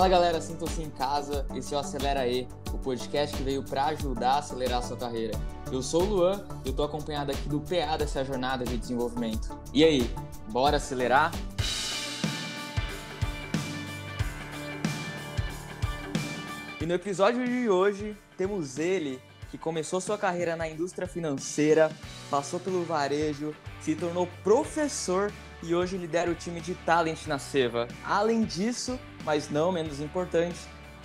Fala 0.00 0.08
galera, 0.08 0.40
sintam-se 0.40 0.82
em 0.82 0.88
casa, 0.88 1.44
esse 1.54 1.74
é 1.74 1.76
o 1.76 1.80
Acelera 1.80 2.26
E, 2.26 2.48
o 2.72 2.78
podcast 2.78 3.36
que 3.36 3.42
veio 3.42 3.62
para 3.62 3.84
ajudar 3.88 4.30
a 4.30 4.38
acelerar 4.38 4.78
a 4.78 4.82
sua 4.82 4.96
carreira. 4.96 5.38
Eu 5.70 5.82
sou 5.82 6.04
o 6.04 6.06
Luan 6.06 6.42
e 6.64 6.68
eu 6.68 6.72
tô 6.74 6.82
acompanhado 6.82 7.32
aqui 7.32 7.46
do 7.50 7.60
PA 7.60 7.98
dessa 7.98 8.24
jornada 8.24 8.64
de 8.64 8.78
desenvolvimento. 8.78 9.54
E 9.74 9.84
aí, 9.84 10.10
bora 10.48 10.78
acelerar? 10.78 11.30
E 16.80 16.86
no 16.86 16.94
episódio 16.94 17.44
de 17.44 17.68
hoje 17.68 18.16
temos 18.38 18.78
ele 18.78 19.20
que 19.50 19.58
começou 19.58 20.00
sua 20.00 20.16
carreira 20.16 20.56
na 20.56 20.66
indústria 20.66 21.06
financeira, 21.06 21.92
passou 22.30 22.58
pelo 22.58 22.84
varejo, 22.84 23.54
se 23.82 23.94
tornou 23.94 24.26
professor 24.42 25.30
e 25.62 25.74
hoje 25.74 25.98
lidera 25.98 26.30
o 26.30 26.34
time 26.34 26.58
de 26.58 26.74
talent 26.74 27.26
na 27.26 27.38
Seva. 27.38 27.86
Além 28.02 28.44
disso, 28.44 28.98
mas 29.24 29.50
não 29.50 29.72
menos 29.72 30.00
importante, 30.00 30.58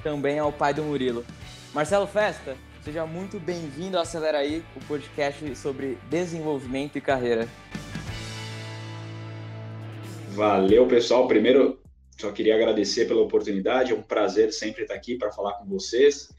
também 0.03 0.37
é 0.37 0.43
o 0.43 0.51
pai 0.51 0.73
do 0.73 0.83
Murilo. 0.83 1.25
Marcelo 1.73 2.07
Festa, 2.07 2.55
seja 2.83 3.05
muito 3.05 3.39
bem-vindo 3.39 3.97
ao 3.97 4.03
Acelera 4.03 4.37
aí, 4.37 4.63
o 4.75 4.79
podcast 4.85 5.55
sobre 5.55 5.97
desenvolvimento 6.09 6.97
e 6.97 7.01
carreira. 7.01 7.47
Valeu, 10.29 10.85
pessoal. 10.87 11.27
Primeiro, 11.27 11.79
só 12.17 12.31
queria 12.31 12.55
agradecer 12.55 13.05
pela 13.07 13.21
oportunidade, 13.21 13.91
é 13.91 13.95
um 13.95 14.01
prazer 14.01 14.51
sempre 14.53 14.83
estar 14.83 14.93
aqui 14.93 15.17
para 15.17 15.31
falar 15.31 15.53
com 15.53 15.65
vocês. 15.65 16.29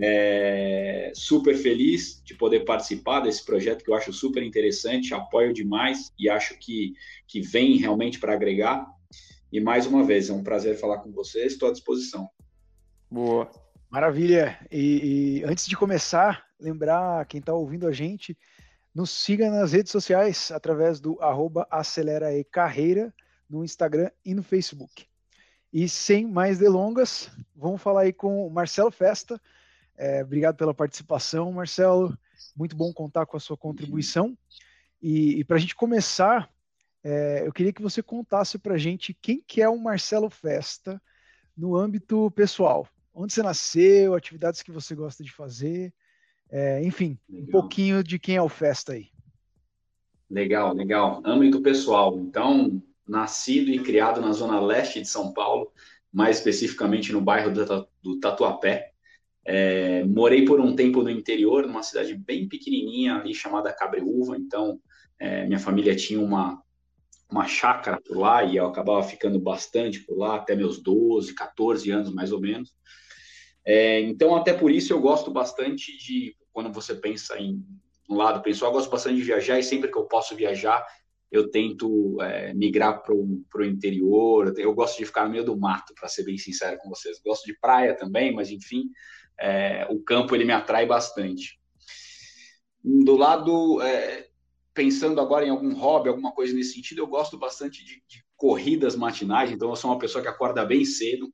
É, 0.00 1.10
super 1.14 1.56
feliz 1.56 2.22
de 2.24 2.34
poder 2.34 2.60
participar 2.60 3.20
desse 3.20 3.44
projeto 3.44 3.82
que 3.82 3.90
eu 3.90 3.94
acho 3.94 4.12
super 4.12 4.42
interessante, 4.42 5.12
apoio 5.12 5.52
demais 5.52 6.12
e 6.16 6.30
acho 6.30 6.56
que, 6.58 6.94
que 7.26 7.40
vem 7.40 7.76
realmente 7.76 8.20
para 8.20 8.32
agregar. 8.32 8.86
E 9.50 9.60
mais 9.60 9.86
uma 9.86 10.04
vez, 10.04 10.28
é 10.28 10.32
um 10.32 10.42
prazer 10.42 10.76
falar 10.76 10.98
com 10.98 11.10
vocês, 11.10 11.52
estou 11.52 11.68
à 11.68 11.72
disposição. 11.72 12.28
Boa. 13.10 13.50
Maravilha. 13.88 14.58
E, 14.70 15.40
e 15.40 15.44
antes 15.44 15.66
de 15.66 15.76
começar, 15.76 16.46
lembrar 16.60 17.24
quem 17.26 17.40
está 17.40 17.54
ouvindo 17.54 17.86
a 17.86 17.92
gente, 17.92 18.36
nos 18.94 19.10
siga 19.10 19.50
nas 19.50 19.72
redes 19.72 19.90
sociais 19.90 20.50
através 20.50 21.00
do 21.00 21.20
arroba 21.22 21.66
aceleraecarreira 21.70 23.14
no 23.48 23.64
Instagram 23.64 24.10
e 24.24 24.34
no 24.34 24.42
Facebook. 24.42 25.06
E 25.72 25.88
sem 25.88 26.26
mais 26.26 26.58
delongas, 26.58 27.30
vamos 27.54 27.80
falar 27.80 28.02
aí 28.02 28.12
com 28.12 28.46
o 28.46 28.50
Marcelo 28.50 28.90
Festa. 28.90 29.40
É, 29.96 30.22
obrigado 30.22 30.56
pela 30.56 30.74
participação, 30.74 31.52
Marcelo. 31.52 32.16
Muito 32.56 32.76
bom 32.76 32.92
contar 32.92 33.24
com 33.24 33.36
a 33.36 33.40
sua 33.40 33.56
contribuição. 33.56 34.36
E, 35.00 35.40
e 35.40 35.44
para 35.44 35.56
a 35.56 35.60
gente 35.60 35.74
começar, 35.74 36.50
é, 37.04 37.42
eu 37.46 37.52
queria 37.52 37.72
que 37.72 37.82
você 37.82 38.02
contasse 38.02 38.58
para 38.58 38.74
a 38.74 38.78
gente 38.78 39.14
quem 39.14 39.42
que 39.46 39.62
é 39.62 39.68
o 39.68 39.78
Marcelo 39.78 40.28
Festa 40.28 41.00
no 41.56 41.76
âmbito 41.76 42.30
pessoal. 42.32 42.88
Onde 43.14 43.32
você 43.32 43.42
nasceu, 43.42 44.14
atividades 44.14 44.62
que 44.62 44.70
você 44.70 44.94
gosta 44.94 45.24
de 45.24 45.32
fazer, 45.32 45.92
é, 46.50 46.82
enfim, 46.82 47.18
legal. 47.28 47.48
um 47.48 47.50
pouquinho 47.50 48.02
de 48.02 48.18
quem 48.18 48.36
é 48.36 48.42
o 48.42 48.48
Festa 48.48 48.92
aí. 48.92 49.08
Legal, 50.30 50.74
legal. 50.74 51.22
Âmbito 51.24 51.60
pessoal. 51.60 52.18
Então, 52.18 52.82
nascido 53.06 53.70
e 53.70 53.78
criado 53.80 54.20
na 54.20 54.32
zona 54.32 54.60
leste 54.60 55.00
de 55.00 55.08
São 55.08 55.32
Paulo, 55.32 55.72
mais 56.12 56.38
especificamente 56.38 57.12
no 57.12 57.20
bairro 57.20 57.52
do 58.02 58.20
Tatuapé. 58.20 58.92
É, 59.44 60.04
morei 60.04 60.44
por 60.44 60.60
um 60.60 60.76
tempo 60.76 61.02
no 61.02 61.08
interior, 61.08 61.66
numa 61.66 61.82
cidade 61.82 62.14
bem 62.14 62.46
pequenininha 62.46 63.16
ali 63.16 63.34
chamada 63.34 63.72
Cabreúva. 63.72 64.36
Então, 64.36 64.78
é, 65.18 65.46
minha 65.46 65.58
família 65.58 65.96
tinha 65.96 66.20
uma 66.20 66.62
uma 67.30 67.46
chácara 67.46 68.00
por 68.00 68.16
lá 68.16 68.42
e 68.42 68.56
eu 68.56 68.66
acabava 68.66 69.02
ficando 69.02 69.38
bastante 69.38 70.00
por 70.00 70.16
lá, 70.16 70.36
até 70.36 70.56
meus 70.56 70.82
12, 70.82 71.34
14 71.34 71.90
anos 71.90 72.12
mais 72.12 72.32
ou 72.32 72.40
menos. 72.40 72.74
É, 73.64 74.00
então, 74.00 74.34
até 74.34 74.54
por 74.54 74.70
isso 74.70 74.92
eu 74.92 75.00
gosto 75.00 75.30
bastante 75.30 75.96
de, 75.98 76.34
quando 76.52 76.72
você 76.72 76.94
pensa 76.94 77.38
em 77.38 77.62
um 78.08 78.16
lado 78.16 78.40
pessoal, 78.40 78.70
eu 78.70 78.76
gosto 78.76 78.90
bastante 78.90 79.16
de 79.16 79.22
viajar 79.22 79.58
e 79.58 79.62
sempre 79.62 79.90
que 79.90 79.98
eu 79.98 80.04
posso 80.04 80.34
viajar, 80.34 80.86
eu 81.30 81.50
tento 81.50 82.16
é, 82.22 82.54
migrar 82.54 83.02
para 83.02 83.14
o 83.14 83.64
interior. 83.64 84.54
Eu 84.56 84.74
gosto 84.74 84.96
de 84.96 85.04
ficar 85.04 85.24
no 85.24 85.30
meio 85.30 85.44
do 85.44 85.58
mato, 85.58 85.92
para 85.94 86.08
ser 86.08 86.24
bem 86.24 86.38
sincero 86.38 86.78
com 86.78 86.88
vocês. 86.88 87.20
Gosto 87.22 87.44
de 87.44 87.58
praia 87.60 87.94
também, 87.94 88.32
mas 88.32 88.50
enfim, 88.50 88.90
é, 89.38 89.86
o 89.90 90.00
campo 90.02 90.34
ele 90.34 90.46
me 90.46 90.52
atrai 90.52 90.86
bastante. 90.86 91.60
Do 92.82 93.16
lado 93.16 93.82
é, 93.82 94.27
pensando 94.78 95.20
agora 95.20 95.44
em 95.44 95.50
algum 95.50 95.74
hobby, 95.74 96.08
alguma 96.08 96.30
coisa 96.30 96.54
nesse 96.54 96.74
sentido, 96.74 97.00
eu 97.00 97.06
gosto 97.08 97.36
bastante 97.36 97.84
de, 97.84 98.00
de 98.06 98.24
corridas 98.36 98.94
matinais, 98.94 99.50
então 99.50 99.68
eu 99.70 99.74
sou 99.74 99.90
uma 99.90 99.98
pessoa 99.98 100.22
que 100.22 100.28
acorda 100.28 100.64
bem 100.64 100.84
cedo. 100.84 101.28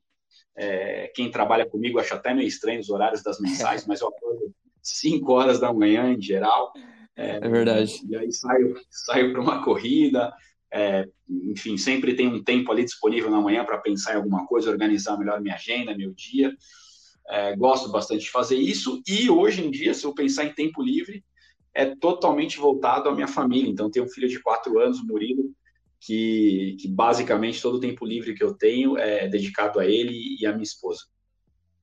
É, 0.57 1.11
quem 1.13 1.29
trabalha 1.29 1.63
comigo 1.63 1.99
acha 1.99 2.15
até 2.15 2.33
meio 2.33 2.47
estranho 2.47 2.79
os 2.79 2.89
horários 2.89 3.21
das 3.21 3.39
mensais, 3.39 3.85
mas 3.87 4.01
eu 4.01 4.07
acordo 4.07 4.51
5 4.81 5.31
horas 5.31 5.59
da 5.59 5.71
manhã 5.71 6.11
em 6.11 6.19
geral. 6.19 6.73
É, 7.15 7.35
é 7.35 7.47
verdade. 7.47 8.01
E 8.09 8.15
aí 8.15 8.31
saio, 8.31 8.75
saio 8.89 9.31
para 9.31 9.41
uma 9.41 9.63
corrida. 9.63 10.33
É, 10.73 11.07
enfim, 11.29 11.77
sempre 11.77 12.15
tem 12.15 12.27
um 12.27 12.43
tempo 12.43 12.71
ali 12.71 12.83
disponível 12.83 13.29
na 13.29 13.39
manhã 13.39 13.63
para 13.63 13.77
pensar 13.77 14.13
em 14.13 14.17
alguma 14.17 14.47
coisa, 14.47 14.71
organizar 14.71 15.19
melhor 15.19 15.39
minha 15.39 15.53
agenda, 15.53 15.95
meu 15.95 16.11
dia. 16.15 16.51
É, 17.29 17.55
gosto 17.55 17.91
bastante 17.91 18.21
de 18.21 18.31
fazer 18.31 18.57
isso. 18.57 19.03
E 19.07 19.29
hoje 19.29 19.63
em 19.63 19.69
dia, 19.69 19.93
se 19.93 20.03
eu 20.03 20.15
pensar 20.15 20.45
em 20.45 20.53
tempo 20.53 20.81
livre, 20.81 21.23
é 21.75 21.93
totalmente 21.93 22.57
voltado 22.57 23.09
à 23.09 23.13
minha 23.13 23.27
família. 23.27 23.69
Então, 23.69 23.91
tenho 23.91 24.05
um 24.05 24.09
filho 24.09 24.29
de 24.29 24.41
quatro 24.41 24.79
anos, 24.79 24.99
o 24.99 25.05
Murilo, 25.05 25.51
que, 25.99 26.77
que 26.79 26.87
basicamente 26.87 27.61
todo 27.61 27.75
o 27.75 27.79
tempo 27.79 28.05
livre 28.05 28.33
que 28.33 28.43
eu 28.43 28.53
tenho 28.53 28.97
é 28.97 29.27
dedicado 29.27 29.79
a 29.79 29.85
ele 29.85 30.37
e 30.39 30.45
à 30.45 30.51
minha 30.51 30.63
esposa. 30.63 31.01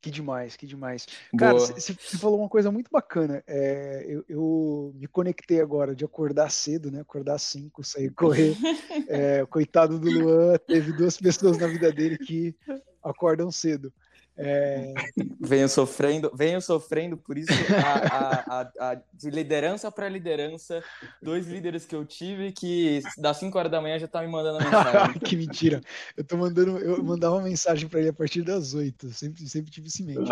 Que 0.01 0.11
demais, 0.11 0.57
que 0.57 0.67
demais. 0.67 1.07
Cara, 1.39 1.61
você 1.61 1.93
falou 1.95 2.41
uma 2.41 2.49
coisa 2.49 2.73
muito 2.73 2.91
bacana. 2.91 3.45
É, 3.47 4.05
eu, 4.09 4.25
eu, 4.29 4.93
me 4.97 5.07
conectei 5.07 5.61
agora 5.61 5.95
de 5.95 6.05
acordar 6.05 6.51
cedo, 6.51 6.91
né? 6.91 7.03
Acordar 7.03 7.35
às 7.35 7.43
5, 7.43 7.85
sair 7.85 8.11
correr. 8.11 8.57
É, 9.09 9.45
coitado 9.47 9.99
do 9.99 10.11
Luan, 10.11 10.57
teve 10.67 10.93
duas 10.93 11.19
pessoas 11.19 11.59
na 11.59 11.67
vida 11.67 11.93
dele 11.93 12.17
que 12.17 12.55
acordam 13.03 13.51
cedo. 13.51 13.93
É... 14.37 14.95
Venho 15.41 15.69
sofrendo, 15.69 16.31
venho 16.35 16.61
sofrendo, 16.61 17.17
por 17.17 17.37
isso 17.37 17.53
a, 17.85 18.61
a, 18.61 18.91
a, 18.91 18.95
de 19.13 19.31
liderança 19.31 19.91
para 19.93 20.09
liderança, 20.09 20.83
dois 21.23 21.47
líderes 21.47 21.85
que 21.85 21.95
eu 21.95 22.05
tive 22.05 22.51
que 22.53 23.01
das 23.19 23.37
5 23.39 23.57
horas 23.59 23.71
da 23.71 23.81
manhã 23.81 23.99
já 23.99 24.09
tá 24.09 24.23
me 24.23 24.29
mandando 24.29 24.65
mensagem. 24.65 25.21
que 25.21 25.37
mentira. 25.37 25.81
Eu 26.17 26.25
tô 26.25 26.37
mandando, 26.37 26.79
eu 26.79 27.03
mandava 27.03 27.37
uma 27.37 27.45
mensagem 27.45 27.89
para 27.89 28.01
ele 28.01 28.09
a 28.09 28.15
partir 28.15 28.43
das 28.43 28.75
8, 28.75 29.11
sempre, 29.11 29.47
sempre 29.49 29.71
tive 29.71 29.89
isso 29.89 30.05
mente. 30.05 30.29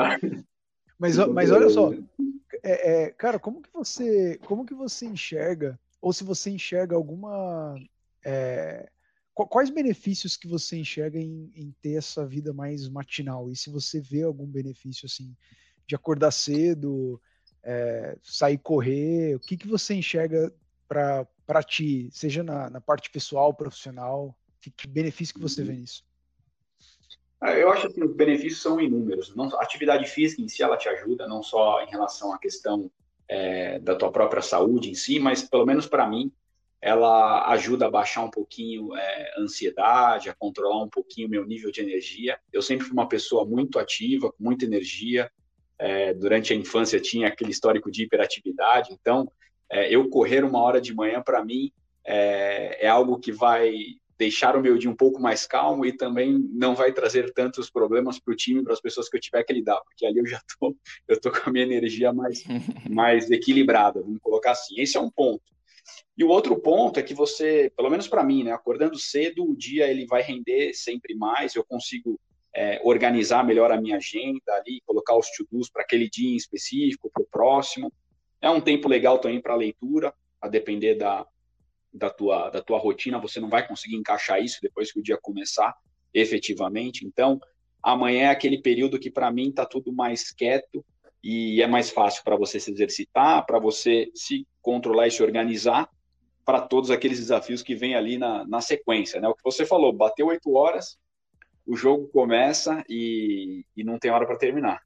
Mas, 0.99 1.17
mas 1.17 1.51
olha 1.51 1.69
só, 1.69 1.93
é, 2.63 3.05
é, 3.05 3.11
cara, 3.11 3.39
como 3.39 3.63
que 3.63 3.71
você, 3.73 4.39
como 4.45 4.67
que 4.67 4.75
você 4.75 5.07
enxerga, 5.07 5.79
ou 6.01 6.13
se 6.13 6.25
você 6.25 6.51
enxerga 6.51 6.95
alguma 6.97 7.75
é, 8.25 8.89
quais 9.35 9.71
benefícios 9.71 10.37
que 10.37 10.49
você 10.49 10.77
enxerga 10.77 11.19
em, 11.19 11.51
em, 11.55 11.75
ter 11.81 11.95
essa 11.95 12.27
vida 12.27 12.53
mais 12.53 12.89
matinal? 12.89 13.51
E 13.51 13.57
se 13.57 13.71
você 13.71 14.01
vê 14.01 14.23
algum 14.23 14.47
benefício 14.47 15.07
assim 15.07 15.35
de 15.87 15.95
acordar 15.95 16.31
cedo, 16.31 17.21
é, 17.63 18.17
sair 18.23 18.59
correr, 18.59 19.35
o 19.37 19.41
que, 19.41 19.57
que 19.57 19.67
você 19.67 19.95
enxerga 19.95 20.53
para 20.89 21.63
ti, 21.63 22.09
seja 22.13 22.43
na, 22.43 22.69
na, 22.71 22.81
parte 22.81 23.11
pessoal, 23.11 23.55
profissional? 23.55 24.37
Que, 24.61 24.71
que, 24.71 24.87
benefício 24.87 25.35
que 25.35 25.41
você 25.41 25.65
vê 25.65 25.73
nisso? 25.73 26.05
Ah, 27.41 27.53
eu 27.53 27.71
acho 27.71 27.89
que 27.91 28.05
os 28.05 28.15
benefícios 28.15 28.61
são 28.61 28.81
inúmeros. 28.81 29.35
Não, 29.35 29.47
a 29.57 29.63
atividade 29.63 30.07
física 30.07 30.43
em 30.43 30.49
si 30.49 30.63
ela 30.63 30.77
te 30.77 30.89
ajuda, 30.89 31.27
não 31.27 31.43
só 31.43 31.83
em 31.83 31.89
relação 31.89 32.33
à 32.33 32.39
questão 32.39 32.91
é, 33.27 33.79
da 33.79 33.95
tua 33.95 34.13
própria 34.13 34.43
saúde 34.43 34.91
em 34.91 34.95
si, 34.95 35.19
mas 35.19 35.43
pelo 35.43 35.65
menos 35.65 35.87
para 35.87 36.07
mim 36.07 36.31
ela 36.81 37.51
ajuda 37.51 37.87
a 37.87 37.91
baixar 37.91 38.23
um 38.25 38.31
pouquinho 38.31 38.97
é, 38.97 39.35
a 39.37 39.41
ansiedade, 39.41 40.31
a 40.31 40.35
controlar 40.35 40.83
um 40.83 40.89
pouquinho 40.89 41.29
o 41.29 41.31
meu 41.31 41.45
nível 41.45 41.71
de 41.71 41.81
energia. 41.83 42.39
Eu 42.53 42.63
sempre 42.63 42.87
fui 42.87 42.93
uma 42.93 43.09
pessoa 43.09 43.45
muito 43.45 43.79
ativa, 43.79 44.33
com 44.33 44.43
muita 44.43 44.65
energia. 44.65 45.31
É, 45.79 46.15
durante 46.15 46.53
a 46.53 46.57
infância 46.57 47.01
tinha 47.01 47.29
aquele 47.29 47.51
histórico 47.51 47.91
de 47.91 48.03
hiperatividade, 48.03 48.93
então 48.93 49.31
é, 49.71 49.89
eu 49.95 50.11
correr 50.11 50.45
uma 50.45 50.61
hora 50.61 50.79
de 50.79 50.93
manhã 50.93 51.23
para 51.23 51.43
mim 51.43 51.73
é, 52.05 52.85
é, 52.85 52.89
algo 52.89 53.19
que 53.19 53.33
vai 53.33 53.73
deixar 54.19 54.55
o 54.57 54.61
meu 54.61 54.77
dia 54.77 54.91
um 54.91 54.97
pouco 54.97 55.19
mais 55.19 55.47
calmo 55.47 55.87
e 55.87 55.97
também 55.97 56.39
não 56.53 56.75
vai 56.75 56.93
trazer 56.93 57.33
tantos 57.33 57.71
problemas 57.71 58.19
para 58.19 58.33
o 58.33 58.37
time, 58.37 58.63
para 58.63 58.75
as 58.75 58.81
pessoas 58.81 59.09
que 59.09 59.17
eu 59.17 59.21
tiver 59.21 59.43
que 59.45 59.53
lidar, 59.53 59.81
porque 59.83 60.05
ali 60.05 60.19
eu 60.19 60.27
já 60.27 60.41
tô, 60.59 60.77
eu 61.09 61.19
tô 61.19 61.31
com 61.31 61.49
a 61.49 61.53
minha 61.53 61.65
energia 61.65 62.13
mais, 62.13 62.45
mais 62.91 63.31
equilibrada, 63.31 64.03
vamos 64.03 64.21
colocar 64.21 64.51
assim. 64.51 64.79
Esse 64.79 64.97
é 64.99 65.01
um 65.01 65.11
ponto. 65.11 65.43
E 66.17 66.25
o 66.25 66.29
outro 66.29 66.61
ponto 66.61 67.01
é 67.01 67.03
que 67.03 67.15
você, 67.15 67.73
pelo 67.77 67.89
menos 67.89 68.07
para 68.07 68.25
mim, 68.25 68.45
né, 68.45 68.53
acordando 68.53 68.99
cedo, 68.99 69.49
o 69.49 69.57
dia 69.57 69.87
ele 69.87 70.07
vai 70.07 70.23
render 70.23 70.75
sempre 70.75 71.15
mais, 71.15 71.55
eu 71.55 71.65
consigo 71.65 72.21
é, 72.55 72.81
organizar 72.85 73.45
melhor 73.45 73.71
a 73.71 73.81
minha 73.81 73.97
agenda 73.97 74.53
ali, 74.55 74.83
colocar 74.85 75.17
os 75.17 75.31
to-dos 75.31 75.71
para 75.71 75.83
aquele 75.83 76.11
dia 76.11 76.31
em 76.31 76.37
específico, 76.37 77.11
para 77.13 77.23
o 77.23 77.27
próximo. 77.27 77.93
É 78.41 78.51
um 78.51 78.61
tempo 78.61 78.89
legal 78.89 79.19
também 79.19 79.41
para 79.41 79.55
leitura, 79.55 80.13
a 80.41 80.49
depender 80.49 80.95
da, 80.95 81.27
da, 81.93 82.11
tua, 82.11 82.51
da 82.51 82.63
tua 82.63 82.79
rotina, 82.79 83.19
você 83.19 83.41
não 83.41 83.49
vai 83.49 83.67
conseguir 83.67 83.97
encaixar 83.97 84.43
isso 84.43 84.59
depois 84.63 84.93
que 84.93 85.01
o 85.01 85.03
dia 85.03 85.19
começar 85.21 85.75
efetivamente. 86.13 87.07
Então, 87.07 87.41
amanhã 87.83 88.25
é 88.25 88.29
aquele 88.29 88.61
período 88.61 88.99
que 88.99 89.11
para 89.11 89.31
mim 89.31 89.51
está 89.51 89.65
tudo 89.65 89.93
mais 89.93 90.33
quieto 90.33 90.85
e 91.23 91.63
é 91.63 91.67
mais 91.67 91.91
fácil 91.91 92.25
para 92.25 92.37
você 92.37 92.59
se 92.59 92.71
exercitar, 92.71 93.45
para 93.45 93.59
você 93.59 94.11
se 94.15 94.47
controlar 94.63 95.07
e 95.07 95.11
se 95.11 95.23
organizar 95.23 95.89
para 96.51 96.63
todos 96.63 96.91
aqueles 96.91 97.21
desafios 97.21 97.63
que 97.63 97.77
vem 97.77 97.95
ali 97.95 98.19
na, 98.19 98.45
na 98.45 98.61
sequência, 98.61 99.21
né? 99.21 99.29
O 99.29 99.35
que 99.37 99.45
você 99.45 99.65
falou, 99.65 99.93
bateu 99.93 100.27
oito 100.27 100.53
horas, 100.53 100.99
o 101.65 101.77
jogo 101.77 102.09
começa 102.09 102.85
e, 102.89 103.65
e 103.77 103.85
não 103.85 104.01
tem 104.01 104.11
hora 104.11 104.27
para 104.27 104.37
terminar. 104.37 104.83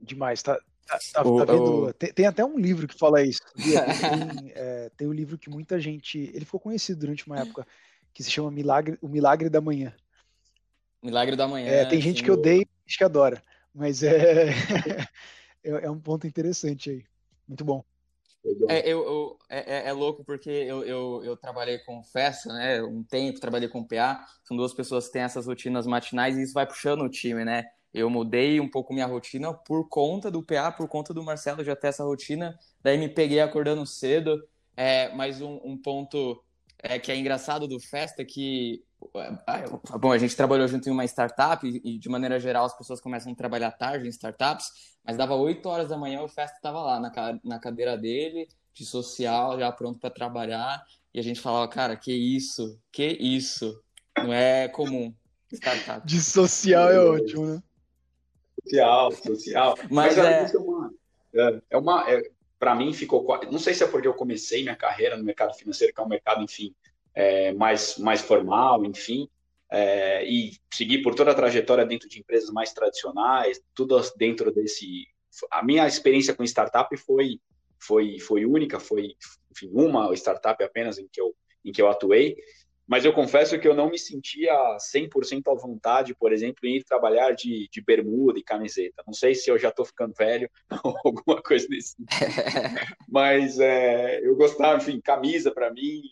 Demais, 0.00 0.42
tá, 0.42 0.58
tá, 0.86 0.98
tá, 1.12 1.22
o, 1.22 1.44
tá 1.44 1.52
vendo? 1.52 1.84
O... 1.84 1.92
Tem, 1.92 2.10
tem, 2.14 2.24
até 2.24 2.42
um 2.42 2.58
livro 2.58 2.88
que 2.88 2.98
fala 2.98 3.22
isso. 3.22 3.42
Tem, 3.54 4.52
é, 4.54 4.90
tem 4.96 5.06
um 5.06 5.12
livro 5.12 5.36
que 5.36 5.50
muita 5.50 5.78
gente. 5.78 6.18
Ele 6.32 6.46
ficou 6.46 6.58
conhecido 6.58 7.00
durante 7.00 7.26
uma 7.26 7.38
época 7.38 7.66
que 8.14 8.22
se 8.22 8.30
chama 8.30 8.50
Milagre, 8.50 8.96
O 9.02 9.08
Milagre 9.08 9.50
da 9.50 9.60
Manhã. 9.60 9.94
Milagre 11.02 11.36
da 11.36 11.46
Manhã. 11.46 11.68
É, 11.68 11.84
tem 11.84 12.00
gente 12.00 12.22
que 12.22 12.30
odeia 12.30 12.62
e 12.62 12.68
gente 12.86 12.96
que 12.96 13.04
adora. 13.04 13.42
Mas 13.74 14.02
é, 14.02 14.48
é, 15.62 15.70
é 15.84 15.90
um 15.90 16.00
ponto 16.00 16.26
interessante 16.26 16.88
aí. 16.88 17.04
Muito 17.46 17.66
bom. 17.66 17.84
É, 18.68 18.88
eu, 18.88 19.04
eu 19.04 19.38
é, 19.48 19.80
é, 19.80 19.88
é, 19.88 19.92
louco 19.92 20.24
porque 20.24 20.48
eu, 20.48 20.82
eu, 20.82 21.22
eu, 21.24 21.36
trabalhei 21.36 21.78
com 21.80 22.02
festa, 22.02 22.52
né? 22.52 22.82
Um 22.82 23.02
tempo, 23.02 23.38
trabalhei 23.38 23.68
com 23.68 23.84
PA. 23.84 24.24
São 24.44 24.56
duas 24.56 24.72
pessoas 24.72 25.06
que 25.06 25.12
têm 25.12 25.22
essas 25.22 25.46
rotinas 25.46 25.86
matinais 25.86 26.36
e 26.36 26.42
isso 26.42 26.54
vai 26.54 26.66
puxando 26.66 27.02
o 27.02 27.08
time, 27.10 27.44
né? 27.44 27.64
Eu 27.92 28.08
mudei 28.08 28.60
um 28.60 28.70
pouco 28.70 28.94
minha 28.94 29.06
rotina 29.06 29.52
por 29.52 29.88
conta 29.88 30.30
do 30.30 30.42
PA, 30.42 30.72
por 30.72 30.88
conta 30.88 31.12
do 31.12 31.22
Marcelo 31.22 31.64
já 31.64 31.76
ter 31.76 31.88
essa 31.88 32.04
rotina. 32.04 32.58
Daí 32.82 32.96
me 32.96 33.08
peguei 33.08 33.40
acordando 33.40 33.84
cedo. 33.84 34.40
É, 34.76 35.14
mas 35.14 35.42
um, 35.42 35.60
um 35.62 35.76
ponto 35.76 36.42
é, 36.82 36.98
que 36.98 37.12
é 37.12 37.16
engraçado 37.16 37.68
do 37.68 37.78
Festa 37.78 38.22
é 38.22 38.24
que 38.24 38.82
bom, 39.98 40.12
a 40.12 40.18
gente 40.18 40.36
trabalhou 40.36 40.68
junto 40.68 40.88
em 40.88 40.92
uma 40.92 41.04
startup 41.04 41.66
e, 41.66 41.98
de 41.98 42.08
maneira 42.08 42.38
geral 42.38 42.64
as 42.64 42.76
pessoas 42.76 43.00
começam 43.00 43.32
a 43.32 43.34
trabalhar 43.34 43.70
tarde 43.72 44.06
em 44.06 44.10
startups, 44.10 44.70
mas 45.04 45.16
dava 45.16 45.34
8 45.34 45.66
horas 45.68 45.88
da 45.88 45.96
manhã 45.96 46.22
o 46.22 46.28
Festa 46.28 46.56
estava 46.56 46.82
lá 46.82 47.00
na, 47.00 47.12
na 47.42 47.58
cadeira 47.58 47.96
dele, 47.96 48.48
de 48.74 48.84
social, 48.84 49.58
já 49.58 49.72
pronto 49.72 49.98
para 49.98 50.10
trabalhar, 50.10 50.84
e 51.12 51.18
a 51.18 51.22
gente 51.22 51.40
falava, 51.40 51.66
cara, 51.68 51.96
que 51.96 52.12
isso, 52.12 52.78
que 52.92 53.06
isso, 53.06 53.82
não 54.16 54.32
é 54.32 54.68
comum 54.68 55.14
startup. 55.52 56.06
De 56.06 56.20
social 56.20 56.90
é 56.90 57.00
ótimo, 57.00 57.46
né? 57.46 57.62
Social, 58.62 59.12
social. 59.12 59.74
Mas, 59.90 60.16
mas 60.16 60.18
é... 60.18 60.52
é 60.54 60.58
uma, 60.58 60.92
é, 61.34 61.62
é 61.70 61.76
uma 61.76 62.10
é, 62.10 62.30
para 62.58 62.74
mim 62.74 62.92
ficou, 62.92 63.26
não 63.50 63.58
sei 63.58 63.72
se 63.72 63.82
é 63.82 63.86
porque 63.86 64.06
eu 64.06 64.14
comecei 64.14 64.62
minha 64.62 64.76
carreira 64.76 65.16
no 65.16 65.24
mercado 65.24 65.54
financeiro, 65.54 65.94
que 65.94 66.00
é 66.00 66.04
um 66.04 66.08
mercado, 66.08 66.42
enfim, 66.42 66.74
é, 67.14 67.52
mais, 67.52 67.98
mais 67.98 68.20
formal, 68.20 68.84
enfim, 68.84 69.28
é, 69.70 70.24
e 70.24 70.52
seguir 70.72 71.02
por 71.02 71.14
toda 71.14 71.30
a 71.30 71.34
trajetória 71.34 71.86
dentro 71.86 72.08
de 72.08 72.18
empresas 72.18 72.50
mais 72.50 72.72
tradicionais, 72.72 73.60
tudo 73.74 74.00
dentro 74.16 74.52
desse. 74.52 75.06
A 75.50 75.62
minha 75.64 75.86
experiência 75.86 76.34
com 76.34 76.42
startup 76.44 76.94
foi, 76.96 77.38
foi, 77.78 78.18
foi 78.18 78.44
única, 78.44 78.80
foi 78.80 79.14
enfim, 79.50 79.70
uma 79.72 80.12
startup 80.14 80.62
apenas 80.62 80.98
em 80.98 81.08
que 81.10 81.20
eu, 81.20 81.34
em 81.64 81.72
que 81.72 81.80
eu 81.80 81.88
atuei, 81.88 82.36
mas 82.90 83.04
eu 83.04 83.12
confesso 83.12 83.56
que 83.56 83.68
eu 83.68 83.74
não 83.74 83.88
me 83.88 83.96
sentia 83.96 84.52
100% 84.76 85.42
à 85.46 85.54
vontade, 85.54 86.12
por 86.12 86.32
exemplo, 86.32 86.66
em 86.66 86.78
ir 86.78 86.82
trabalhar 86.82 87.30
de, 87.30 87.68
de 87.70 87.80
bermuda 87.80 88.36
e 88.36 88.42
camiseta. 88.42 89.04
Não 89.06 89.14
sei 89.14 89.32
se 89.32 89.48
eu 89.48 89.56
já 89.56 89.68
estou 89.68 89.84
ficando 89.84 90.12
velho 90.12 90.50
ou 90.82 90.96
alguma 91.04 91.40
coisa 91.40 91.68
desse 91.68 91.94
Mas 93.08 93.60
é, 93.60 94.26
eu 94.26 94.34
gostava, 94.34 94.78
enfim, 94.78 95.00
camisa 95.00 95.52
para 95.52 95.72
mim, 95.72 96.02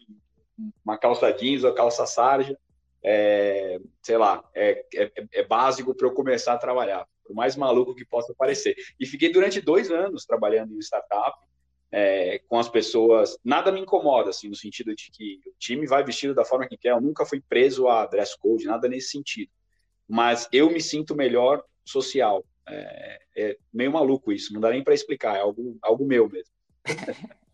uma 0.84 0.98
calça 0.98 1.32
jeans 1.32 1.64
ou 1.64 1.72
calça 1.72 2.06
sarja, 2.06 2.58
é, 3.02 3.78
sei 4.02 4.16
lá, 4.16 4.44
é, 4.54 4.84
é, 4.94 5.12
é 5.32 5.44
básico 5.44 5.94
para 5.94 6.06
eu 6.06 6.12
começar 6.12 6.54
a 6.54 6.58
trabalhar, 6.58 7.06
por 7.24 7.34
mais 7.34 7.56
maluco 7.56 7.94
que 7.94 8.04
possa 8.04 8.34
parecer. 8.34 8.76
E 8.98 9.06
fiquei 9.06 9.32
durante 9.32 9.60
dois 9.60 9.90
anos 9.90 10.24
trabalhando 10.24 10.74
em 10.74 10.78
startup, 10.80 11.38
é, 11.90 12.40
com 12.48 12.58
as 12.58 12.68
pessoas. 12.68 13.38
Nada 13.44 13.72
me 13.72 13.80
incomoda, 13.80 14.30
assim, 14.30 14.48
no 14.48 14.56
sentido 14.56 14.94
de 14.94 15.10
que 15.10 15.40
o 15.46 15.52
time 15.58 15.86
vai 15.86 16.04
vestido 16.04 16.34
da 16.34 16.44
forma 16.44 16.68
que 16.68 16.76
quer. 16.76 16.90
Eu 16.90 17.00
nunca 17.00 17.24
fui 17.24 17.40
preso 17.40 17.88
a 17.88 18.04
dress 18.06 18.36
code, 18.38 18.66
nada 18.66 18.88
nesse 18.88 19.10
sentido. 19.10 19.50
Mas 20.06 20.48
eu 20.52 20.70
me 20.70 20.80
sinto 20.80 21.14
melhor 21.14 21.62
social. 21.84 22.44
É, 22.66 23.20
é 23.36 23.56
meio 23.72 23.92
maluco 23.92 24.32
isso, 24.32 24.52
não 24.52 24.60
dá 24.60 24.70
nem 24.70 24.84
para 24.84 24.92
explicar, 24.92 25.36
é 25.36 25.40
algo, 25.40 25.78
algo 25.80 26.04
meu 26.04 26.28
mesmo. 26.28 26.52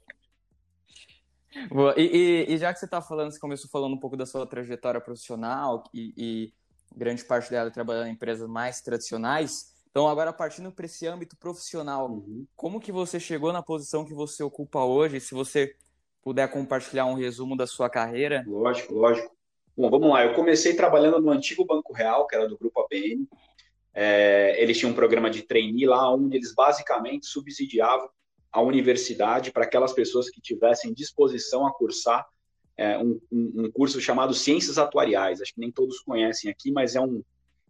Boa. 1.71 1.95
E, 1.97 2.47
e, 2.49 2.55
e, 2.55 2.59
já 2.59 2.73
que 2.73 2.79
você 2.79 2.85
está 2.85 3.01
falando, 3.01 3.31
você 3.31 3.39
começou 3.39 3.71
falando 3.71 3.95
um 3.95 4.01
pouco 4.01 4.17
da 4.17 4.27
sua 4.27 4.47
trajetória 4.47 5.01
profissional 5.01 5.85
e, 5.93 6.13
e 6.17 6.53
grande 6.95 7.25
parte 7.25 7.51
dela 7.51 7.71
trabalhando 7.71 8.09
em 8.09 8.13
empresas 8.13 8.49
mais 8.49 8.81
tradicionais. 8.81 9.73
Então, 9.91 10.09
agora 10.09 10.33
partindo 10.33 10.73
para 10.73 10.87
esse 10.87 11.07
âmbito 11.07 11.37
profissional, 11.37 12.11
uhum. 12.11 12.47
como 12.57 12.81
que 12.81 12.91
você 12.91 13.21
chegou 13.21 13.53
na 13.53 13.63
posição 13.63 14.05
que 14.05 14.15
você 14.15 14.43
ocupa 14.43 14.83
hoje? 14.83 15.21
Se 15.21 15.35
você 15.35 15.77
puder 16.23 16.51
compartilhar 16.51 17.05
um 17.05 17.15
resumo 17.15 17.57
da 17.57 17.67
sua 17.67 17.89
carreira. 17.89 18.43
Lógico, 18.47 18.95
lógico. 18.95 19.31
Bom, 19.77 19.91
vamos 19.91 20.09
lá. 20.09 20.25
Eu 20.25 20.35
comecei 20.35 20.75
trabalhando 20.75 21.21
no 21.21 21.31
antigo 21.31 21.65
Banco 21.65 21.93
Real, 21.93 22.27
que 22.27 22.35
era 22.35 22.49
do 22.49 22.57
Grupo 22.57 22.81
ABN. 22.81 23.29
É, 23.93 24.61
eles 24.61 24.79
tinham 24.79 24.91
um 24.91 24.95
programa 24.95 25.31
de 25.31 25.43
trainee 25.43 25.87
lá, 25.87 26.13
onde 26.13 26.37
eles 26.37 26.55
basicamente 26.55 27.27
subsidiavam 27.27 28.09
a 28.55 28.63
universidade 28.63 29.51
para 29.51 29.65
aquelas 29.65 29.93
pessoas 29.93 30.31
que 30.31 30.41
tivessem 30.41 30.95
disposição 30.95 31.67
a 31.67 31.75
cursar 31.75 32.25
é, 32.77 32.97
um, 32.97 33.21
um, 33.33 33.69
curso 33.73 34.01
chamado 34.01 34.33
Ciências 34.33 34.79
Atuariais. 34.79 35.43
Acho 35.43 35.53
que 35.53 35.61
nem 35.61 35.73
todos 35.73 35.99
conhecem 35.99 36.49
aqui, 36.49 36.71
mas 36.71 36.95
é 36.95 37.01
um, 37.01 37.21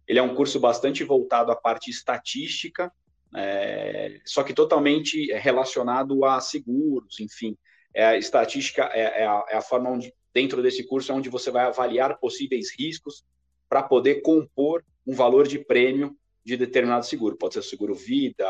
ele 0.07 0.19
é 0.19 0.23
um 0.23 0.35
curso 0.35 0.61
bastante 0.61 1.03
voltado 1.03 1.51
à 1.51 1.57
parte 1.57 1.91
estatística, 1.91 2.93
é, 3.35 4.21
só 4.27 4.43
que 4.43 4.53
totalmente 4.53 5.33
relacionado 5.33 6.23
a 6.23 6.39
seguros, 6.39 7.19
enfim. 7.19 7.57
É, 7.95 8.05
a 8.05 8.19
estatística 8.19 8.83
é, 8.93 9.23
é, 9.23 9.27
a, 9.27 9.43
é 9.49 9.57
a 9.57 9.63
forma 9.63 9.89
onde, 9.89 10.13
dentro 10.35 10.63
desse 10.63 10.87
curso, 10.87 11.11
é 11.11 11.15
onde 11.15 11.31
você 11.31 11.51
vai 11.51 11.65
avaliar 11.65 12.19
possíveis 12.19 12.79
riscos 12.79 13.25
para 13.71 13.83
poder 13.83 14.21
compor 14.21 14.85
um 15.07 15.15
valor 15.15 15.49
de 15.49 15.59
prêmio 15.59 16.15
de 16.45 16.59
determinado 16.59 17.07
seguro. 17.07 17.39
Pode 17.39 17.55
ser 17.55 17.63
seguro 17.63 17.95
vida, 17.95 18.47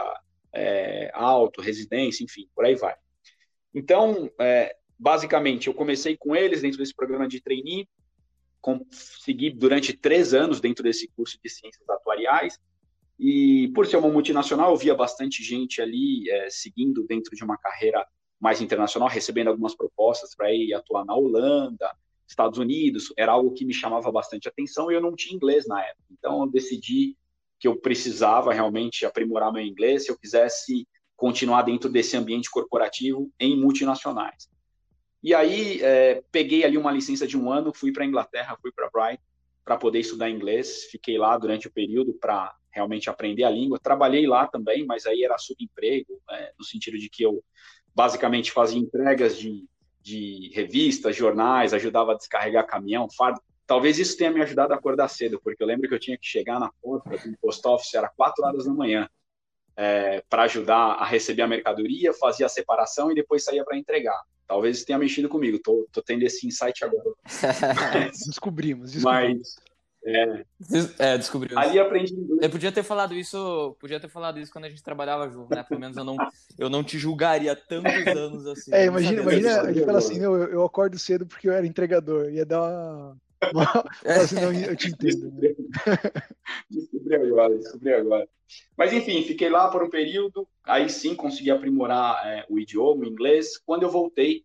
é, 0.55 1.11
auto, 1.15 1.61
residência, 1.61 2.25
enfim, 2.25 2.49
por 2.55 2.65
aí 2.65 2.75
vai. 2.75 2.95
Então, 3.75 4.31
é, 4.41 4.77
basicamente, 4.99 5.67
eu 5.67 5.75
comecei 5.75 6.17
com 6.17 6.35
eles 6.35 6.63
dentro 6.63 6.79
desse 6.79 6.95
programa 6.95 7.27
de 7.27 7.41
trainee, 7.41 7.89
consegui 8.61 9.51
durante 9.51 9.93
três 9.93 10.33
anos 10.33 10.61
dentro 10.61 10.83
desse 10.83 11.09
curso 11.09 11.39
de 11.43 11.51
ciências 11.51 11.89
atuariais, 11.89 12.59
e 13.19 13.71
por 13.75 13.87
ser 13.87 13.97
uma 13.97 14.09
multinacional, 14.09 14.71
eu 14.71 14.77
via 14.77 14.95
bastante 14.95 15.43
gente 15.43 15.81
ali 15.81 16.29
é, 16.31 16.49
seguindo 16.51 17.05
dentro 17.07 17.35
de 17.37 17.45
uma 17.45 17.57
carreira 17.57 18.07
mais 18.41 18.61
internacional, 18.61 19.09
recebendo 19.09 19.49
algumas 19.49 19.75
propostas 19.75 20.35
para 20.35 20.53
ir 20.53 20.75
atuar 20.75 21.05
na 21.05 21.15
Holanda, 21.15 21.91
Estados 22.27 22.59
Unidos, 22.59 23.13
era 23.17 23.33
algo 23.33 23.53
que 23.53 23.65
me 23.65 23.75
chamava 23.75 24.11
bastante 24.11 24.49
atenção 24.49 24.91
e 24.91 24.95
eu 24.95 25.01
não 25.01 25.15
tinha 25.15 25.35
inglês 25.35 25.67
na 25.67 25.81
época. 25.85 26.05
Então, 26.11 26.41
eu 26.43 26.51
decidi 26.51 27.17
que 27.65 27.69
eu 27.69 27.81
precisava 27.81 28.53
realmente 28.53 29.07
aprimorar 29.07 29.51
meu 29.51 29.63
inglês 29.63 30.05
se 30.05 30.11
eu 30.11 30.19
quisesse 30.19 30.87
continuar 31.17 31.63
dentro 31.63 31.89
desse 31.89 32.15
ambiente 32.15 32.51
corporativo 32.51 33.33
em 33.41 33.59
multinacionais. 33.59 34.51
E 35.23 35.33
aí 35.33 35.81
é, 35.81 36.23
peguei 36.31 36.63
ali 36.63 36.77
uma 36.77 36.93
licença 36.93 37.27
de 37.27 37.39
um 37.39 37.51
ano, 37.51 37.73
fui 37.75 37.91
para 37.91 38.05
a 38.05 38.07
Inglaterra, 38.07 38.59
fui 38.61 38.71
para 38.71 38.91
Brighton 38.93 39.25
para 39.65 39.79
poder 39.79 40.01
estudar 40.01 40.29
inglês. 40.29 40.85
Fiquei 40.91 41.17
lá 41.17 41.39
durante 41.39 41.67
o 41.67 41.73
período 41.73 42.13
para 42.13 42.55
realmente 42.71 43.09
aprender 43.09 43.45
a 43.45 43.51
língua. 43.51 43.81
Trabalhei 43.83 44.27
lá 44.27 44.47
também, 44.47 44.85
mas 44.85 45.07
aí 45.07 45.25
era 45.25 45.39
subemprego, 45.39 46.21
é, 46.33 46.53
no 46.59 46.67
sentido 46.67 46.99
de 46.99 47.09
que 47.09 47.23
eu 47.23 47.43
basicamente 47.95 48.53
fazia 48.53 48.79
entregas 48.79 49.39
de, 49.39 49.67
de 50.03 50.51
revistas, 50.53 51.17
jornais, 51.17 51.73
ajudava 51.73 52.13
a 52.13 52.17
descarregar 52.17 52.67
caminhão, 52.67 53.09
fardo, 53.09 53.41
Talvez 53.67 53.99
isso 53.99 54.17
tenha 54.17 54.31
me 54.31 54.43
ajudado 54.43 54.73
a 54.73 54.77
acordar 54.77 55.09
cedo, 55.09 55.41
porque 55.43 55.63
eu 55.63 55.67
lembro 55.67 55.89
que 55.89 55.95
eu 55.95 55.99
tinha 55.99 56.19
que 56.19 56.27
chegar 56.27 56.61
na 56.61 56.71
porta 56.83 57.11
do 57.11 57.39
post 57.39 57.67
office, 57.67 57.95
era 57.95 58.09
4 58.09 58.45
horas 58.45 58.65
da 58.67 58.73
manhã, 58.73 59.09
é, 59.77 60.23
para 60.29 60.43
ajudar 60.43 60.95
a 60.95 61.05
receber 61.05 61.43
a 61.43 61.49
mercadoria, 61.49 62.13
fazia 62.13 62.47
a 62.47 62.49
separação 62.49 63.11
e 63.11 63.15
depois 63.15 63.45
saía 63.45 63.65
para 63.65 63.79
entregar. 63.79 64.21
Talvez 64.47 64.77
isso 64.77 64.87
tenha 64.87 64.99
mexido 64.99 65.29
comigo, 65.29 65.59
tô, 65.59 65.89
tô 65.91 66.03
tendo 66.03 66.23
esse 66.23 66.47
insight 66.47 66.85
agora. 66.85 67.11
descobrimos, 68.27 68.93
descobrimos. 68.93 69.57
Mas, 69.57 69.75
é, 70.07 70.45
é, 70.99 71.17
descobriu. 71.17 71.59
Ali 71.59 71.79
aprendi 71.79 72.15
Eu 72.43 72.51
podia 72.51 72.71
ter 72.71 72.83
falado 72.83 73.15
isso, 73.15 73.75
podia 73.81 73.99
ter 73.99 74.09
falado 74.09 74.39
isso 74.39 74.53
quando 74.53 74.67
a 74.67 74.69
gente 74.69 74.83
trabalhava 74.83 75.31
junto, 75.31 75.55
né? 75.55 75.65
Pelo 75.67 75.81
menos 75.81 75.97
eu 75.97 76.05
não, 76.05 76.17
eu 76.59 76.69
não 76.69 76.85
te 76.85 76.99
julgaria 76.99 77.57
tantos 77.57 78.07
anos 78.07 78.47
assim. 78.47 78.75
É, 78.75 78.85
imagina, 78.85 79.23
imagina, 79.23 79.63
a 79.63 79.73
gente 79.73 79.87
fala 79.87 79.99
assim, 79.99 80.19
eu, 80.19 80.35
eu 80.37 80.63
acordo 80.63 80.99
cedo 80.99 81.27
porque 81.27 81.49
eu 81.49 81.55
era 81.55 81.67
entregador, 81.67 82.31
ia 82.31 82.45
dar 82.45 82.61
uma 82.61 83.17
Não, 84.35 84.53
eu 84.53 84.77
te 84.77 84.89
entendo. 84.89 85.31
Né? 85.33 85.55
descobri 86.71 87.15
agora, 87.17 87.59
descobri 87.59 87.95
agora. 87.95 88.29
Mas 88.77 88.93
enfim, 88.93 89.23
fiquei 89.23 89.49
lá 89.49 89.71
por 89.71 89.83
um 89.83 89.91
período, 89.91 90.47
aí 90.63 90.89
sim 90.89 91.15
consegui 91.15 91.51
aprimorar 91.51 92.27
é, 92.27 92.47
o 92.49 92.59
idioma, 92.59 93.05
o 93.05 93.07
inglês. 93.07 93.59
Quando 93.59 93.83
eu 93.83 93.91
voltei, 93.91 94.45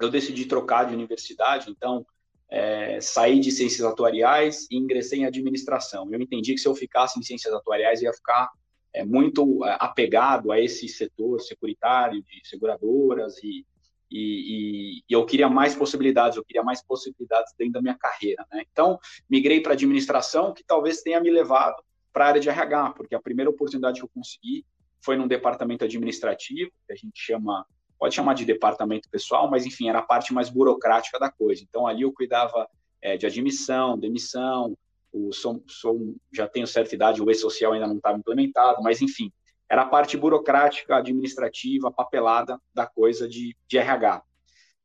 eu 0.00 0.10
decidi 0.10 0.46
trocar 0.46 0.84
de 0.84 0.94
universidade, 0.94 1.70
então 1.70 2.06
é, 2.48 3.00
saí 3.00 3.40
de 3.40 3.50
ciências 3.50 3.86
atuariais 3.86 4.66
e 4.70 4.76
ingressei 4.76 5.20
em 5.20 5.26
administração. 5.26 6.08
Eu 6.12 6.20
entendi 6.20 6.54
que 6.54 6.60
se 6.60 6.68
eu 6.68 6.74
ficasse 6.74 7.18
em 7.18 7.22
ciências 7.22 7.52
atuariais, 7.52 8.02
ia 8.02 8.12
ficar 8.12 8.50
é, 8.92 9.04
muito 9.04 9.64
é, 9.64 9.76
apegado 9.80 10.52
a 10.52 10.60
esse 10.60 10.88
setor 10.88 11.40
securitário 11.40 12.22
de 12.22 12.48
seguradoras 12.48 13.42
e, 13.42 13.66
e, 14.10 15.02
e, 15.08 15.14
eu 15.14 15.24
queria 15.26 15.48
mais 15.48 15.74
possibilidades, 15.74 16.36
eu 16.36 16.44
queria 16.44 16.62
mais 16.62 16.82
possibilidades 16.82 17.52
dentro 17.58 17.74
da 17.74 17.82
minha 17.82 17.96
carreira. 17.98 18.46
Né? 18.52 18.64
Então, 18.70 18.98
migrei 19.28 19.60
para 19.60 19.72
administração, 19.72 20.52
que 20.52 20.64
talvez 20.64 21.02
tenha 21.02 21.20
me 21.20 21.30
levado 21.30 21.82
para 22.12 22.26
a 22.26 22.28
área 22.28 22.40
de 22.40 22.48
RH, 22.48 22.92
porque 22.92 23.14
a 23.14 23.20
primeira 23.20 23.50
oportunidade 23.50 24.00
que 24.00 24.04
eu 24.04 24.10
consegui 24.14 24.64
foi 25.00 25.16
num 25.16 25.28
departamento 25.28 25.84
administrativo, 25.84 26.70
que 26.86 26.92
a 26.92 26.96
gente 26.96 27.18
chama 27.18 27.66
pode 27.98 28.14
chamar 28.14 28.34
de 28.34 28.44
departamento 28.44 29.08
pessoal, 29.08 29.50
mas 29.50 29.64
enfim, 29.64 29.88
era 29.88 30.00
a 30.00 30.02
parte 30.02 30.32
mais 30.32 30.50
burocrática 30.50 31.18
da 31.18 31.30
coisa. 31.30 31.62
Então 31.62 31.86
ali 31.86 32.02
eu 32.02 32.12
cuidava 32.12 32.68
é, 33.00 33.16
de 33.16 33.26
admissão, 33.26 33.98
demissão, 33.98 34.76
o, 35.12 35.32
sou, 35.32 36.14
já 36.32 36.46
tenho 36.46 36.66
certa 36.66 36.94
idade, 36.94 37.22
o 37.22 37.30
e-social 37.30 37.72
ainda 37.72 37.86
não 37.86 37.96
estava 37.96 38.18
implementado, 38.18 38.82
mas 38.82 39.00
enfim, 39.00 39.32
era 39.68 39.82
a 39.82 39.86
parte 39.86 40.16
burocrática, 40.16 40.96
administrativa, 40.96 41.90
papelada 41.90 42.60
da 42.72 42.86
coisa 42.86 43.28
de, 43.28 43.56
de 43.66 43.78
RH. 43.78 44.22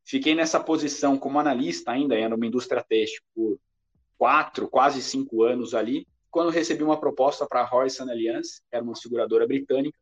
Fiquei 0.04 0.34
nessa 0.34 0.60
posição 0.60 1.18
como 1.18 1.40
analista 1.40 1.92
ainda, 1.92 2.18
era 2.18 2.36
uma 2.36 2.46
indústria 2.46 2.84
têxtil 2.84 3.22
por 3.34 3.60
quatro, 4.18 4.68
quase 4.68 5.02
cinco 5.02 5.44
anos 5.44 5.74
ali, 5.74 6.08
quando 6.30 6.50
recebi 6.50 6.84
uma 6.84 7.00
proposta 7.00 7.46
para 7.46 7.62
a 7.62 7.66
Royce 7.66 8.02
Alliance, 8.02 8.62
que 8.70 8.76
era 8.76 8.84
uma 8.84 8.96
seguradora 8.96 9.46
britânica, 9.46 9.98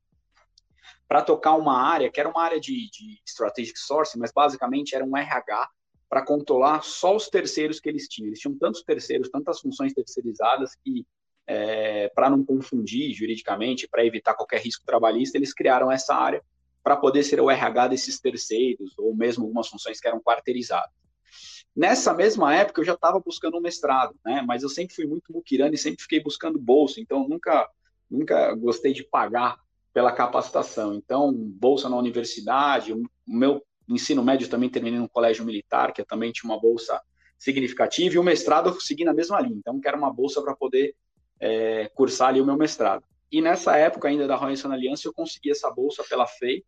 para 1.07 1.23
tocar 1.23 1.55
uma 1.55 1.81
área 1.81 2.09
que 2.11 2.19
era 2.19 2.29
uma 2.29 2.41
área 2.41 2.59
de, 2.59 2.89
de 2.91 3.19
strategic 3.25 3.77
sourcing, 3.79 4.19
mas 4.19 4.31
basicamente 4.31 4.95
era 4.95 5.03
um 5.03 5.17
RH 5.17 5.69
para 6.07 6.25
controlar 6.25 6.83
só 6.83 7.15
os 7.15 7.27
terceiros 7.29 7.79
que 7.79 7.89
eles 7.89 8.07
tinham. 8.07 8.27
Eles 8.27 8.39
tinham 8.39 8.57
tantos 8.57 8.83
terceiros, 8.83 9.29
tantas 9.29 9.59
funções 9.59 9.93
terceirizadas 9.93 10.75
que, 10.83 11.05
é, 11.49 12.11
para 12.13 12.29
não 12.29 12.45
confundir 12.45 13.11
juridicamente, 13.11 13.87
para 13.87 14.05
evitar 14.05 14.35
qualquer 14.35 14.61
risco 14.61 14.85
trabalhista, 14.85 15.35
eles 15.35 15.51
criaram 15.51 15.91
essa 15.91 16.13
área 16.13 16.43
para 16.83 16.95
poder 16.95 17.23
ser 17.23 17.41
o 17.41 17.49
RH 17.49 17.87
desses 17.87 18.19
terceiros, 18.19 18.93
ou 18.99 19.15
mesmo 19.15 19.45
algumas 19.45 19.67
funções 19.67 19.99
que 19.99 20.07
eram 20.07 20.21
quarteirizadas. 20.21 20.91
Nessa 21.75 22.13
mesma 22.13 22.53
época, 22.53 22.81
eu 22.81 22.85
já 22.85 22.93
estava 22.93 23.19
buscando 23.19 23.57
um 23.57 23.61
mestrado, 23.61 24.15
né? 24.23 24.43
mas 24.45 24.61
eu 24.61 24.69
sempre 24.69 24.95
fui 24.95 25.07
muito 25.07 25.33
muquirano 25.33 25.73
e 25.73 25.77
sempre 25.77 26.03
fiquei 26.03 26.21
buscando 26.21 26.59
bolsa, 26.59 27.01
então 27.01 27.27
nunca, 27.27 27.67
nunca 28.09 28.53
gostei 28.53 28.93
de 28.93 29.03
pagar 29.03 29.57
pela 29.91 30.11
capacitação. 30.11 30.93
Então, 30.93 31.33
bolsa 31.33 31.89
na 31.89 31.97
universidade, 31.97 32.93
o 32.93 33.01
meu 33.27 33.65
ensino 33.87 34.23
médio 34.23 34.47
também 34.47 34.69
terminei 34.69 34.99
no 34.99 35.09
colégio 35.09 35.43
militar, 35.43 35.93
que 35.93 36.05
também 36.05 36.31
tinha 36.31 36.51
uma 36.51 36.61
bolsa 36.61 37.01
significativa, 37.39 38.13
e 38.13 38.19
o 38.19 38.23
mestrado 38.23 38.69
eu 38.69 38.79
segui 38.79 39.03
na 39.03 39.13
mesma 39.13 39.41
linha, 39.41 39.57
então 39.57 39.79
quero 39.79 39.97
uma 39.97 40.13
bolsa 40.13 40.43
para 40.43 40.55
poder 40.55 40.95
é, 41.39 41.89
cursar 41.89 42.29
ali 42.29 42.41
o 42.41 42.45
meu 42.45 42.57
mestrado. 42.57 43.03
E 43.31 43.41
nessa 43.41 43.77
época 43.77 44.07
ainda 44.07 44.27
da 44.27 44.35
Royal 44.35 44.71
Aliança, 44.71 45.07
eu 45.07 45.13
consegui 45.13 45.51
essa 45.51 45.69
bolsa 45.69 46.03
pela 46.03 46.25
FEI 46.25 46.63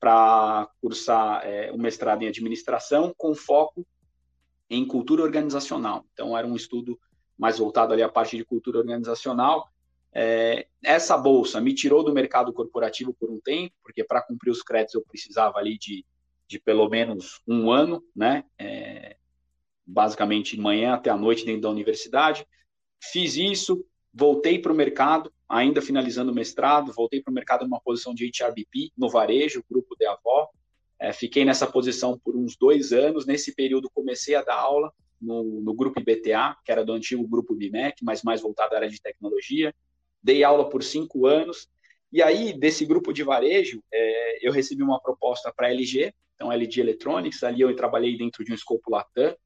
para 0.00 0.68
cursar 0.80 1.44
é, 1.44 1.70
o 1.72 1.78
mestrado 1.78 2.22
em 2.22 2.28
administração 2.28 3.12
com 3.16 3.34
foco 3.34 3.86
em 4.70 4.86
cultura 4.86 5.22
organizacional. 5.22 6.04
Então, 6.12 6.36
era 6.36 6.46
um 6.46 6.56
estudo 6.56 6.98
mais 7.36 7.58
voltado 7.58 7.92
ali 7.92 8.02
à 8.02 8.08
parte 8.08 8.36
de 8.36 8.44
cultura 8.44 8.78
organizacional, 8.78 9.68
é, 10.12 10.66
essa 10.82 11.16
bolsa 11.16 11.60
me 11.60 11.74
tirou 11.74 12.02
do 12.02 12.12
mercado 12.12 12.52
corporativo 12.52 13.14
por 13.14 13.30
um 13.30 13.40
tempo, 13.40 13.74
porque 13.82 14.02
para 14.02 14.22
cumprir 14.22 14.50
os 14.50 14.62
créditos 14.62 14.94
eu 14.94 15.04
precisava 15.04 15.58
ali 15.58 15.78
de, 15.78 16.04
de 16.46 16.58
pelo 16.58 16.88
menos 16.88 17.40
um 17.46 17.70
ano, 17.70 18.02
né? 18.14 18.44
É, 18.58 19.16
basicamente 19.86 20.58
manhã 20.58 20.94
até 20.94 21.08
a 21.10 21.16
noite 21.16 21.44
dentro 21.44 21.62
da 21.62 21.70
universidade. 21.70 22.46
Fiz 23.00 23.36
isso, 23.36 23.84
voltei 24.18 24.58
para 24.58 24.72
o 24.72 24.74
mercado, 24.74 25.32
ainda 25.48 25.80
finalizando 25.80 26.32
o 26.32 26.34
mestrado, 26.34 26.92
voltei 26.92 27.22
para 27.22 27.30
o 27.30 27.34
mercado 27.34 27.64
numa 27.64 27.80
posição 27.80 28.14
de 28.14 28.24
HRBP 28.26 28.90
no 28.96 29.08
varejo, 29.08 29.64
grupo 29.70 29.94
de 29.96 30.06
avó. 30.06 30.48
É, 30.98 31.12
fiquei 31.12 31.44
nessa 31.44 31.66
posição 31.66 32.18
por 32.18 32.36
uns 32.36 32.56
dois 32.56 32.92
anos. 32.92 33.26
Nesse 33.26 33.54
período 33.54 33.90
comecei 33.94 34.34
a 34.34 34.42
dar 34.42 34.56
aula 34.56 34.92
no, 35.20 35.60
no 35.60 35.74
grupo 35.74 36.00
IBTA, 36.00 36.56
que 36.64 36.72
era 36.72 36.84
do 36.84 36.92
antigo 36.92 37.26
grupo 37.28 37.54
BIMEC, 37.54 38.04
mas 38.04 38.22
mais 38.22 38.40
voltado 38.40 38.74
à 38.74 38.78
área 38.78 38.90
de 38.90 39.00
tecnologia 39.00 39.74
dei 40.22 40.42
aula 40.42 40.68
por 40.68 40.82
cinco 40.82 41.26
anos, 41.26 41.68
e 42.12 42.22
aí, 42.22 42.58
desse 42.58 42.84
grupo 42.86 43.12
de 43.12 43.22
varejo, 43.22 43.82
é, 43.92 44.46
eu 44.46 44.52
recebi 44.52 44.82
uma 44.82 45.00
proposta 45.00 45.52
para 45.54 45.66
a 45.66 45.70
LG, 45.70 46.12
então 46.34 46.50
LG 46.50 46.80
Electronics, 46.80 47.42
ali 47.42 47.60
eu 47.60 47.74
trabalhei 47.76 48.16
dentro 48.16 48.44
de 48.44 48.50
um 48.50 48.54
escopo 48.54 48.90
Latam, 48.90 49.36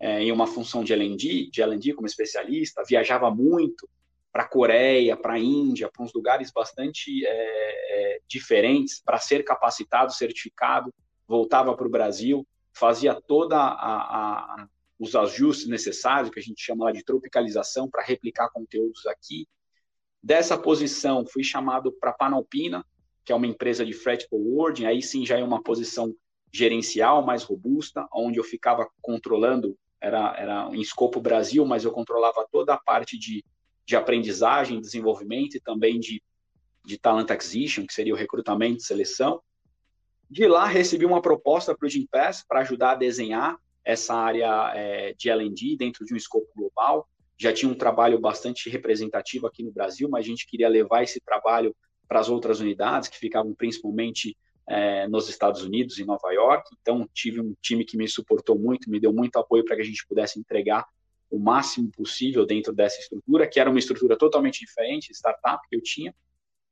é, 0.00 0.22
em 0.22 0.30
uma 0.30 0.46
função 0.46 0.84
de 0.84 0.92
L&D, 0.92 1.50
de 1.50 1.62
L&D 1.62 1.94
como 1.94 2.06
especialista, 2.06 2.82
viajava 2.86 3.30
muito 3.30 3.88
para 4.34 4.42
a 4.42 4.48
Coreia, 4.48 5.16
para 5.16 5.34
a 5.34 5.38
Índia, 5.38 5.88
para 5.90 6.04
uns 6.04 6.12
lugares 6.12 6.50
bastante 6.50 7.24
é, 7.24 7.30
é 7.30 8.20
diferentes, 8.28 9.00
para 9.00 9.18
ser 9.18 9.44
capacitado, 9.44 10.12
certificado, 10.12 10.92
voltava 11.26 11.74
para 11.74 11.86
o 11.86 11.90
Brasil, 11.90 12.46
fazia 12.72 13.14
toda 13.14 13.56
a, 13.56 13.62
a, 13.70 14.68
os 14.98 15.14
ajustes 15.14 15.68
necessários, 15.68 16.30
que 16.30 16.40
a 16.40 16.42
gente 16.42 16.60
chama 16.60 16.92
de 16.92 17.04
tropicalização, 17.04 17.88
para 17.88 18.02
replicar 18.02 18.50
conteúdos 18.50 19.06
aqui, 19.06 19.46
Dessa 20.24 20.56
posição, 20.56 21.26
fui 21.26 21.44
chamado 21.44 21.92
para 21.92 22.10
Panalpina, 22.10 22.82
que 23.26 23.30
é 23.30 23.34
uma 23.34 23.46
empresa 23.46 23.84
de 23.84 23.92
freight 23.92 24.26
forwarding, 24.26 24.86
aí 24.86 25.02
sim 25.02 25.26
já 25.26 25.38
é 25.38 25.44
uma 25.44 25.62
posição 25.62 26.14
gerencial 26.50 27.22
mais 27.22 27.42
robusta, 27.42 28.08
onde 28.10 28.38
eu 28.38 28.44
ficava 28.44 28.88
controlando, 29.02 29.76
era, 30.00 30.34
era 30.38 30.70
em 30.72 30.80
escopo 30.80 31.20
Brasil, 31.20 31.66
mas 31.66 31.84
eu 31.84 31.92
controlava 31.92 32.48
toda 32.50 32.72
a 32.72 32.78
parte 32.78 33.18
de, 33.18 33.44
de 33.86 33.96
aprendizagem, 33.96 34.80
desenvolvimento 34.80 35.56
e 35.56 35.60
também 35.60 36.00
de, 36.00 36.22
de 36.84 36.98
talent 36.98 37.30
acquisition, 37.30 37.86
que 37.86 37.94
seria 37.94 38.14
o 38.14 38.16
recrutamento 38.16 38.78
e 38.78 38.86
seleção. 38.86 39.42
De 40.30 40.46
lá, 40.46 40.66
recebi 40.66 41.04
uma 41.04 41.20
proposta 41.20 41.76
para 41.76 41.86
o 41.86 41.88
Gimpass 41.88 42.44
para 42.46 42.60
ajudar 42.60 42.92
a 42.92 42.96
desenhar 42.96 43.58
essa 43.84 44.14
área 44.14 44.72
é, 44.74 45.12
de 45.12 45.28
L&D 45.28 45.76
dentro 45.76 46.04
de 46.04 46.14
um 46.14 46.16
escopo 46.16 46.48
global 46.56 47.06
já 47.36 47.52
tinha 47.52 47.70
um 47.70 47.74
trabalho 47.74 48.18
bastante 48.18 48.70
representativo 48.70 49.46
aqui 49.46 49.62
no 49.62 49.72
Brasil, 49.72 50.08
mas 50.08 50.24
a 50.24 50.28
gente 50.28 50.46
queria 50.46 50.68
levar 50.68 51.02
esse 51.02 51.20
trabalho 51.20 51.74
para 52.08 52.20
as 52.20 52.28
outras 52.28 52.60
unidades 52.60 53.08
que 53.08 53.18
ficavam 53.18 53.54
principalmente 53.54 54.36
é, 54.68 55.08
nos 55.08 55.28
Estados 55.28 55.62
Unidos 55.62 55.98
e 55.98 56.04
Nova 56.04 56.32
York. 56.32 56.68
Então 56.80 57.08
tive 57.12 57.40
um 57.40 57.54
time 57.60 57.84
que 57.84 57.96
me 57.96 58.06
suportou 58.08 58.58
muito, 58.58 58.90
me 58.90 59.00
deu 59.00 59.12
muito 59.12 59.36
apoio 59.36 59.64
para 59.64 59.76
que 59.76 59.82
a 59.82 59.84
gente 59.84 60.06
pudesse 60.06 60.38
entregar 60.38 60.86
o 61.34 61.38
máximo 61.38 61.90
possível 61.90 62.46
dentro 62.46 62.72
dessa 62.72 63.00
estrutura, 63.00 63.46
que 63.46 63.58
era 63.58 63.68
uma 63.68 63.78
estrutura 63.78 64.16
totalmente 64.16 64.60
diferente, 64.60 65.12
startup 65.12 65.66
que 65.68 65.74
eu 65.74 65.82
tinha. 65.82 66.14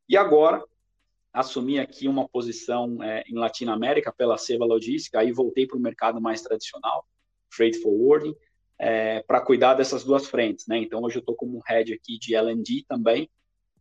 E 0.09 0.17
agora 0.17 0.63
assumi 1.33 1.81
aqui 1.81 2.07
uma 2.07 2.29
posição 2.29 3.03
é, 3.03 3.25
em 3.27 3.35
Latinoamérica 3.35 4.13
pela 4.13 4.39
Seva 4.39 4.65
Logística, 4.65 5.19
aí 5.19 5.33
voltei 5.33 5.67
para 5.67 5.77
o 5.77 5.81
mercado 5.81 6.21
mais 6.21 6.43
tradicional, 6.43 7.05
freight 7.51 7.79
forwarding, 7.79 8.37
é, 8.79 9.23
para 9.23 9.41
cuidar 9.41 9.75
dessas 9.75 10.05
duas 10.05 10.27
frentes, 10.27 10.67
né? 10.67 10.79
Então 10.79 11.03
hoje 11.03 11.17
eu 11.17 11.21
estou 11.21 11.35
como 11.35 11.63
head 11.67 11.93
aqui 11.93 12.19
de 12.19 12.35
L&D 12.35 12.85
também 12.87 13.31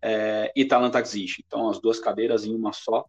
é, 0.02 0.52
e 0.56 0.66
Talent. 0.66 0.96
Então 1.46 1.70
as 1.70 1.80
duas 1.80 2.00
cadeiras 2.00 2.46
em 2.46 2.56
uma 2.56 2.74
só 2.74 3.06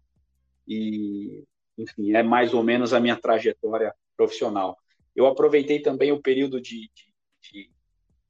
e 0.67 1.45
enfim 1.79 2.13
é 2.13 2.23
mais 2.23 2.53
ou 2.53 2.63
menos 2.63 2.93
a 2.93 3.01
minha 3.01 3.17
trajetória 3.17 3.95
profissional. 4.17 4.77
Eu 5.15 5.27
aproveitei 5.27 5.81
também 5.81 6.13
o 6.13 6.21
período 6.21 6.61
de, 6.61 6.91
de, 6.95 7.12
de, 7.43 7.71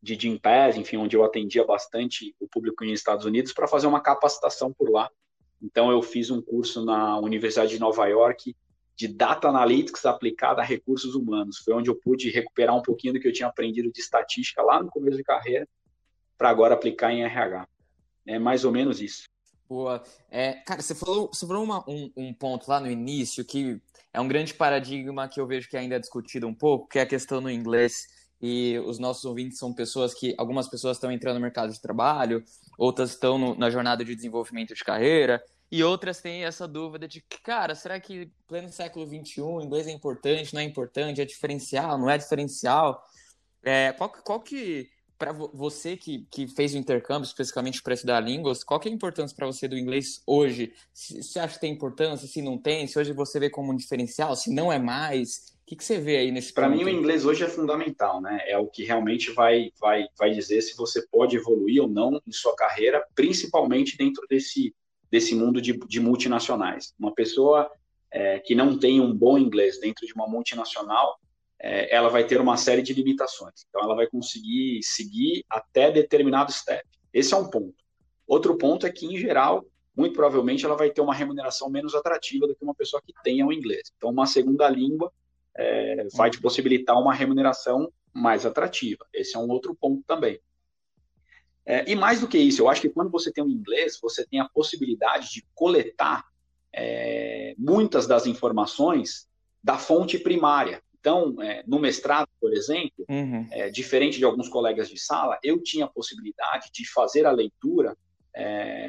de 0.03 0.15
Gimpass, 0.15 0.77
enfim, 0.77 0.97
onde 0.97 1.17
eu 1.17 1.25
atendia 1.25 1.65
bastante 1.65 2.35
o 2.41 2.49
público 2.49 2.85
nos 2.85 2.95
Estados 2.95 3.25
Unidos 3.25 3.53
para 3.53 3.69
fazer 3.69 3.87
uma 3.87 4.01
capacitação 4.01 4.73
por 4.73 4.91
lá. 4.91 5.11
Então 5.63 5.91
eu 5.91 6.03
fiz 6.03 6.31
um 6.31 6.43
curso 6.43 6.85
na 6.85 7.19
Universidade 7.19 7.71
de 7.73 7.79
Nova 7.79 8.07
York 8.07 8.57
de 8.97 9.09
data 9.09 9.49
analytics 9.49 10.05
aplicada 10.05 10.61
a 10.61 10.65
recursos 10.65 11.15
humanos. 11.15 11.59
Foi 11.59 11.75
onde 11.75 11.89
eu 11.89 11.95
pude 11.95 12.31
recuperar 12.31 12.77
um 12.77 12.83
pouquinho 12.83 13.15
do 13.15 13.21
que 13.21 13.29
eu 13.29 13.33
tinha 13.33 13.49
aprendido 13.49 13.91
de 13.91 14.01
estatística 14.01 14.63
lá 14.63 14.83
no 14.83 14.91
começo 14.91 15.17
de 15.17 15.25
carreira, 15.25 15.69
para 16.37 16.51
agora 16.51 16.75
aplicar 16.75 17.13
em 17.13 17.23
RH. 17.23 17.67
É 18.27 18.39
mais 18.39 18.65
ou 18.65 18.73
menos 18.73 19.01
isso. 19.01 19.25
Boa. 19.69 20.03
É, 20.31 20.53
cara, 20.53 20.83
você 20.83 20.95
falou, 20.95 21.31
falou 21.35 21.65
uma, 21.65 21.83
um, 21.89 22.13
um, 22.17 22.35
ponto 22.35 22.69
lá 22.69 22.79
no 22.79 22.91
início 22.91 23.45
que 23.45 23.81
é 24.13 24.21
um 24.21 24.29
grande 24.29 24.53
paradigma 24.53 25.29
que 25.29 25.41
eu 25.41 25.47
vejo 25.47 25.69
que 25.69 25.77
ainda 25.77 25.97
é 25.97 25.99
discutido 25.99 26.47
um 26.47 26.55
pouco, 26.55 26.89
que 26.89 26.99
é 26.99 27.03
a 27.03 27.07
questão 27.07 27.41
no 27.41 27.51
inglês. 27.51 28.07
E 28.43 28.77
os 28.85 28.99
nossos 28.99 29.25
ouvintes 29.25 29.59
são 29.59 29.73
pessoas 29.73 30.13
que, 30.13 30.35
algumas 30.37 30.69
pessoas 30.69 30.97
estão 30.97 31.13
entrando 31.13 31.37
no 31.37 31.41
mercado 31.41 31.73
de 31.73 31.81
trabalho, 31.81 32.43
outras 32.77 33.11
estão 33.11 33.39
no, 33.39 33.55
na 33.55 33.71
jornada 33.71 34.05
de 34.05 34.15
desenvolvimento 34.15 34.75
de 34.75 34.83
carreira, 34.83 35.41
e 35.73 35.83
outras 35.83 36.21
têm 36.21 36.45
essa 36.45 36.69
dúvida 36.69 37.09
de, 37.09 37.23
cara, 37.43 37.75
será 37.75 37.99
que 37.99 38.31
pleno 38.47 38.69
século 38.69 39.07
XXI, 39.07 39.41
inglês 39.63 39.87
é 39.87 39.91
importante, 39.91 40.53
não 40.53 40.61
é 40.61 40.65
importante, 40.65 41.23
é 41.23 41.25
diferencial, 41.25 41.97
não 41.97 42.11
é 42.11 42.19
diferencial? 42.19 43.03
É, 43.63 43.91
qual, 43.93 44.11
qual 44.11 44.41
que, 44.41 44.91
para 45.17 45.33
você 45.33 45.97
que, 45.97 46.27
que 46.31 46.47
fez 46.47 46.75
o 46.75 46.77
intercâmbio 46.77 47.25
especificamente 47.25 47.83
para 47.83 47.95
estudar 47.95 48.21
línguas, 48.21 48.63
qual 48.63 48.79
que 48.79 48.87
é 48.87 48.93
a 48.93 48.95
importância 48.95 49.35
para 49.35 49.47
você 49.47 49.67
do 49.67 49.79
inglês 49.79 50.21
hoje? 50.27 50.75
Se, 50.93 51.23
você 51.23 51.39
acha 51.39 51.55
que 51.55 51.61
tem 51.61 51.73
importância, 51.73 52.29
se 52.29 52.43
não 52.43 52.59
tem, 52.59 52.87
se 52.87 52.99
hoje 52.99 53.15
você 53.15 53.41
vê 53.41 53.49
como 53.49 53.73
um 53.73 53.77
diferencial, 53.77 54.37
se 54.37 54.53
não 54.53 54.71
é 54.71 54.79
mais, 54.79 55.55
que, 55.73 55.77
que 55.77 55.85
você 55.85 55.99
vê 55.99 56.19
aí 56.19 56.31
nesse 56.31 56.53
Para 56.53 56.69
mim, 56.69 56.85
o 56.85 56.89
inglês 56.89 57.25
hoje 57.25 57.45
é 57.45 57.49
fundamental, 57.49 58.21
né? 58.21 58.43
É 58.47 58.59
o 58.59 58.67
que 58.67 58.85
realmente 58.85 59.31
vai, 59.31 59.71
vai, 59.81 60.07
vai 60.19 60.31
dizer 60.31 60.61
se 60.61 60.77
você 60.77 61.07
pode 61.09 61.37
evoluir 61.37 61.83
ou 61.83 61.89
não 61.89 62.21
em 62.27 62.33
sua 62.33 62.55
carreira, 62.55 63.05
principalmente 63.15 63.97
dentro 63.97 64.27
desse, 64.29 64.75
desse 65.11 65.35
mundo 65.35 65.61
de, 65.61 65.73
de 65.87 66.01
multinacionais. 66.01 66.95
Uma 66.99 67.15
pessoa 67.15 67.71
é, 68.11 68.39
que 68.39 68.55
não 68.55 68.79
tem 68.79 69.01
um 69.01 69.15
bom 69.15 69.39
inglês 69.39 69.81
dentro 69.81 70.07
de 70.07 70.13
uma 70.13 70.29
multinacional, 70.29 71.19
é, 71.59 71.95
ela 71.95 72.09
vai 72.09 72.27
ter 72.27 72.41
uma 72.41 72.57
série 72.57 72.83
de 72.83 72.93
limitações. 72.93 73.65
Então, 73.69 73.83
ela 73.83 73.95
vai 73.95 74.07
conseguir 74.07 74.81
seguir 74.83 75.45
até 75.49 75.91
determinado 75.91 76.53
step. 76.53 76.85
Esse 77.15 77.33
é 77.33 77.37
um 77.37 77.49
ponto. 77.49 77.83
Outro 78.27 78.57
ponto 78.59 78.87
é 78.87 78.91
que, 78.91 79.07
em 79.07 79.17
geral, 79.17 79.65
muito 79.97 80.15
provavelmente 80.15 80.65
ela 80.65 80.77
vai 80.77 80.91
ter 80.91 81.01
uma 81.01 81.15
remuneração 81.15 81.71
menos 81.71 81.95
atrativa 81.95 82.47
do 82.47 82.55
que 82.55 82.65
uma 82.65 82.75
pessoa 82.75 83.03
que 83.05 83.13
tenha 83.23 83.47
o 83.47 83.53
inglês. 83.53 83.93
Então, 83.97 84.11
uma 84.11 84.27
segunda 84.27 84.69
língua 84.69 85.13
é, 85.57 86.07
vai 86.15 86.31
te 86.31 86.41
possibilitar 86.41 86.99
uma 86.99 87.15
remuneração 87.15 87.93
mais 88.13 88.45
atrativa. 88.45 89.07
Esse 89.13 89.37
é 89.37 89.39
um 89.39 89.49
outro 89.49 89.75
ponto 89.75 90.03
também. 90.07 90.39
É, 91.65 91.91
e 91.91 91.95
mais 91.95 92.21
do 92.21 92.29
que 92.29 92.39
isso, 92.39 92.61
eu 92.61 92.69
acho 92.69 92.81
que 92.81 92.89
quando 92.89 93.11
você 93.11 93.33
tem 93.33 93.45
o 93.45 93.49
inglês, 93.49 93.99
você 94.01 94.27
tem 94.27 94.41
a 94.41 94.49
possibilidade 94.49 95.31
de 95.31 95.45
coletar 95.55 96.25
é, 96.73 97.55
muitas 97.57 98.07
das 98.07 98.27
informações 98.27 99.29
da 99.63 99.79
fonte 99.79 100.19
primária. 100.19 100.83
Então, 100.99 101.41
é, 101.41 101.63
no 101.67 101.79
mestrado, 101.79 102.29
por 102.41 102.53
exemplo, 102.53 103.05
uhum. 103.09 103.47
é, 103.51 103.71
diferente 103.71 104.19
de 104.19 104.25
alguns 104.25 104.49
colegas 104.49 104.89
de 104.89 104.99
sala, 104.99 105.39
eu 105.43 105.63
tinha 105.63 105.85
a 105.85 105.89
possibilidade 105.89 106.71
de 106.73 106.89
fazer 106.91 107.27
a 107.27 107.31
leitura 107.31 107.97
é, 108.35 108.89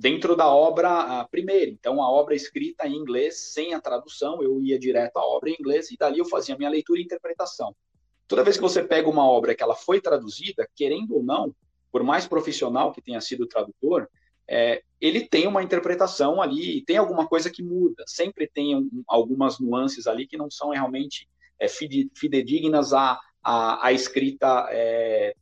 dentro 0.00 0.34
da 0.34 0.48
obra 0.48 1.28
primeira. 1.30 1.70
Então, 1.70 2.02
a 2.02 2.10
obra 2.10 2.34
escrita 2.34 2.88
em 2.88 2.94
inglês, 2.94 3.52
sem 3.52 3.74
a 3.74 3.80
tradução, 3.80 4.42
eu 4.42 4.58
ia 4.62 4.78
direto 4.78 5.18
à 5.18 5.22
obra 5.22 5.50
em 5.50 5.56
inglês 5.60 5.90
e 5.90 5.96
dali 5.96 6.18
eu 6.18 6.24
fazia 6.24 6.56
minha 6.56 6.70
leitura 6.70 6.98
e 6.98 7.04
interpretação. 7.04 7.76
Toda 8.26 8.42
vez 8.42 8.56
que 8.56 8.62
você 8.62 8.82
pega 8.82 9.10
uma 9.10 9.28
obra 9.28 9.54
que 9.54 9.62
ela 9.62 9.74
foi 9.76 10.00
traduzida, 10.00 10.66
querendo 10.74 11.16
ou 11.16 11.22
não, 11.22 11.54
por 11.92 12.02
mais 12.02 12.26
profissional 12.26 12.92
que 12.92 13.02
tenha 13.02 13.20
sido 13.20 13.42
o 13.42 13.46
tradutor, 13.46 14.08
é, 14.48 14.82
ele 14.98 15.28
tem 15.28 15.46
uma 15.46 15.62
interpretação 15.62 16.40
ali, 16.40 16.82
tem 16.82 16.96
alguma 16.96 17.28
coisa 17.28 17.50
que 17.50 17.62
muda, 17.62 18.02
sempre 18.06 18.48
tem 18.48 18.74
um, 18.74 19.04
algumas 19.06 19.60
nuances 19.60 20.06
ali 20.06 20.26
que 20.26 20.38
não 20.38 20.50
são 20.50 20.70
realmente 20.70 21.28
é, 21.58 21.68
fidedignas 21.68 22.94
à, 22.94 23.20
à, 23.42 23.86
à 23.86 23.92
escrita 23.92 24.66
é, 24.70 25.34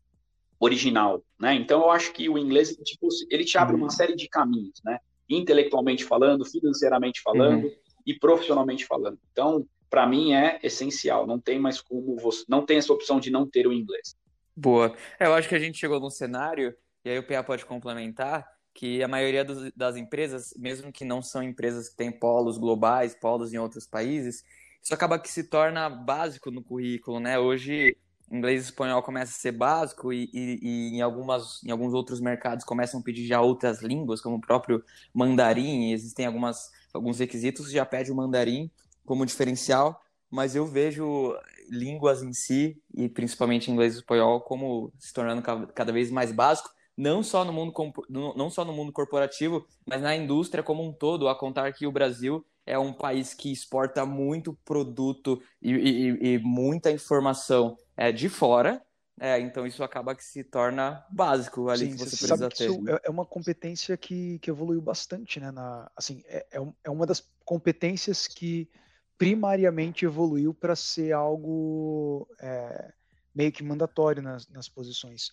original, 0.61 1.23
né? 1.39 1.55
Então 1.55 1.83
eu 1.83 1.91
acho 1.91 2.13
que 2.13 2.29
o 2.29 2.37
inglês 2.37 2.77
tipo, 2.85 3.09
ele 3.31 3.45
te 3.45 3.57
abre 3.57 3.77
uma 3.77 3.85
uhum. 3.85 3.91
série 3.91 4.17
de 4.17 4.29
caminhos, 4.29 4.81
né? 4.85 4.99
Intelectualmente 5.29 6.05
falando, 6.05 6.45
financeiramente 6.45 7.21
falando 7.23 7.65
uhum. 7.65 7.75
e 8.07 8.15
profissionalmente 8.19 8.87
falando. 8.87 9.19
Então, 9.31 9.67
para 9.89 10.07
mim 10.07 10.33
é 10.33 10.59
essencial. 10.63 11.27
Não 11.27 11.39
tem 11.39 11.59
mais 11.59 11.81
como 11.81 12.17
você, 12.17 12.45
não 12.49 12.65
tem 12.65 12.79
essa 12.79 12.93
opção 12.93 13.21
de 13.21 13.31
não 13.31 13.47
ter 13.47 13.67
o 13.67 13.73
inglês. 13.73 14.17
Boa. 14.57 14.95
É, 15.21 15.27
eu 15.27 15.35
acho 15.35 15.49
que 15.49 15.55
a 15.55 15.59
gente 15.59 15.79
chegou 15.79 16.01
num 16.01 16.11
cenário 16.11 16.75
e 17.05 17.11
aí 17.11 17.19
o 17.19 17.27
PA 17.27 17.43
pode 17.43 17.65
complementar 17.65 18.47
que 18.75 19.03
a 19.03 19.09
maioria 19.09 19.45
dos, 19.45 19.73
das 19.75 19.97
empresas, 19.97 20.55
mesmo 20.57 20.93
que 20.93 21.05
não 21.05 21.23
são 21.23 21.43
empresas 21.43 21.89
que 21.89 21.97
têm 21.97 22.13
polos 22.13 22.59
globais, 22.59 23.15
polos 23.15 23.53
em 23.53 23.59
outros 23.59 23.87
países, 23.87 24.45
isso 24.83 24.95
acaba 24.95 25.19
que 25.19 25.29
se 25.29 25.45
torna 25.45 25.89
básico 25.89 26.51
no 26.51 26.63
currículo, 26.63 27.19
né? 27.19 27.39
Hoje, 27.39 27.97
inglês 28.31 28.63
e 28.63 28.65
espanhol 28.67 29.03
começa 29.03 29.33
a 29.33 29.41
ser 29.41 29.53
básico 29.53 30.13
e, 30.13 30.31
e, 30.33 30.59
e, 30.63 30.97
em, 30.97 31.01
algumas, 31.01 31.63
em 31.65 31.71
alguns 31.71 31.95
outros 31.95 32.21
mercados 32.21 32.65
começam 32.65 33.01
a 33.01 33.03
pedir 33.03 33.27
já 33.27 33.41
outras 33.41 33.83
línguas, 33.83 34.21
como 34.21 34.37
o 34.37 34.41
próprio 34.41 34.83
mandarim, 35.13 35.93
existem 35.93 36.27
algumas, 36.27 36.71
alguns 36.93 37.19
requisitos 37.19 37.71
já 37.71 37.85
pede 37.85 38.13
o 38.13 38.15
mandarim 38.15 38.71
como 39.05 39.25
diferencial, 39.25 40.03
mas 40.31 40.55
eu 40.55 40.67
vejo 40.67 41.35
línguas 41.71 42.23
em 42.23 42.33
si, 42.33 42.81
e 42.95 43.09
principalmente 43.09 43.71
inglês 43.71 43.95
e 43.95 43.99
espanhol, 43.99 44.41
como 44.41 44.93
se 44.99 45.13
tornando 45.13 45.43
cada 45.75 45.93
vez 45.93 46.11
mais 46.11 46.33
básico, 46.33 46.71
não 46.97 47.23
só 47.23 47.45
no 47.45 47.53
mundo 47.53 47.73
não 48.09 48.51
só 48.51 48.65
no 48.65 48.73
mundo 48.73 48.93
corporativo, 48.93 49.65
mas 49.87 50.03
na 50.03 50.17
indústria 50.17 50.65
como 50.65 50.83
um 50.83 50.93
todo, 50.93 51.29
a 51.29 51.35
contar 51.35 51.73
que 51.73 51.87
o 51.87 51.93
Brasil 51.93 52.45
é 52.69 52.79
um 52.79 52.93
país 52.93 53.35
que 53.35 53.53
exporta 53.53 54.05
muito 54.05 54.53
produto 54.65 55.43
e, 55.61 55.73
e, 55.73 56.35
e 56.35 56.39
muita 56.39 56.91
informação 56.91 57.77
é, 57.97 58.13
de 58.13 58.29
fora, 58.29 58.83
é, 59.21 59.41
então 59.41 59.67
isso 59.67 59.83
acaba 59.83 60.15
que 60.15 60.23
se 60.23 60.45
torna 60.45 61.05
básico 61.11 61.69
ali 61.69 61.87
Sim, 61.87 61.93
que 61.93 61.99
você, 61.99 62.17
você 62.17 62.27
precisa 62.27 62.49
ter. 62.49 62.71
Isso 62.71 62.89
é, 62.89 63.01
é 63.05 63.11
uma 63.11 63.27
competência 63.27 63.97
que, 63.97 64.39
que 64.39 64.51
evoluiu 64.51 64.81
bastante, 64.81 65.41
né? 65.41 65.51
Na, 65.51 65.91
assim, 65.97 66.23
é, 66.27 66.47
é, 66.53 66.63
é 66.85 66.91
uma 66.91 67.05
das 67.05 67.29
competências 67.45 68.29
que 68.29 68.71
primariamente 69.17 70.05
evoluiu 70.05 70.55
para 70.55 70.77
ser 70.77 71.13
algo 71.13 72.29
é, 72.41 72.93
meio 73.35 73.51
que 73.51 73.65
mandatório 73.65 74.23
nas, 74.23 74.49
nas 74.49 74.69
posições 74.69 75.33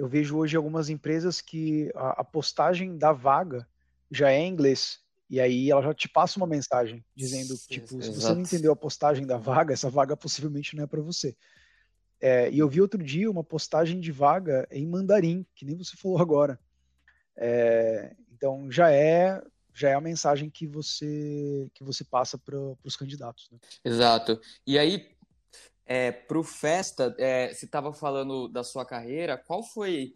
eu 0.00 0.08
vejo 0.08 0.38
hoje 0.38 0.56
algumas 0.56 0.88
empresas 0.88 1.42
que 1.42 1.92
a, 1.94 2.22
a 2.22 2.24
postagem 2.24 2.96
da 2.96 3.12
vaga 3.12 3.68
já 4.10 4.30
é 4.30 4.38
em 4.38 4.48
inglês. 4.48 4.98
E 5.30 5.40
aí 5.40 5.70
ela 5.70 5.80
já 5.80 5.94
te 5.94 6.08
passa 6.08 6.38
uma 6.38 6.46
mensagem 6.46 7.04
dizendo, 7.14 7.56
tipo, 7.68 7.96
Exato. 7.96 8.04
se 8.04 8.20
você 8.20 8.34
não 8.34 8.40
entendeu 8.40 8.72
a 8.72 8.76
postagem 8.76 9.24
da 9.24 9.38
vaga, 9.38 9.72
essa 9.72 9.88
vaga 9.88 10.16
possivelmente 10.16 10.76
não 10.76 10.82
é 10.82 10.86
para 10.88 11.00
você. 11.00 11.36
É, 12.20 12.50
e 12.50 12.58
eu 12.58 12.68
vi 12.68 12.80
outro 12.80 13.02
dia 13.02 13.30
uma 13.30 13.44
postagem 13.44 14.00
de 14.00 14.10
vaga 14.10 14.66
em 14.70 14.86
mandarim, 14.86 15.46
que 15.54 15.64
nem 15.64 15.76
você 15.76 15.96
falou 15.96 16.18
agora. 16.20 16.58
É, 17.36 18.14
então 18.32 18.70
já 18.70 18.90
é 18.90 19.40
já 19.72 19.88
é 19.88 19.94
a 19.94 20.00
mensagem 20.00 20.50
que 20.50 20.66
você 20.66 21.70
que 21.72 21.84
você 21.84 22.02
passa 22.02 22.36
para 22.36 22.58
os 22.84 22.96
candidatos. 22.96 23.48
Né? 23.52 23.58
Exato. 23.84 24.38
E 24.66 24.76
aí 24.78 25.16
é, 25.86 26.12
para 26.12 26.38
o 26.38 26.44
Festa, 26.44 27.14
é, 27.18 27.52
você 27.52 27.64
estava 27.64 27.92
falando 27.92 28.46
da 28.46 28.62
sua 28.62 28.84
carreira, 28.84 29.36
qual 29.36 29.60
foi, 29.62 30.14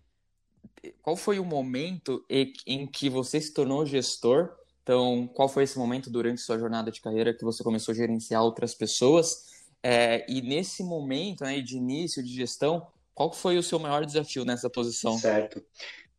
qual 1.03 1.17
foi 1.17 1.41
o 1.41 1.45
momento 1.45 2.25
em, 2.31 2.53
em 2.65 2.87
que 2.87 3.11
você 3.11 3.41
se 3.41 3.53
tornou 3.53 3.85
gestor? 3.85 4.57
Então, 4.85 5.27
qual 5.35 5.49
foi 5.49 5.65
esse 5.65 5.77
momento 5.79 6.11
durante 6.11 6.41
sua 6.41 6.59
jornada 6.59 6.93
de 6.93 7.01
carreira 7.01 7.35
que 7.35 7.43
você 7.43 7.65
começou 7.65 7.93
a 7.93 7.97
gerenciar 7.97 8.45
outras 8.45 8.75
pessoas? 8.75 9.47
É, 9.83 10.25
e 10.31 10.41
nesse 10.41 10.85
momento 10.85 11.43
né, 11.43 11.61
de 11.61 11.77
início 11.77 12.23
de 12.23 12.33
gestão, 12.33 12.87
qual 13.13 13.33
foi 13.33 13.59
o 13.59 13.63
seu 13.63 13.79
maior 13.79 14.05
desafio 14.05 14.45
nessa 14.45 14.71
posição? 14.71 15.19
Certo. 15.19 15.65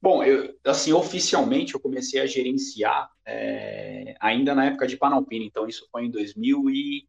Bom, 0.01 0.23
eu, 0.23 0.55
assim, 0.65 0.91
oficialmente 0.91 1.75
eu 1.75 1.79
comecei 1.79 2.19
a 2.19 2.25
gerenciar 2.25 3.09
é, 3.25 4.15
ainda 4.19 4.53
na 4.53 4.65
época 4.65 4.87
de 4.87 4.97
Panalpina, 4.97 5.45
então 5.45 5.67
isso 5.67 5.87
foi 5.91 6.05
em 6.05 6.11
2000 6.11 6.69
e, 6.69 7.07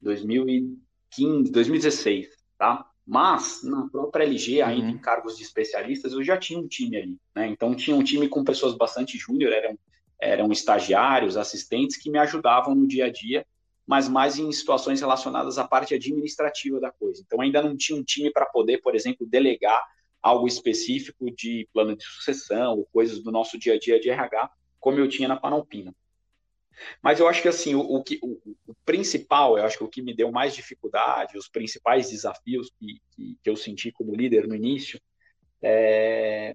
2000 0.00 0.48
e 0.48 0.76
2015, 1.16 1.52
2016, 1.52 2.28
tá? 2.58 2.86
Mas 3.06 3.62
na 3.62 3.88
própria 3.88 4.24
LG, 4.24 4.62
ainda 4.62 4.86
uhum. 4.86 4.92
em 4.92 4.98
cargos 4.98 5.36
de 5.36 5.44
especialistas, 5.44 6.12
eu 6.12 6.24
já 6.24 6.36
tinha 6.36 6.58
um 6.58 6.66
time 6.66 6.96
ali, 6.96 7.18
né? 7.34 7.46
Então 7.46 7.74
tinha 7.74 7.96
um 7.96 8.02
time 8.02 8.28
com 8.28 8.44
pessoas 8.44 8.74
bastante 8.74 9.16
júnior, 9.16 9.52
eram, 9.52 9.78
eram 10.20 10.50
estagiários, 10.50 11.36
assistentes 11.36 11.96
que 11.96 12.10
me 12.10 12.18
ajudavam 12.18 12.74
no 12.74 12.86
dia 12.86 13.06
a 13.06 13.10
dia, 13.10 13.46
mas 13.86 14.08
mais 14.08 14.38
em 14.38 14.50
situações 14.50 15.00
relacionadas 15.00 15.58
à 15.58 15.66
parte 15.66 15.94
administrativa 15.94 16.80
da 16.80 16.90
coisa. 16.90 17.22
Então 17.24 17.40
ainda 17.40 17.62
não 17.62 17.76
tinha 17.76 17.98
um 17.98 18.02
time 18.02 18.32
para 18.32 18.46
poder, 18.46 18.78
por 18.78 18.94
exemplo, 18.94 19.26
delegar 19.26 19.82
algo 20.20 20.48
específico 20.48 21.30
de 21.30 21.68
plano 21.72 21.96
de 21.96 22.04
sucessão 22.04 22.78
ou 22.78 22.88
coisas 22.92 23.22
do 23.22 23.30
nosso 23.30 23.56
dia 23.58 23.74
a 23.74 23.78
dia 23.78 24.00
de 24.00 24.10
RH, 24.10 24.50
como 24.80 24.98
eu 24.98 25.08
tinha 25.08 25.28
na 25.28 25.36
Panalpina. 25.36 25.94
Mas 27.00 27.20
eu 27.20 27.28
acho 27.28 27.40
que 27.40 27.48
assim, 27.48 27.74
o, 27.74 27.80
o, 27.80 28.04
o, 28.22 28.56
o, 28.66 28.74
principal, 28.84 29.56
eu 29.56 29.64
acho 29.64 29.78
que 29.78 29.84
o 29.84 29.88
que 29.88 30.02
me 30.02 30.14
deu 30.14 30.30
mais 30.30 30.54
dificuldade, 30.54 31.38
os 31.38 31.48
principais 31.48 32.10
desafios 32.10 32.70
que, 32.78 33.00
que, 33.12 33.38
que 33.42 33.48
eu 33.48 33.56
senti 33.56 33.90
como 33.92 34.14
líder 34.14 34.46
no 34.46 34.54
início, 34.54 35.00
é, 35.62 36.54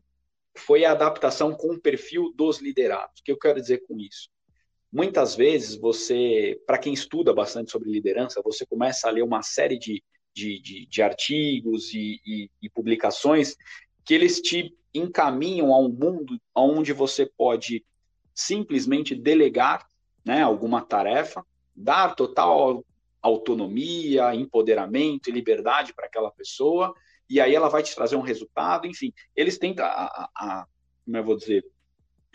foi 0.57 0.85
a 0.85 0.91
adaptação 0.91 1.53
com 1.53 1.73
o 1.73 1.79
perfil 1.79 2.31
dos 2.35 2.59
liderados. 2.59 3.19
O 3.19 3.23
que 3.23 3.31
eu 3.31 3.37
quero 3.37 3.59
dizer 3.59 3.85
com 3.87 3.99
isso? 3.99 4.29
Muitas 4.91 5.35
vezes 5.35 5.75
você, 5.75 6.59
para 6.65 6.77
quem 6.77 6.93
estuda 6.93 7.33
bastante 7.33 7.71
sobre 7.71 7.89
liderança, 7.89 8.41
você 8.43 8.65
começa 8.65 9.07
a 9.07 9.11
ler 9.11 9.23
uma 9.23 9.41
série 9.41 9.79
de, 9.79 10.03
de, 10.33 10.61
de, 10.61 10.85
de 10.85 11.01
artigos 11.01 11.93
e, 11.93 12.19
e, 12.25 12.51
e 12.61 12.69
publicações 12.69 13.55
que 14.03 14.13
eles 14.13 14.41
te 14.41 14.75
encaminham 14.93 15.73
a 15.73 15.79
um 15.79 15.87
mundo 15.87 16.37
onde 16.53 16.91
você 16.91 17.25
pode 17.25 17.85
simplesmente 18.33 19.15
delegar 19.15 19.87
né, 20.25 20.41
alguma 20.41 20.81
tarefa, 20.81 21.45
dar 21.75 22.15
total 22.15 22.85
autonomia, 23.21 24.33
empoderamento 24.33 25.29
e 25.29 25.33
liberdade 25.33 25.93
para 25.93 26.07
aquela 26.07 26.31
pessoa, 26.31 26.93
e 27.31 27.39
aí 27.39 27.55
ela 27.55 27.69
vai 27.69 27.81
te 27.81 27.95
trazer 27.95 28.15
um 28.15 28.21
resultado, 28.21 28.85
enfim, 28.85 29.13
eles 29.35 29.57
têm 29.57 29.73
a, 29.79 29.85
a, 29.85 30.29
a 30.35 30.67
como 31.05 31.17
eu 31.17 31.23
vou 31.23 31.37
dizer, 31.37 31.65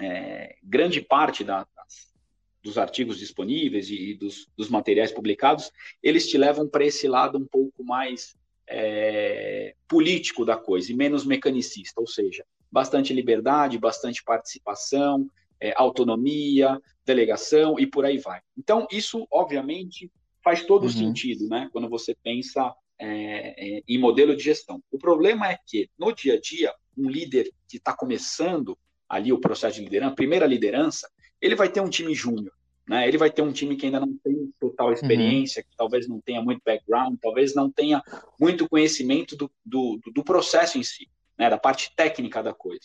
é, 0.01 0.57
grande 0.63 1.01
parte 1.01 1.45
da, 1.45 1.67
das, 1.77 2.15
dos 2.63 2.79
artigos 2.79 3.19
disponíveis 3.19 3.91
e, 3.91 4.11
e 4.11 4.15
dos, 4.15 4.49
dos, 4.57 4.69
materiais 4.69 5.13
publicados, 5.13 5.71
eles 6.03 6.29
te 6.29 6.37
levam 6.37 6.69
para 6.69 6.85
esse 6.85 7.07
lado 7.07 7.39
um 7.39 7.47
pouco 7.47 7.85
mais 7.85 8.37
é, 8.67 9.75
político 9.87 10.45
da 10.45 10.57
coisa 10.57 10.91
e 10.91 10.97
menos 10.97 11.25
mecanicista, 11.25 12.01
ou 12.01 12.07
seja, 12.07 12.45
bastante 12.71 13.13
liberdade, 13.13 13.79
bastante 13.79 14.23
participação, 14.25 15.31
é, 15.61 15.73
autonomia, 15.77 16.81
delegação 17.05 17.79
e 17.79 17.87
por 17.87 18.05
aí 18.05 18.19
vai. 18.19 18.41
Então, 18.59 18.87
isso, 18.91 19.27
obviamente, 19.31 20.11
faz 20.43 20.65
todo 20.65 20.85
uhum. 20.85 20.91
sentido, 20.91 21.49
né? 21.49 21.69
Quando 21.73 21.89
você 21.89 22.15
pensa 22.23 22.75
é, 22.99 23.79
é, 23.79 23.83
em 23.87 23.99
modelo 23.99 24.37
de 24.37 24.43
gestão. 24.43 24.83
O 24.91 24.99
problema 24.99 25.51
é 25.51 25.59
que, 25.67 25.91
no 25.99 26.13
dia 26.13 26.35
a 26.35 26.41
dia, 26.41 26.75
um 26.97 27.09
líder 27.09 27.51
que 27.69 27.77
está 27.77 27.95
começando 27.95 28.77
ali 29.09 29.33
o 29.33 29.41
processo 29.41 29.77
de 29.77 29.85
liderança, 29.85 30.15
primeira 30.15 30.47
liderança, 30.47 31.09
ele 31.41 31.55
vai 31.55 31.69
ter 31.69 31.81
um 31.81 31.91
time 31.91 32.15
júnior, 32.15 32.53
né? 32.89 33.07
Ele 33.07 33.19
vai 33.19 33.31
ter 33.31 33.43
um 33.43 33.53
time 33.53 33.77
que 33.77 33.87
ainda 33.87 34.01
não 34.01 34.17
tem 34.23 34.53
total 34.59 34.89
uhum. 34.89 34.93
experiência, 34.93 35.61
uhum. 35.61 35.71
que 35.71 35.77
talvez 35.77 36.09
não 36.09 36.21
tenha 36.21 36.43
muito 36.43 36.63
background, 36.65 37.17
talvez 37.21 37.55
não 37.55 37.71
tenha 37.71 38.03
muito 38.41 38.69
conhecimento 38.69 39.37
do, 39.37 39.51
do, 39.65 40.01
do 40.13 40.25
processo 40.25 40.79
em 40.79 40.83
si, 40.83 41.09
né? 41.39 41.51
Da 41.51 41.59
parte 41.59 41.93
técnica 41.95 42.43
da 42.43 42.55
coisa. 42.55 42.83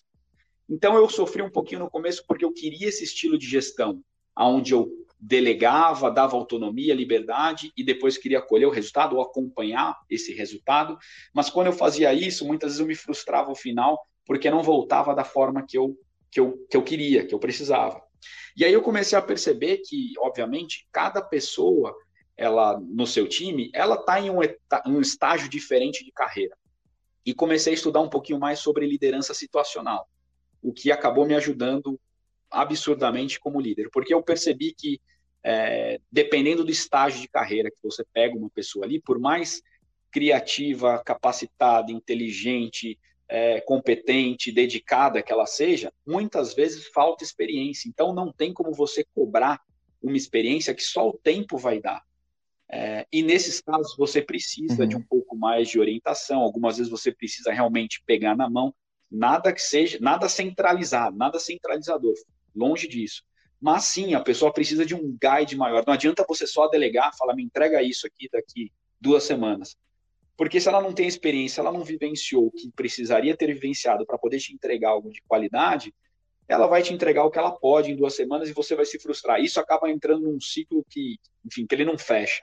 Então 0.70 0.96
eu 0.96 1.10
sofri 1.10 1.42
um 1.42 1.50
pouquinho 1.50 1.82
no 1.82 1.90
começo 1.90 2.24
porque 2.28 2.46
eu 2.46 2.54
queria 2.54 2.88
esse 2.88 3.04
estilo 3.04 3.38
de 3.38 3.48
gestão, 3.48 4.02
onde 4.38 4.74
eu 4.74 4.90
delegava, 5.22 6.10
dava 6.10 6.36
autonomia, 6.36 6.96
liberdade 6.96 7.72
e 7.78 7.84
depois 7.84 8.18
queria 8.18 8.42
colher 8.42 8.66
o 8.66 8.72
resultado 8.72 9.16
ou 9.16 9.22
acompanhar 9.22 9.96
esse 10.10 10.34
resultado. 10.34 10.98
Mas 11.32 11.48
quando 11.48 11.68
eu 11.68 11.74
fazia 11.74 12.12
isso, 12.12 12.46
muitas 12.46 12.72
vezes 12.72 12.80
eu 12.80 12.88
me 12.88 12.96
frustrava 12.96 13.50
ao 13.50 13.56
final 13.56 14.04
porque 14.26 14.50
não 14.50 14.64
voltava 14.64 15.14
da 15.14 15.24
forma 15.24 15.64
que 15.68 15.78
eu, 15.78 15.96
que 16.32 16.40
eu, 16.40 16.66
que 16.68 16.76
eu 16.76 16.82
queria, 16.82 17.24
que 17.26 17.36
eu 17.36 17.40
precisava. 17.40 18.02
E 18.58 18.66
aí 18.66 18.74
eu 18.74 18.82
comecei 18.82 19.18
a 19.18 19.22
perceber 19.22 19.78
que, 19.86 20.14
obviamente, 20.18 20.88
cada 20.92 21.22
pessoa, 21.22 21.96
ela 22.36 22.80
no 22.80 23.06
seu 23.06 23.28
time, 23.28 23.70
ela 23.76 23.96
está 23.96 24.20
em 24.20 24.32
um, 24.32 24.40
um 24.88 25.02
estágio 25.02 25.48
diferente 25.48 26.04
de 26.04 26.12
carreira. 26.12 26.58
E 27.24 27.34
comecei 27.34 27.74
a 27.74 27.76
estudar 27.76 28.02
um 28.02 28.10
pouquinho 28.10 28.40
mais 28.40 28.60
sobre 28.60 28.88
liderança 28.88 29.36
situacional, 29.36 30.10
o 30.62 30.74
que 30.74 30.92
acabou 30.92 31.26
me 31.26 31.36
ajudando 31.36 32.00
absurdamente 32.50 33.40
como 33.40 33.62
líder, 33.62 33.90
porque 33.92 34.14
eu 34.14 34.22
percebi 34.22 34.74
que 34.74 35.00
é, 35.44 36.00
dependendo 36.12 36.64
do 36.64 36.72
estágio 36.72 37.22
de 37.22 37.28
carreira 37.28 37.70
que 37.70 37.78
você 37.84 38.04
pega 38.14 38.38
uma 38.38 38.50
pessoa 38.50 38.86
ali, 38.86 39.02
por 39.02 39.20
mais 39.20 39.62
criativa, 40.12 41.02
capacitada, 41.04 41.92
inteligente, 41.92 43.00
é, 43.28 43.62
competente, 43.62 44.52
dedicada 44.52 45.24
que 45.24 45.32
ela 45.32 45.46
seja, 45.46 45.92
muitas 46.06 46.54
vezes 46.54 46.88
falta 46.88 47.24
experiência. 47.24 47.88
Então, 47.88 48.14
não 48.14 48.32
tem 48.32 48.54
como 48.54 48.74
você 48.74 49.06
cobrar 49.16 49.62
uma 50.02 50.18
experiência 50.18 50.76
que 50.76 50.84
só 50.84 51.08
o 51.08 51.18
tempo 51.18 51.58
vai 51.58 51.80
dar. 51.80 52.04
É, 52.70 53.06
e 53.12 53.24
nesses 53.24 53.62
casos, 53.62 53.96
você 53.98 54.22
precisa 54.22 54.84
uhum. 54.84 54.88
de 54.88 54.96
um 54.98 55.02
pouco 55.02 55.36
mais 55.36 55.70
de 55.70 55.80
orientação. 55.80 56.42
Algumas 56.42 56.78
vezes 56.78 56.92
você 56.92 57.12
precisa 57.12 57.52
realmente 57.52 58.04
pegar 58.06 58.36
na 58.36 58.50
mão. 58.50 58.74
Nada 59.10 59.52
que 59.54 59.62
seja, 59.62 59.98
nada 60.00 60.28
centralizado, 60.28 61.18
nada 61.18 61.40
centralizador. 61.40 62.14
Longe 62.56 62.88
disso. 62.88 63.24
Mas 63.62 63.84
sim, 63.86 64.16
a 64.16 64.20
pessoa 64.20 64.52
precisa 64.52 64.84
de 64.84 64.96
um 64.96 65.16
guide 65.22 65.56
maior. 65.56 65.84
Não 65.86 65.94
adianta 65.94 66.26
você 66.28 66.48
só 66.48 66.68
delegar, 66.68 67.16
falar, 67.16 67.36
me 67.36 67.44
entrega 67.44 67.84
isso 67.84 68.08
aqui 68.08 68.28
daqui 68.32 68.72
duas 69.00 69.24
semanas. 69.24 69.78
Porque 70.36 70.60
se 70.60 70.68
ela 70.68 70.82
não 70.82 70.92
tem 70.92 71.08
experiência, 71.08 71.62
ela 71.62 71.72
não 71.72 71.84
vivenciou 71.84 72.48
o 72.48 72.52
que 72.52 72.72
precisaria 72.72 73.38
ter 73.38 73.54
vivenciado 73.54 74.04
para 74.06 74.18
poder 74.18 74.40
te 74.40 74.52
entregar 74.54 74.90
algo 74.90 75.12
de 75.12 75.22
qualidade, 75.28 75.94
ela 76.48 76.66
vai 76.66 76.82
te 76.82 76.92
entregar 76.92 77.24
o 77.24 77.30
que 77.30 77.38
ela 77.38 77.52
pode 77.52 77.92
em 77.92 77.96
duas 77.96 78.16
semanas 78.16 78.50
e 78.50 78.54
você 78.54 78.76
vai 78.76 78.86
se 78.86 78.98
frustrar. 78.98 79.40
Isso 79.40 79.60
acaba 79.60 79.90
entrando 79.90 80.24
num 80.24 80.42
ciclo 80.42 80.84
que, 80.90 81.18
enfim, 81.46 81.68
que 81.68 81.76
ele 81.76 81.86
não 81.86 81.98
fecha. 81.98 82.42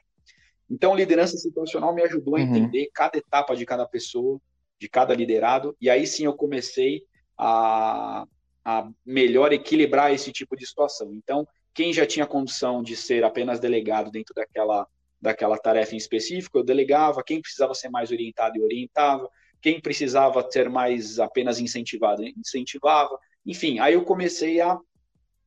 Então, 0.71 0.95
liderança 0.95 1.37
situacional 1.37 1.93
me 1.93 2.03
ajudou 2.03 2.37
a 2.37 2.41
uhum. 2.41 2.47
entender 2.47 2.89
cada 2.95 3.19
etapa 3.19 3.57
de 3.57 3.67
cada 3.67 3.87
pessoa, 3.87 4.41
de 4.79 4.89
cada 4.89 5.15
liderado, 5.15 5.77
e 5.81 5.91
aí 5.91 6.07
sim 6.07 6.25
eu 6.25 6.35
comecei 6.35 7.03
a, 7.37 8.25
a 8.69 8.87
melhor 9.07 9.51
equilibrar 9.51 10.13
esse 10.13 10.31
tipo 10.31 10.55
de 10.55 10.67
situação. 10.67 11.15
Então, 11.15 11.49
quem 11.73 11.91
já 11.91 12.05
tinha 12.05 12.27
condição 12.27 12.83
de 12.83 12.95
ser 12.97 13.25
apenas 13.25 13.59
delegado 13.59 14.11
dentro 14.11 14.35
daquela 14.35 14.87
daquela 15.21 15.57
tarefa 15.59 15.95
em 15.95 15.97
específico, 15.97 16.59
eu 16.59 16.63
delegava, 16.63 17.25
quem 17.25 17.41
precisava 17.41 17.75
ser 17.75 17.89
mais 17.89 18.13
orientado, 18.13 18.57
eu 18.57 18.63
orientava, 18.63 19.29
quem 19.61 19.81
precisava 19.81 20.49
ser 20.49 20.69
mais 20.69 21.19
apenas 21.19 21.59
incentivado, 21.59 22.23
incentivava. 22.23 23.19
Enfim, 23.45 23.81
aí 23.81 23.95
eu 23.95 24.05
comecei 24.05 24.61
a, 24.61 24.79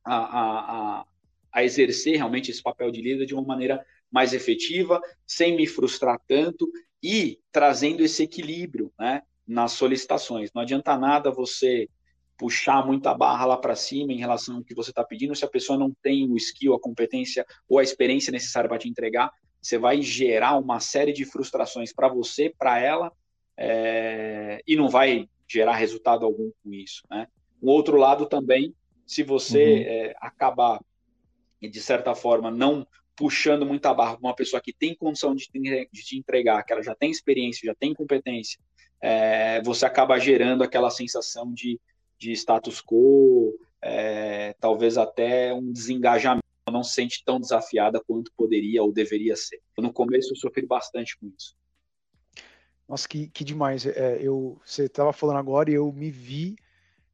a, 0.04 0.16
a, 0.16 1.04
a 1.50 1.64
exercer 1.64 2.16
realmente 2.16 2.50
esse 2.50 2.62
papel 2.62 2.90
de 2.90 3.00
líder 3.00 3.24
de 3.24 3.32
uma 3.32 3.42
maneira 3.42 3.82
mais 4.10 4.34
efetiva, 4.34 5.00
sem 5.26 5.56
me 5.56 5.66
frustrar 5.66 6.20
tanto 6.28 6.70
e 7.02 7.38
trazendo 7.50 8.02
esse 8.02 8.24
equilíbrio 8.24 8.92
né, 8.98 9.22
nas 9.46 9.72
solicitações. 9.72 10.50
Não 10.52 10.60
adianta 10.60 10.98
nada 10.98 11.30
você 11.30 11.88
puxar 12.42 12.84
muita 12.84 13.14
barra 13.14 13.46
lá 13.46 13.56
para 13.56 13.76
cima 13.76 14.12
em 14.12 14.18
relação 14.18 14.56
ao 14.56 14.64
que 14.64 14.74
você 14.74 14.90
está 14.90 15.04
pedindo 15.04 15.34
se 15.36 15.44
a 15.44 15.48
pessoa 15.48 15.78
não 15.78 15.92
tem 16.02 16.28
o 16.28 16.36
skill, 16.36 16.74
a 16.74 16.80
competência 16.80 17.46
ou 17.68 17.78
a 17.78 17.82
experiência 17.84 18.32
necessária 18.32 18.68
para 18.68 18.78
te 18.78 18.88
entregar 18.88 19.30
você 19.62 19.78
vai 19.78 20.02
gerar 20.02 20.58
uma 20.58 20.80
série 20.80 21.12
de 21.12 21.24
frustrações 21.24 21.92
para 21.92 22.08
você, 22.08 22.52
para 22.58 22.80
ela, 22.80 23.12
é, 23.56 24.60
e 24.66 24.74
não 24.74 24.88
vai 24.88 25.28
gerar 25.48 25.76
resultado 25.76 26.26
algum 26.26 26.50
com 26.62 26.74
isso. 26.74 27.02
Né? 27.08 27.28
O 27.60 27.70
outro 27.70 27.96
lado 27.96 28.26
também, 28.26 28.74
se 29.06 29.22
você 29.22 29.62
uhum. 29.62 29.82
é, 29.86 30.14
acabar, 30.20 30.80
de 31.60 31.80
certa 31.80 32.12
forma, 32.12 32.50
não 32.50 32.84
puxando 33.14 33.64
muita 33.64 33.94
barra 33.94 34.16
para 34.16 34.26
uma 34.26 34.34
pessoa 34.34 34.60
que 34.60 34.72
tem 34.72 34.96
condição 34.96 35.32
de, 35.32 35.48
de 35.52 36.02
te 36.02 36.18
entregar, 36.18 36.64
que 36.64 36.72
ela 36.72 36.82
já 36.82 36.94
tem 36.94 37.10
experiência, 37.10 37.66
já 37.66 37.74
tem 37.74 37.94
competência, 37.94 38.58
é, 39.00 39.62
você 39.62 39.86
acaba 39.86 40.18
gerando 40.18 40.64
aquela 40.64 40.90
sensação 40.90 41.52
de, 41.52 41.78
de 42.22 42.32
status 42.32 42.80
quo, 42.80 43.58
é, 43.82 44.54
talvez 44.60 44.96
até 44.96 45.52
um 45.52 45.72
desengajamento 45.72 46.42
não 46.70 46.84
se 46.84 46.94
sente 46.94 47.24
tão 47.24 47.40
desafiada 47.40 48.00
quanto 48.06 48.32
poderia 48.36 48.82
ou 48.82 48.92
deveria 48.92 49.34
ser. 49.34 49.60
No 49.76 49.92
começo 49.92 50.32
eu 50.32 50.36
sofri 50.36 50.64
bastante 50.64 51.18
com 51.18 51.26
isso. 51.36 51.56
Nossa, 52.88 53.08
que, 53.08 53.26
que 53.28 53.42
demais. 53.42 53.84
É, 53.84 54.18
eu, 54.20 54.60
você 54.64 54.84
estava 54.84 55.12
falando 55.12 55.38
agora 55.38 55.70
e 55.70 55.74
eu 55.74 55.92
me 55.92 56.10
vi 56.10 56.54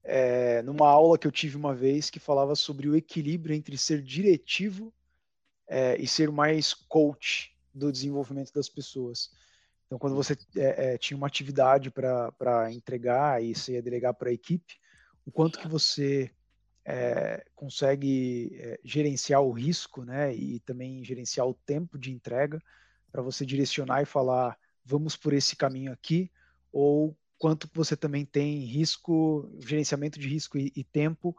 é, 0.05 0.61
numa 0.63 0.87
aula 0.87 1.19
que 1.19 1.27
eu 1.27 1.33
tive 1.33 1.57
uma 1.57 1.75
vez 1.75 2.11
que 2.11 2.21
falava 2.21 2.55
sobre 2.55 2.89
o 2.89 2.95
equilíbrio 2.95 3.55
entre 3.55 3.79
ser 3.79 4.03
diretivo 4.03 4.93
é, 5.67 5.97
e 5.99 6.07
ser 6.07 6.31
mais 6.31 6.75
coach 6.75 7.57
do 7.75 7.91
desenvolvimento 7.91 8.53
das 8.53 8.69
pessoas. 8.69 9.31
Então, 9.87 9.99
quando 9.99 10.15
você 10.15 10.37
é, 10.57 10.95
é, 10.95 10.99
tinha 10.99 11.17
uma 11.17 11.27
atividade 11.27 11.91
para 11.91 12.71
entregar 12.71 13.43
e 13.43 13.55
você 13.55 13.73
ia 13.73 13.83
delegar 13.83 14.13
para 14.13 14.29
a 14.29 14.33
equipe, 14.33 14.79
o 15.29 15.31
quanto 15.31 15.59
que 15.59 15.69
você 15.69 16.31
é, 16.87 17.45
consegue 17.55 18.51
é, 18.55 18.81
gerenciar 18.83 19.43
o 19.43 19.53
risco, 19.53 20.03
né, 20.03 20.35
e 20.35 20.59
também 20.61 21.05
gerenciar 21.05 21.47
o 21.47 21.53
tempo 21.53 21.99
de 21.99 22.11
entrega 22.11 22.63
para 23.13 23.21
você 23.21 23.45
direcionar 23.45 24.01
e 24.01 24.07
falar, 24.07 24.57
vamos 24.83 25.17
por 25.17 25.35
esse 25.35 25.55
caminho 25.55 25.93
aqui, 25.93 26.31
ou 26.73 27.15
quanto 27.37 27.69
você 27.75 27.95
também 27.95 28.25
tem 28.25 28.61
risco, 28.61 29.47
gerenciamento 29.59 30.19
de 30.19 30.27
risco 30.27 30.57
e, 30.57 30.73
e 30.75 30.83
tempo 30.83 31.37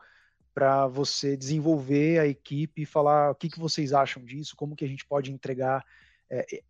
para 0.53 0.85
você 0.85 1.35
desenvolver 1.35 2.19
a 2.19 2.27
equipe 2.27 2.83
e 2.83 2.85
falar 2.85 3.31
o 3.31 3.35
que, 3.35 3.49
que 3.49 3.59
vocês 3.59 3.91
acham 3.91 4.23
disso, 4.23 4.55
como 4.55 4.75
que 4.75 4.85
a 4.85 4.87
gente 4.87 5.03
pode 5.03 5.31
entregar. 5.31 5.83
É, 6.29 6.61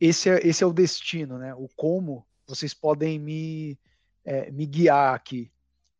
esse, 0.00 0.30
é, 0.30 0.46
esse 0.46 0.62
é 0.62 0.66
o 0.66 0.72
destino, 0.72 1.36
né? 1.36 1.52
O 1.54 1.68
como 1.74 2.24
vocês 2.46 2.72
podem 2.72 3.18
me, 3.18 3.76
é, 4.24 4.52
me 4.52 4.66
guiar 4.66 5.16
aqui 5.16 5.50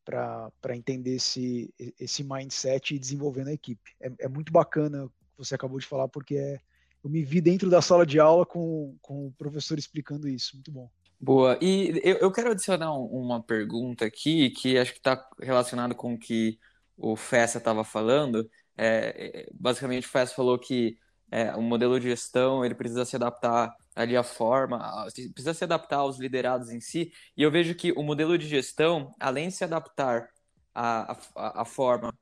para 0.05 0.77
entender 0.77 1.17
esse, 1.17 1.73
esse 1.99 2.25
mindset 2.25 2.95
e 2.95 2.99
desenvolver 2.99 3.45
na 3.45 3.53
equipe. 3.53 3.93
É, 4.01 4.11
é, 4.21 4.29
muito 4.29 4.53
bacana 4.53 5.05
o 5.05 5.09
que 5.09 5.15
você 5.39 5.55
acabou 5.55 5.79
de 5.79 5.87
falar, 5.87 6.09
porque 6.09 6.37
é, 6.37 6.61
eu 7.03 7.11
me 7.11 7.23
vi 7.23 7.41
dentro 7.41 7.71
da 7.71 7.81
sala 7.81 8.05
de 8.05 8.19
aula 8.19 8.45
com, 8.45 8.97
com 9.01 9.27
o 9.27 9.33
professor 9.33 9.79
explicando 9.79 10.29
isso. 10.29 10.57
Muito 10.57 10.71
bom. 10.71 10.91
Boa. 11.21 11.59
E 11.61 12.01
eu, 12.03 12.17
eu 12.17 12.33
quero 12.33 12.51
adicionar 12.51 12.95
uma 12.95 13.43
pergunta 13.43 14.07
aqui, 14.07 14.51
que 14.51 14.79
acho 14.79 14.93
que 14.93 14.99
está 14.99 15.29
relacionado 15.41 15.95
com 15.95 16.15
o 16.15 16.19
que 16.19 16.59
o 16.97 17.15
Fessa 17.15 17.59
estava 17.59 17.85
falando. 17.85 18.49
É, 18.77 19.49
basicamente, 19.53 20.07
o 20.07 20.11
Fessa 20.11 20.35
falou 20.35 20.59
que 20.59 20.97
é, 21.31 21.55
o 21.55 21.63
modelo 21.63 22.01
de 22.01 22.09
gestão 22.09 22.65
ele 22.65 22.75
precisa 22.75 23.05
se 23.05 23.17
adaptar 23.17 23.75
ali 23.95 24.17
a 24.17 24.23
forma, 24.23 25.07
precisa 25.35 25.55
se 25.55 25.65
adaptar 25.65 25.99
aos 25.99 26.19
liderados 26.19 26.71
em 26.71 26.81
si. 26.81 27.13
E 27.37 27.43
eu 27.43 27.51
vejo 27.51 27.75
que 27.75 27.93
o 27.93 28.03
modelo 28.03 28.39
de 28.39 28.47
gestão, 28.47 29.15
além 29.19 29.49
de 29.49 29.55
se 29.55 29.65
adaptar 29.65 30.29
à, 30.75 31.13
à, 31.35 31.63
à 31.63 31.65
forma 31.65 32.15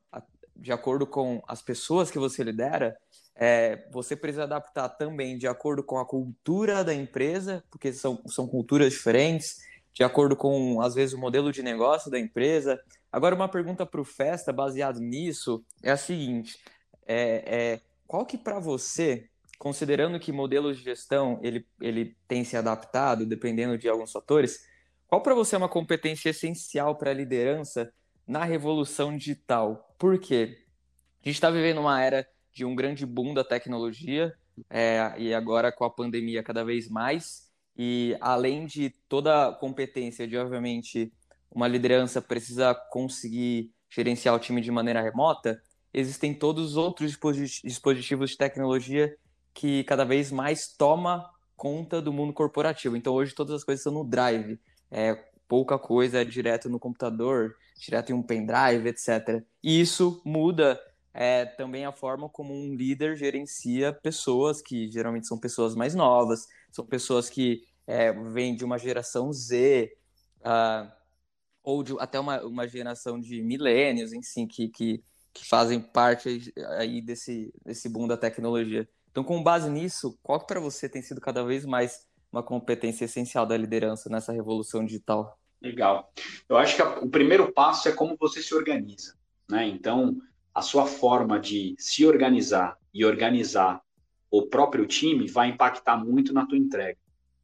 de 0.56 0.72
acordo 0.72 1.06
com 1.06 1.40
as 1.46 1.62
pessoas 1.62 2.10
que 2.10 2.18
você 2.18 2.42
lidera, 2.42 2.96
é, 3.36 3.88
você 3.92 4.16
precisa 4.16 4.42
adaptar 4.42 4.88
também 4.88 5.38
de 5.38 5.46
acordo 5.46 5.84
com 5.84 5.98
a 5.98 6.04
cultura 6.04 6.82
da 6.82 6.92
empresa, 6.92 7.62
porque 7.70 7.92
são, 7.92 8.20
são 8.26 8.48
culturas 8.48 8.92
diferentes, 8.92 9.58
de 9.94 10.02
acordo 10.02 10.36
com, 10.36 10.80
às 10.80 10.94
vezes, 10.94 11.14
o 11.14 11.18
modelo 11.18 11.52
de 11.52 11.62
negócio 11.62 12.10
da 12.10 12.18
empresa. 12.18 12.80
Agora, 13.12 13.34
uma 13.34 13.48
pergunta 13.48 13.86
para 13.86 14.00
o 14.00 14.04
Festa, 14.04 14.52
baseado 14.52 14.98
nisso, 14.98 15.64
é 15.82 15.92
a 15.92 15.96
seguinte: 15.96 16.58
é, 17.06 17.44
é 17.46 17.80
qual 18.06 18.26
que 18.26 18.36
para 18.36 18.58
você 18.58 19.28
considerando 19.58 20.20
que 20.20 20.32
modelos 20.32 20.78
de 20.78 20.84
gestão 20.84 21.38
ele, 21.42 21.66
ele 21.80 22.16
tem 22.26 22.44
se 22.44 22.56
adaptado 22.56 23.26
dependendo 23.26 23.76
de 23.76 23.88
alguns 23.88 24.12
fatores, 24.12 24.60
qual 25.06 25.22
para 25.22 25.34
você 25.34 25.54
é 25.54 25.58
uma 25.58 25.68
competência 25.68 26.30
essencial 26.30 26.96
para 26.96 27.10
a 27.10 27.14
liderança 27.14 27.92
na 28.26 28.44
revolução 28.44 29.16
digital? 29.16 29.94
Por 29.98 30.18
quê? 30.18 30.58
A 31.22 31.28
gente 31.28 31.36
está 31.36 31.50
vivendo 31.50 31.78
uma 31.78 32.00
era 32.00 32.26
de 32.52 32.64
um 32.64 32.74
grande 32.74 33.04
boom 33.04 33.34
da 33.34 33.42
tecnologia, 33.42 34.34
é, 34.70 35.14
e 35.18 35.34
agora 35.34 35.70
com 35.72 35.84
a 35.84 35.90
pandemia 35.90 36.42
cada 36.42 36.64
vez 36.64 36.88
mais. 36.88 37.48
E 37.76 38.16
além 38.20 38.66
de 38.66 38.90
toda 39.08 39.48
a 39.48 39.52
competência 39.52 40.26
de, 40.26 40.36
obviamente, 40.36 41.12
uma 41.50 41.68
liderança 41.68 42.20
precisa 42.20 42.74
conseguir 42.74 43.72
gerenciar 43.88 44.34
o 44.34 44.38
time 44.38 44.60
de 44.60 44.70
maneira 44.70 45.00
remota, 45.00 45.60
existem 45.92 46.34
todos 46.34 46.70
os 46.70 46.76
outros 46.76 47.16
dispositivos 47.64 48.30
de 48.30 48.36
tecnologia 48.36 49.16
que 49.58 49.82
cada 49.82 50.04
vez 50.04 50.30
mais 50.30 50.68
toma 50.68 51.28
conta 51.56 52.00
do 52.00 52.12
mundo 52.12 52.32
corporativo. 52.32 52.96
Então 52.96 53.12
hoje 53.12 53.34
todas 53.34 53.56
as 53.56 53.64
coisas 53.64 53.82
são 53.82 53.92
no 53.92 54.04
Drive. 54.04 54.56
É, 54.88 55.16
pouca 55.48 55.76
coisa 55.76 56.22
é 56.22 56.24
direto 56.24 56.68
no 56.70 56.78
computador, 56.78 57.56
direto 57.76 58.10
em 58.10 58.12
um 58.12 58.22
pendrive, 58.22 58.88
etc. 58.88 59.44
E 59.60 59.80
isso 59.80 60.22
muda 60.24 60.80
é, 61.12 61.44
também 61.44 61.84
a 61.84 61.90
forma 61.90 62.28
como 62.28 62.54
um 62.54 62.72
líder 62.72 63.16
gerencia 63.16 63.92
pessoas 63.92 64.62
que 64.62 64.88
geralmente 64.92 65.26
são 65.26 65.36
pessoas 65.36 65.74
mais 65.74 65.92
novas, 65.92 66.46
são 66.70 66.86
pessoas 66.86 67.28
que 67.28 67.62
é, 67.84 68.12
vêm 68.12 68.54
de 68.54 68.64
uma 68.64 68.78
geração 68.78 69.32
Z, 69.32 69.90
uh, 70.38 70.88
ou 71.64 71.82
de, 71.82 71.96
até 71.98 72.20
uma, 72.20 72.44
uma 72.44 72.68
geração 72.68 73.18
de 73.18 73.42
milênios, 73.42 74.12
enfim, 74.12 74.46
que, 74.46 74.68
que, 74.68 75.02
que 75.32 75.44
fazem 75.44 75.80
parte 75.80 76.52
aí 76.78 77.02
desse, 77.02 77.52
desse 77.64 77.88
boom 77.88 78.06
da 78.06 78.16
tecnologia. 78.16 78.88
Então, 79.10 79.24
com 79.24 79.42
base 79.42 79.70
nisso, 79.70 80.18
qual 80.22 80.44
para 80.44 80.60
você 80.60 80.88
tem 80.88 81.02
sido 81.02 81.20
cada 81.20 81.44
vez 81.44 81.64
mais 81.64 82.06
uma 82.30 82.42
competência 82.42 83.04
essencial 83.06 83.46
da 83.46 83.56
liderança 83.56 84.08
nessa 84.10 84.32
revolução 84.32 84.84
digital? 84.84 85.38
Legal. 85.60 86.12
Eu 86.48 86.56
acho 86.56 86.76
que 86.76 86.82
o 86.82 87.08
primeiro 87.08 87.52
passo 87.52 87.88
é 87.88 87.92
como 87.92 88.16
você 88.16 88.42
se 88.42 88.54
organiza, 88.54 89.14
né? 89.50 89.66
Então, 89.66 90.16
a 90.54 90.62
sua 90.62 90.86
forma 90.86 91.38
de 91.38 91.74
se 91.78 92.06
organizar 92.06 92.76
e 92.92 93.04
organizar 93.04 93.82
o 94.30 94.46
próprio 94.46 94.86
time 94.86 95.26
vai 95.26 95.48
impactar 95.48 95.96
muito 95.96 96.32
na 96.32 96.46
tua 96.46 96.58
entrega, 96.58 96.98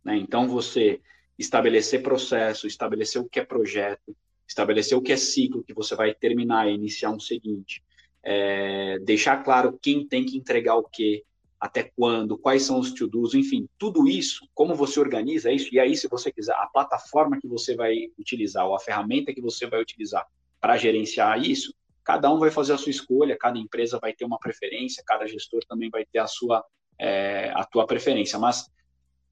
né? 0.04 0.16
Então, 0.16 0.46
você 0.46 1.00
estabelecer 1.38 2.02
processo, 2.02 2.66
estabelecer 2.66 3.20
o 3.20 3.28
que 3.28 3.40
é 3.40 3.44
projeto, 3.44 4.16
estabelecer 4.46 4.96
o 4.96 5.02
que 5.02 5.12
é 5.12 5.16
ciclo 5.16 5.64
que 5.64 5.74
você 5.74 5.96
vai 5.96 6.14
terminar 6.14 6.68
e 6.68 6.74
iniciar 6.74 7.10
um 7.10 7.18
seguinte, 7.18 7.82
é, 8.22 8.98
deixar 9.00 9.42
claro 9.42 9.78
quem 9.80 10.06
tem 10.06 10.24
que 10.24 10.36
entregar 10.36 10.76
o 10.76 10.84
que, 10.84 11.24
até 11.64 11.90
quando, 11.96 12.36
quais 12.36 12.62
são 12.64 12.78
os 12.78 12.92
to-dos, 12.92 13.32
enfim, 13.32 13.66
tudo 13.78 14.06
isso, 14.06 14.46
como 14.52 14.74
você 14.74 15.00
organiza 15.00 15.50
isso, 15.50 15.74
e 15.74 15.80
aí, 15.80 15.96
se 15.96 16.06
você 16.08 16.30
quiser, 16.30 16.52
a 16.52 16.66
plataforma 16.66 17.40
que 17.40 17.48
você 17.48 17.74
vai 17.74 18.10
utilizar, 18.18 18.66
ou 18.66 18.76
a 18.76 18.78
ferramenta 18.78 19.32
que 19.32 19.40
você 19.40 19.66
vai 19.66 19.80
utilizar 19.80 20.26
para 20.60 20.76
gerenciar 20.76 21.40
isso, 21.40 21.74
cada 22.04 22.30
um 22.30 22.38
vai 22.38 22.50
fazer 22.50 22.74
a 22.74 22.76
sua 22.76 22.90
escolha, 22.90 23.34
cada 23.40 23.58
empresa 23.58 23.98
vai 23.98 24.12
ter 24.12 24.26
uma 24.26 24.38
preferência, 24.38 25.02
cada 25.06 25.26
gestor 25.26 25.62
também 25.66 25.88
vai 25.88 26.04
ter 26.04 26.18
a 26.18 26.26
sua, 26.26 26.62
é, 26.98 27.50
a 27.54 27.64
tua 27.64 27.86
preferência, 27.86 28.38
mas 28.38 28.70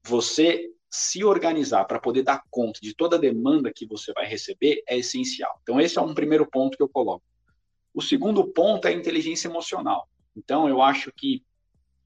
você 0.03 0.71
se 0.89 1.23
organizar 1.23 1.85
para 1.85 1.99
poder 1.99 2.23
dar 2.23 2.41
conta 2.49 2.79
de 2.81 2.95
toda 2.95 3.15
a 3.15 3.19
demanda 3.19 3.71
que 3.71 3.85
você 3.85 4.11
vai 4.11 4.25
receber 4.25 4.81
é 4.89 4.97
essencial. 4.97 5.59
Então, 5.61 5.79
esse 5.79 5.99
é 5.99 6.01
um 6.01 6.15
primeiro 6.15 6.49
ponto 6.49 6.75
que 6.75 6.81
eu 6.81 6.89
coloco. 6.89 7.23
O 7.93 8.01
segundo 8.01 8.43
ponto 8.43 8.87
é 8.87 8.89
a 8.89 8.95
inteligência 8.95 9.47
emocional. 9.47 10.09
Então, 10.35 10.67
eu 10.67 10.81
acho 10.81 11.11
que 11.15 11.43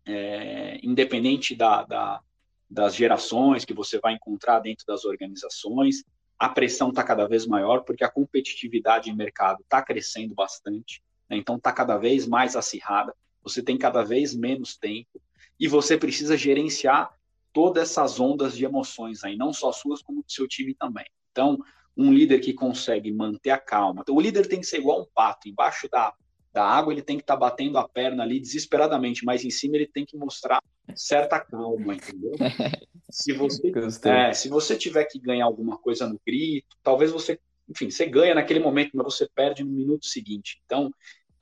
é, 0.08 0.80
independente 0.84 1.56
da, 1.56 1.84
da, 1.84 2.22
das 2.70 2.96
gerações 2.96 3.66
que 3.66 3.74
você 3.74 4.00
vai 4.00 4.14
encontrar 4.14 4.60
dentro 4.60 4.86
das 4.86 5.06
organizações, 5.06 6.04
a 6.40 6.50
pressão 6.50 6.90
está 6.90 7.04
cada 7.04 7.28
vez 7.28 7.46
maior, 7.46 7.82
porque 7.82 8.04
a 8.04 8.10
competitividade 8.10 9.10
em 9.10 9.16
mercado 9.16 9.62
está 9.62 9.82
crescendo 9.82 10.36
bastante, 10.36 11.02
né? 11.30 11.38
então 11.38 11.58
está 11.58 11.72
cada 11.72 11.98
vez 11.98 12.28
mais 12.28 12.56
acirrada, 12.56 13.14
você 13.44 13.62
tem 13.62 13.78
cada 13.78 14.04
vez 14.04 14.36
menos 14.36 14.78
tempo, 14.78 15.22
e 15.60 15.68
você 15.68 15.98
precisa 15.98 16.38
gerenciar 16.38 17.12
todas 17.52 17.90
essas 17.90 18.20
ondas 18.20 18.56
de 18.56 18.66
emoções 18.66 19.24
aí, 19.24 19.36
não 19.36 19.52
só 19.52 19.72
suas, 19.72 20.02
como 20.02 20.22
do 20.22 20.32
seu 20.32 20.48
time 20.48 20.76
também. 20.76 21.06
Então, 21.32 21.58
um 21.96 22.14
líder 22.14 22.40
que 22.40 22.54
consegue 22.54 23.12
manter 23.12 23.50
a 23.50 23.58
calma. 23.58 24.02
Então, 24.02 24.16
o 24.16 24.22
líder 24.22 24.48
tem 24.48 24.60
que 24.60 24.68
ser 24.68 24.78
igual 24.78 25.02
um 25.02 25.08
pato, 25.16 25.50
embaixo 25.50 25.90
da, 25.90 26.14
da 26.54 26.64
água, 26.64 26.94
ele 26.94 27.02
tem 27.02 27.18
que 27.18 27.24
estar 27.24 27.36
tá 27.36 27.40
batendo 27.40 27.78
a 27.78 27.88
perna 27.88 28.24
ali 28.24 28.40
desesperadamente, 28.40 29.24
mas 29.24 29.44
em 29.44 29.50
cima 29.50 29.76
ele 29.76 29.88
tem 29.88 30.06
que 30.06 30.18
mostrar 30.18 30.62
certa 30.96 31.40
calma, 31.40 31.96
entendeu? 31.96 32.34
se 33.10 33.34
você, 33.34 33.72
é, 34.06 34.34
se 34.34 34.50
você 34.50 34.76
tiver 34.76 35.06
que 35.06 35.20
ganhar 35.20 35.46
alguma 35.46 35.78
coisa 35.78 36.08
no 36.08 36.20
grito, 36.26 36.76
talvez 36.84 37.12
você, 37.12 37.40
enfim, 37.70 37.90
você 37.90 38.06
ganha 38.06 38.36
naquele 38.36 38.60
momento, 38.60 38.92
mas 38.96 39.06
você 39.06 39.28
perde 39.34 39.64
no 39.64 39.72
minuto 39.72 40.06
seguinte. 40.06 40.62
Então, 40.66 40.92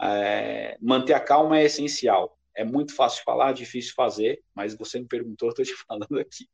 é, 0.01 0.77
manter 0.81 1.13
a 1.13 1.19
calma 1.19 1.59
é 1.59 1.65
essencial. 1.65 2.37
É 2.53 2.63
muito 2.63 2.95
fácil 2.95 3.23
falar, 3.23 3.51
difícil 3.51 3.93
fazer, 3.95 4.41
mas 4.53 4.75
você 4.75 4.99
me 4.99 5.05
perguntou, 5.05 5.49
estou 5.49 5.65
te 5.65 5.73
falando 5.87 6.19
aqui. 6.19 6.47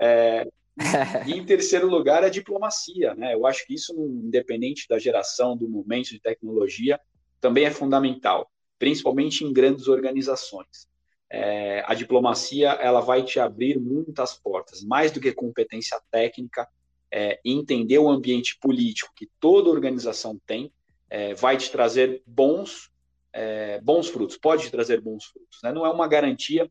É, 0.00 0.46
e 1.26 1.32
em 1.32 1.44
terceiro 1.44 1.88
lugar, 1.88 2.22
a 2.22 2.28
diplomacia, 2.28 3.14
né? 3.14 3.34
Eu 3.34 3.46
acho 3.46 3.66
que 3.66 3.74
isso, 3.74 3.92
independente 4.24 4.86
da 4.88 4.98
geração, 4.98 5.56
do 5.56 5.68
momento 5.68 6.10
de 6.10 6.20
tecnologia, 6.20 7.00
também 7.40 7.64
é 7.64 7.70
fundamental, 7.70 8.50
principalmente 8.78 9.44
em 9.44 9.52
grandes 9.52 9.88
organizações. 9.88 10.88
É, 11.30 11.84
a 11.86 11.94
diplomacia 11.94 12.70
ela 12.70 13.00
vai 13.00 13.22
te 13.22 13.38
abrir 13.38 13.78
muitas 13.78 14.34
portas, 14.34 14.82
mais 14.82 15.12
do 15.12 15.20
que 15.20 15.32
competência 15.32 16.00
técnica, 16.10 16.66
é, 17.10 17.38
entender 17.44 17.98
o 17.98 18.08
ambiente 18.08 18.58
político 18.58 19.12
que 19.14 19.28
toda 19.38 19.70
organização 19.70 20.40
tem, 20.46 20.72
é, 21.10 21.34
vai 21.34 21.56
te 21.56 21.70
trazer 21.70 22.22
bons, 22.26 22.90
é, 23.32 23.80
bons 23.80 24.08
frutos, 24.08 24.36
pode 24.36 24.64
te 24.64 24.70
trazer 24.70 25.00
bons 25.00 25.24
frutos. 25.24 25.58
Né? 25.62 25.72
Não 25.72 25.84
é 25.84 25.90
uma 25.90 26.08
garantia, 26.08 26.70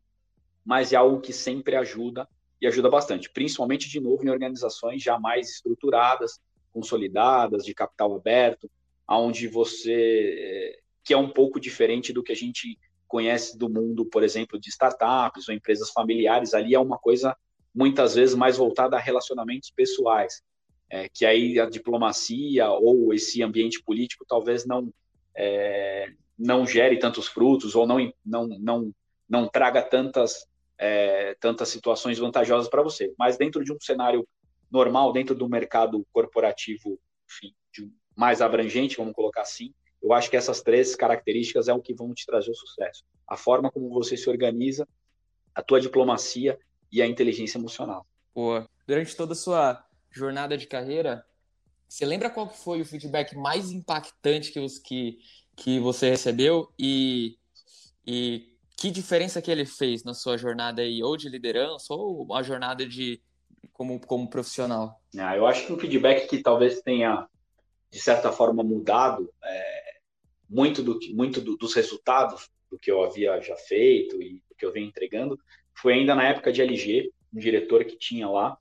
mas 0.66 0.92
é 0.92 0.96
algo 0.96 1.22
que 1.22 1.34
sempre 1.34 1.76
ajuda 1.76 2.28
e 2.60 2.68
ajuda 2.68 2.90
bastante, 2.90 3.30
principalmente, 3.30 3.88
de 3.88 4.00
novo, 4.00 4.26
em 4.26 4.30
organizações 4.30 5.02
já 5.02 5.20
mais 5.20 5.50
estruturadas, 5.50 6.40
consolidadas, 6.74 7.64
de 7.64 7.74
capital 7.74 8.16
aberto, 8.16 8.70
aonde 9.08 9.48
você 9.48 10.78
que 11.04 11.14
é 11.14 11.18
um 11.18 11.30
pouco 11.30 11.58
diferente 11.58 12.12
do 12.12 12.22
que 12.22 12.34
a 12.34 12.36
gente 12.36 12.78
conhece 13.08 13.58
do 13.58 13.70
mundo, 13.70 14.06
por 14.06 14.24
exemplo, 14.24 14.60
de 14.60 14.70
startups 14.70 15.48
ou 15.48 15.56
empresas 15.56 15.90
familiares. 15.90 16.54
Ali 16.54 16.76
é 16.76 16.80
uma 16.80 16.98
coisa 16.98 17.34
muitas 17.74 18.16
vezes 18.16 18.36
mais 18.36 18.58
voltada 18.58 18.98
a 18.98 19.00
relacionamentos 19.00 19.72
pessoais, 19.72 20.42
é, 20.90 21.08
que 21.08 21.26
aí 21.26 21.60
a 21.60 21.70
diplomacia 21.70 22.70
ou 22.70 23.14
esse 23.14 23.42
ambiente 23.42 23.82
político 23.84 24.26
talvez 24.28 24.66
não 24.66 24.92
é, 25.36 26.12
não 26.38 26.66
gere 26.66 26.98
tantos 26.98 27.28
frutos 27.28 27.76
ou 27.76 27.88
não 27.88 28.12
não 28.26 28.48
não 28.60 28.92
não 29.30 29.48
traga 29.48 29.82
tantas 29.82 30.46
é, 30.78 31.36
tantas 31.40 31.70
situações 31.70 32.20
vantajosas 32.20 32.70
para 32.70 32.84
você. 32.84 33.14
Mas 33.18 33.38
dentro 33.38 33.64
de 33.64 33.72
um 33.72 33.80
cenário 33.80 34.28
normal, 34.70 35.14
dentro 35.14 35.34
do 35.34 35.48
mercado 35.48 36.06
corporativo, 36.12 37.00
enfim, 37.26 37.54
de 37.72 37.90
mais 38.18 38.42
abrangente, 38.42 38.98
vamos 38.98 39.14
colocar 39.14 39.44
assim, 39.44 39.74
eu 40.02 40.12
acho 40.12 40.30
que 40.30 40.36
essas 40.36 40.62
três 40.62 40.96
características 40.96 41.68
é 41.68 41.74
o 41.74 41.82
que 41.82 41.94
vão 41.94 42.14
te 42.14 42.26
trazer 42.26 42.52
o 42.52 42.56
sucesso. 42.56 43.04
A 43.28 43.38
forma 43.38 43.72
como 43.72 43.90
você 43.90 44.18
se 44.18 44.30
organiza, 44.30 44.88
a 45.54 45.62
tua 45.62 45.80
diplomacia 45.80 46.58
e 46.92 47.02
a 47.02 47.08
inteligência 47.08 47.58
emocional. 47.58 48.06
Boa. 48.34 48.68
Durante 48.88 49.16
toda 49.16 49.34
a 49.34 49.36
sua 49.36 49.86
jornada 50.12 50.58
de 50.58 50.66
carreira, 50.68 51.26
você 51.88 52.06
lembra 52.06 52.30
qual 52.30 52.50
foi 52.50 52.82
o 52.82 52.86
feedback 52.86 53.36
mais 53.36 53.72
impactante 53.72 54.52
que, 54.52 54.60
os, 54.60 54.80
que, 54.80 55.20
que 55.56 55.80
você 55.80 56.10
recebeu 56.10 56.72
e, 56.80 57.38
e 58.06 58.56
que 58.76 58.92
diferença 58.92 59.42
que 59.42 59.52
ele 59.52 59.66
fez 59.66 60.04
na 60.04 60.14
sua 60.14 60.38
jornada 60.38 60.82
aí, 60.82 61.04
ou 61.04 61.18
de 61.18 61.30
liderança, 61.30 61.94
ou 61.94 62.24
uma 62.24 62.44
jornada 62.44 62.86
de 62.86 63.22
como, 63.74 64.00
como 64.00 64.30
profissional? 64.30 65.02
Ah, 65.18 65.36
eu 65.36 65.46
acho 65.46 65.66
que 65.66 65.74
um 65.74 65.80
feedback 65.80 66.28
que 66.28 66.42
talvez 66.42 66.82
tenha 66.82 67.28
de 67.90 68.00
certa 68.00 68.32
forma, 68.32 68.64
mudado 68.64 69.34
é, 69.44 69.98
muito, 70.50 70.84
do, 70.84 71.00
muito 71.14 71.42
do, 71.42 71.56
dos 71.58 71.74
resultados 71.74 72.50
do 72.70 72.78
que 72.78 72.92
eu 72.92 73.04
havia 73.04 73.40
já 73.42 73.56
feito 73.56 74.22
e 74.22 74.42
do 74.50 74.56
que 74.56 74.66
eu 74.66 74.72
venho 74.72 74.88
entregando, 74.88 75.40
foi 75.74 75.94
ainda 75.94 76.16
na 76.16 76.28
época 76.28 76.52
de 76.52 76.62
LG, 76.62 77.12
um 77.34 77.40
diretor 77.40 77.86
que 77.86 77.98
tinha 77.98 78.28
lá, 78.28 78.58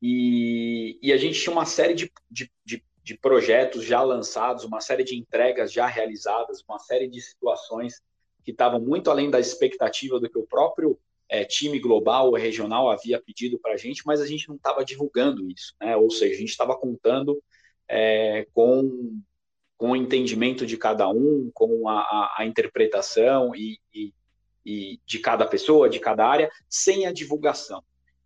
e, 0.00 0.98
e 1.00 1.12
a 1.12 1.16
gente 1.16 1.40
tinha 1.40 1.52
uma 1.52 1.64
série 1.64 1.94
de, 1.94 2.10
de, 2.28 2.50
de, 2.64 2.82
de 3.04 3.16
projetos 3.16 3.84
já 3.84 4.02
lançados, 4.02 4.64
uma 4.64 4.80
série 4.80 5.04
de 5.04 5.16
entregas 5.16 5.72
já 5.72 5.86
realizadas, 5.86 6.64
uma 6.68 6.80
série 6.80 7.06
de 7.06 7.20
situações 7.20 8.02
que 8.44 8.50
estavam 8.50 8.80
muito 8.80 9.10
além 9.10 9.30
da 9.30 9.38
expectativa 9.38 10.18
do 10.18 10.28
que 10.28 10.38
o 10.38 10.46
próprio 10.46 10.98
é, 11.28 11.44
time 11.44 11.78
global 11.78 12.26
ou 12.26 12.34
regional 12.34 12.90
havia 12.90 13.22
pedido 13.22 13.60
para 13.60 13.74
a 13.74 13.76
gente, 13.76 14.02
mas 14.04 14.20
a 14.20 14.26
gente 14.26 14.48
não 14.48 14.56
estava 14.56 14.84
divulgando 14.84 15.48
isso, 15.48 15.72
né? 15.80 15.96
Ou 15.96 16.10
seja, 16.10 16.34
a 16.34 16.38
gente 16.38 16.50
estava 16.50 16.76
contando 16.76 17.40
é, 17.88 18.46
com, 18.52 19.20
com 19.76 19.90
o 19.90 19.96
entendimento 19.96 20.66
de 20.66 20.76
cada 20.76 21.08
um, 21.08 21.50
com 21.52 21.88
a, 21.88 22.00
a, 22.00 22.34
a 22.38 22.46
interpretação 22.46 23.54
e, 23.54 23.78
e, 23.94 24.12
e, 24.64 25.00
de 25.06 25.18
cada 25.18 25.46
pessoa, 25.46 25.88
de 25.88 26.00
cada 26.00 26.26
área, 26.26 26.50
sem 26.68 27.06
a 27.06 27.12
divulgação. 27.12 27.82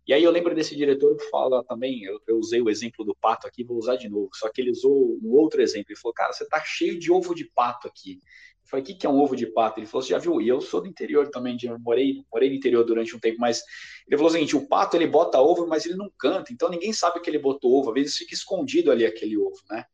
E 0.07 0.13
aí 0.13 0.23
eu 0.23 0.31
lembro 0.31 0.55
desse 0.55 0.73
diretor 0.75 1.17
que 1.17 1.29
fala 1.29 1.63
também, 1.65 2.03
eu, 2.03 2.21
eu 2.25 2.37
usei 2.37 2.61
o 2.61 2.69
exemplo 2.69 3.03
do 3.03 3.13
pato 3.13 3.45
aqui, 3.45 3.63
vou 3.63 3.77
usar 3.77 3.97
de 3.97 4.07
novo, 4.07 4.29
só 4.33 4.49
que 4.49 4.61
ele 4.61 4.71
usou 4.71 5.19
um 5.21 5.33
outro 5.33 5.61
exemplo, 5.61 5.87
ele 5.89 5.99
falou, 5.99 6.13
cara, 6.13 6.31
você 6.31 6.45
está 6.45 6.63
cheio 6.63 6.97
de 6.97 7.11
ovo 7.11 7.35
de 7.35 7.43
pato 7.43 7.89
aqui, 7.89 8.21
Eu 8.67 8.69
falei, 8.69 8.83
o 8.83 8.85
que, 8.85 8.95
que 8.95 9.07
é 9.07 9.09
um 9.09 9.17
ovo 9.17 9.33
de 9.33 9.45
pato? 9.47 9.79
Ele 9.79 9.87
falou, 9.87 10.03
você 10.03 10.09
já 10.09 10.17
viu? 10.17 10.41
E 10.41 10.47
eu 10.47 10.59
sou 10.59 10.81
do 10.81 10.87
interior 10.87 11.29
também, 11.29 11.55
de, 11.55 11.69
morei, 11.79 12.25
morei 12.29 12.49
no 12.49 12.55
interior 12.55 12.83
durante 12.83 13.15
um 13.15 13.19
tempo, 13.19 13.37
mas 13.39 13.63
ele 14.05 14.17
falou 14.17 14.29
o 14.29 14.33
seguinte, 14.33 14.57
o 14.57 14.67
pato, 14.67 14.97
ele 14.97 15.07
bota 15.07 15.39
ovo, 15.39 15.65
mas 15.65 15.85
ele 15.85 15.95
não 15.95 16.11
canta, 16.19 16.51
então 16.51 16.67
ninguém 16.67 16.91
sabe 16.91 17.21
que 17.21 17.29
ele 17.29 17.39
botou 17.39 17.71
ovo, 17.71 17.89
às 17.89 17.93
vezes 17.93 18.17
fica 18.17 18.33
escondido 18.33 18.91
ali 18.91 19.05
aquele 19.05 19.37
ovo, 19.37 19.57
né? 19.69 19.85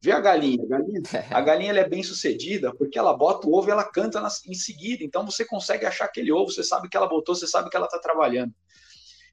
Vê 0.00 0.12
a 0.12 0.20
galinha, 0.20 0.62
a 0.62 0.66
galinha, 0.66 1.02
a 1.30 1.40
galinha 1.40 1.70
ela 1.70 1.80
é 1.80 1.88
bem 1.88 2.04
sucedida 2.04 2.72
porque 2.74 2.96
ela 2.96 3.12
bota 3.12 3.48
o 3.48 3.54
ovo 3.54 3.68
e 3.68 3.72
ela 3.72 3.84
canta 3.84 4.22
em 4.46 4.54
seguida, 4.54 5.02
então 5.02 5.26
você 5.26 5.44
consegue 5.44 5.84
achar 5.84 6.04
aquele 6.04 6.30
ovo, 6.30 6.52
você 6.52 6.62
sabe 6.62 6.88
que 6.88 6.96
ela 6.96 7.08
botou, 7.08 7.34
você 7.34 7.48
sabe 7.48 7.68
que 7.68 7.76
ela 7.76 7.86
está 7.86 7.98
trabalhando. 7.98 8.54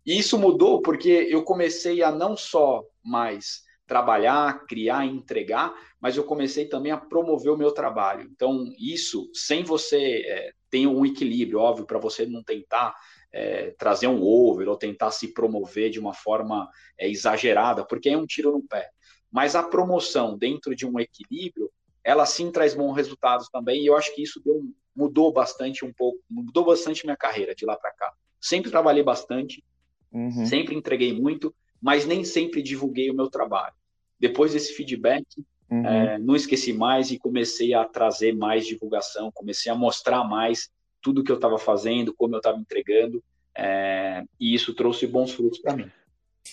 E 0.04 0.18
isso 0.18 0.40
mudou 0.40 0.82
porque 0.82 1.28
eu 1.30 1.44
comecei 1.44 2.02
a 2.02 2.12
não 2.12 2.36
só 2.36 2.84
mais 3.04 3.67
trabalhar, 3.88 4.66
criar 4.68 5.06
entregar, 5.06 5.74
mas 6.00 6.18
eu 6.18 6.24
comecei 6.24 6.66
também 6.66 6.92
a 6.92 6.98
promover 6.98 7.52
o 7.54 7.58
meu 7.58 7.72
trabalho. 7.72 8.30
Então, 8.30 8.72
isso, 8.78 9.30
sem 9.34 9.64
você 9.64 10.24
é, 10.26 10.52
ter 10.70 10.86
um 10.86 11.06
equilíbrio, 11.06 11.60
óbvio, 11.60 11.86
para 11.86 11.98
você 11.98 12.26
não 12.26 12.44
tentar 12.44 12.94
é, 13.32 13.72
trazer 13.78 14.08
um 14.08 14.22
over 14.22 14.68
ou 14.68 14.76
tentar 14.76 15.12
se 15.12 15.34
promover 15.34 15.90
de 15.90 16.00
uma 16.00 16.14
forma 16.14 16.70
é, 17.00 17.10
exagerada, 17.10 17.86
porque 17.86 18.10
é 18.10 18.18
um 18.18 18.26
tiro 18.26 18.52
no 18.52 18.62
pé. 18.62 18.90
Mas 19.32 19.56
a 19.56 19.64
promoção 19.64 20.38
dentro 20.38 20.76
de 20.76 20.86
um 20.86 21.00
equilíbrio, 21.00 21.72
ela 22.04 22.26
sim 22.26 22.52
traz 22.52 22.74
bons 22.74 22.94
resultados 22.94 23.50
também, 23.50 23.84
e 23.84 23.88
eu 23.88 23.96
acho 23.96 24.14
que 24.14 24.22
isso 24.22 24.42
deu, 24.44 24.62
mudou 24.96 25.32
bastante 25.32 25.86
um 25.86 25.94
pouco, 25.94 26.20
mudou 26.30 26.66
bastante 26.66 27.06
minha 27.06 27.18
carreira 27.18 27.56
de 27.56 27.66
lá 27.66 27.78
para 27.78 27.92
cá. 27.92 28.14
Sempre 28.40 28.70
trabalhei 28.70 29.04
bastante, 29.04 29.64
uhum. 30.12 30.46
sempre 30.46 30.76
entreguei 30.76 31.14
muito, 31.14 31.54
mas 31.82 32.06
nem 32.06 32.24
sempre 32.24 32.62
divulguei 32.62 33.10
o 33.10 33.16
meu 33.16 33.30
trabalho. 33.30 33.74
Depois 34.20 34.54
desse 34.54 34.74
feedback, 34.74 35.26
uhum. 35.70 35.86
é, 35.86 36.18
não 36.18 36.36
esqueci 36.36 36.74
mais 36.74 37.12
e 37.12 37.20
comecei 37.20 37.74
a 37.74 37.86
trazer 37.86 38.36
mais 38.36 38.66
divulgação, 38.66 39.32
comecei 39.32 39.72
a 39.72 39.76
mostrar 39.76 40.24
mais 40.24 40.70
tudo 41.02 41.24
que 41.24 41.32
eu 41.32 41.36
estava 41.36 41.58
fazendo, 41.58 42.14
como 42.14 42.36
eu 42.36 42.40
estava 42.40 42.58
entregando, 42.58 43.24
é, 43.56 44.24
e 44.40 44.54
isso 44.54 44.74
trouxe 44.74 45.08
bons 45.08 45.32
frutos 45.32 45.60
para 45.60 45.76
mim. 45.76 45.92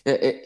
É, 0.04 0.28
é, 0.28 0.42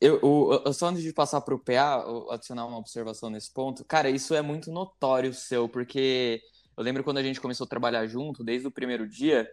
eu, 0.00 0.20
eu, 0.64 0.72
só 0.72 0.88
antes 0.88 1.02
de 1.02 1.12
passar 1.12 1.40
para 1.40 1.54
o 1.54 1.58
PA, 1.58 2.04
adicionar 2.30 2.66
uma 2.66 2.78
observação 2.78 3.30
nesse 3.30 3.52
ponto, 3.52 3.84
cara, 3.84 4.10
isso 4.10 4.34
é 4.34 4.42
muito 4.42 4.70
notório 4.70 5.32
seu, 5.32 5.68
porque 5.68 6.40
eu 6.76 6.82
lembro 6.82 7.04
quando 7.04 7.18
a 7.18 7.22
gente 7.22 7.40
começou 7.40 7.64
a 7.64 7.68
trabalhar 7.68 8.06
junto, 8.06 8.42
desde 8.42 8.66
o 8.66 8.70
primeiro 8.70 9.08
dia, 9.08 9.48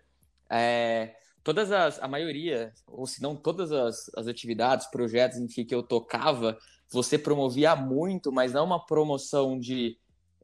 é, 0.50 1.14
todas 1.44 1.72
as, 1.72 2.02
a 2.02 2.08
maioria, 2.08 2.74
ou 2.88 3.06
se 3.06 3.22
não 3.22 3.36
todas 3.36 3.72
as, 3.72 4.10
as 4.16 4.28
atividades, 4.28 4.88
projetos, 4.88 5.38
enfim, 5.38 5.66
que 5.66 5.74
eu 5.74 5.84
tocava, 5.84 6.58
você 6.92 7.18
promovia 7.18 7.76
muito, 7.76 8.32
mas 8.32 8.54
não 8.54 8.66
uma 8.66 8.86
promoção 8.86 9.60
de, 9.60 9.98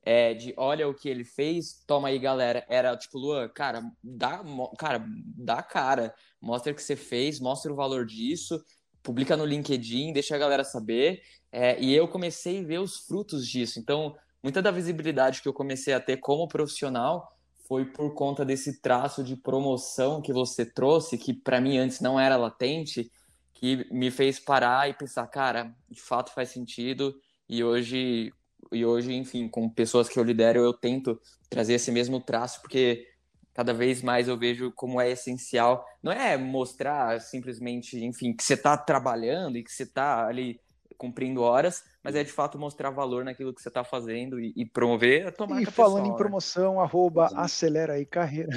é, 0.04 0.34
de 0.34 0.54
olha 0.58 0.88
o 0.88 0.94
que 0.94 1.10
ele 1.10 1.24
fez, 1.24 1.84
toma 1.88 2.10
aí, 2.10 2.20
galera. 2.20 2.66
Era 2.70 2.96
tipo, 2.96 3.18
Luan, 3.18 3.50
cara, 3.50 3.84
dá, 4.04 4.44
cara, 4.78 5.06
dá 5.38 5.64
cara, 5.64 6.14
mostra 6.40 6.72
o 6.72 6.76
que 6.76 6.84
você 6.84 6.96
fez, 6.96 7.40
mostra 7.40 7.72
o 7.72 7.76
valor 7.76 8.06
disso, 8.06 8.64
publica 9.02 9.36
no 9.36 9.46
LinkedIn, 9.46 10.14
deixa 10.14 10.36
a 10.36 10.40
galera 10.40 10.64
saber. 10.64 11.22
É, 11.52 11.80
e 11.82 11.94
eu 11.94 12.08
comecei 12.08 12.60
a 12.60 12.68
ver 12.68 12.80
os 12.80 12.98
frutos 12.98 13.48
disso. 13.48 13.80
Então, 13.80 14.16
muita 14.44 14.62
da 14.62 14.72
visibilidade 14.72 15.42
que 15.42 15.48
eu 15.48 15.54
comecei 15.54 15.94
a 15.94 16.00
ter 16.00 16.18
como 16.18 16.48
profissional 16.48 17.35
foi 17.68 17.86
por 17.86 18.14
conta 18.14 18.46
desse 18.46 18.80
traço 18.80 19.24
de 19.24 19.36
promoção 19.36 20.22
que 20.22 20.32
você 20.32 20.66
trouxe, 20.66 21.18
que 21.18 21.34
para 21.34 21.60
mim 21.60 21.78
antes 21.78 22.00
não 22.00 22.20
era 22.20 22.38
latente, 22.38 23.12
que 23.54 23.88
me 23.92 24.12
fez 24.12 24.40
parar 24.40 24.90
e 24.90 24.94
pensar, 24.94 25.26
cara, 25.28 25.74
de 25.90 26.02
fato 26.02 26.34
faz 26.34 26.50
sentido. 26.50 27.16
E 27.50 27.64
hoje, 27.64 28.32
e 28.72 28.86
hoje, 28.86 29.14
enfim, 29.14 29.48
com 29.48 29.70
pessoas 29.70 30.08
que 30.08 30.20
eu 30.20 30.24
lidero, 30.24 30.60
eu 30.60 30.74
tento 30.74 31.20
trazer 31.50 31.74
esse 31.74 31.92
mesmo 31.92 32.20
traço, 32.20 32.62
porque 32.62 33.08
cada 33.54 33.74
vez 33.74 34.02
mais 34.02 34.28
eu 34.28 34.38
vejo 34.38 34.72
como 34.74 35.02
é 35.02 35.10
essencial. 35.10 35.84
Não 36.04 36.12
é 36.12 36.38
mostrar 36.38 37.20
simplesmente, 37.20 38.04
enfim, 38.04 38.34
que 38.36 38.44
você 38.44 38.54
está 38.54 38.78
trabalhando 38.78 39.58
e 39.58 39.64
que 39.64 39.72
você 39.72 39.84
está 39.84 40.28
ali 40.28 40.60
cumprindo 40.98 41.42
horas, 41.42 41.84
mas 42.04 42.16
é 42.16 42.24
de 42.24 42.32
fato 42.32 42.58
mostrar 42.58 42.90
valor 42.90 43.24
naquilo 43.24 43.54
que 43.54 43.62
você 43.62 43.68
está 43.68 43.84
fazendo 43.84 44.40
e, 44.40 44.54
e, 44.56 44.66
promover 44.66 45.28
a 45.28 45.32
tomar 45.32 45.62
E 45.62 45.66
falando 45.66 46.04
pessoal, 46.04 46.08
em 46.08 46.12
né? 46.12 46.18
promoção, 46.18 46.76
né? 46.76 46.82
arroba 46.82 47.30
acelera 47.36 47.94
aí 47.94 48.06
carreira. 48.06 48.50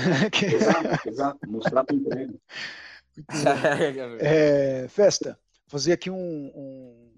exato, 0.54 1.08
exato, 1.08 1.50
mostrar 1.50 1.84
tua 1.84 1.96
entrega. 1.96 2.34
é, 4.20 4.86
festa, 4.88 5.38
fazer 5.66 5.92
aqui 5.92 6.10
um, 6.10 6.16
um, 6.16 7.12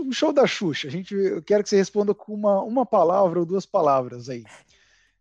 um, 0.00 0.12
show 0.12 0.32
da 0.32 0.46
Xuxa. 0.46 0.88
A 0.88 0.90
gente, 0.90 1.14
eu 1.14 1.42
quero 1.42 1.62
que 1.62 1.68
você 1.68 1.76
responda 1.76 2.14
com 2.14 2.34
uma, 2.34 2.62
uma 2.62 2.84
palavra 2.86 3.38
ou 3.38 3.46
duas 3.46 3.66
palavras 3.66 4.28
aí. 4.28 4.44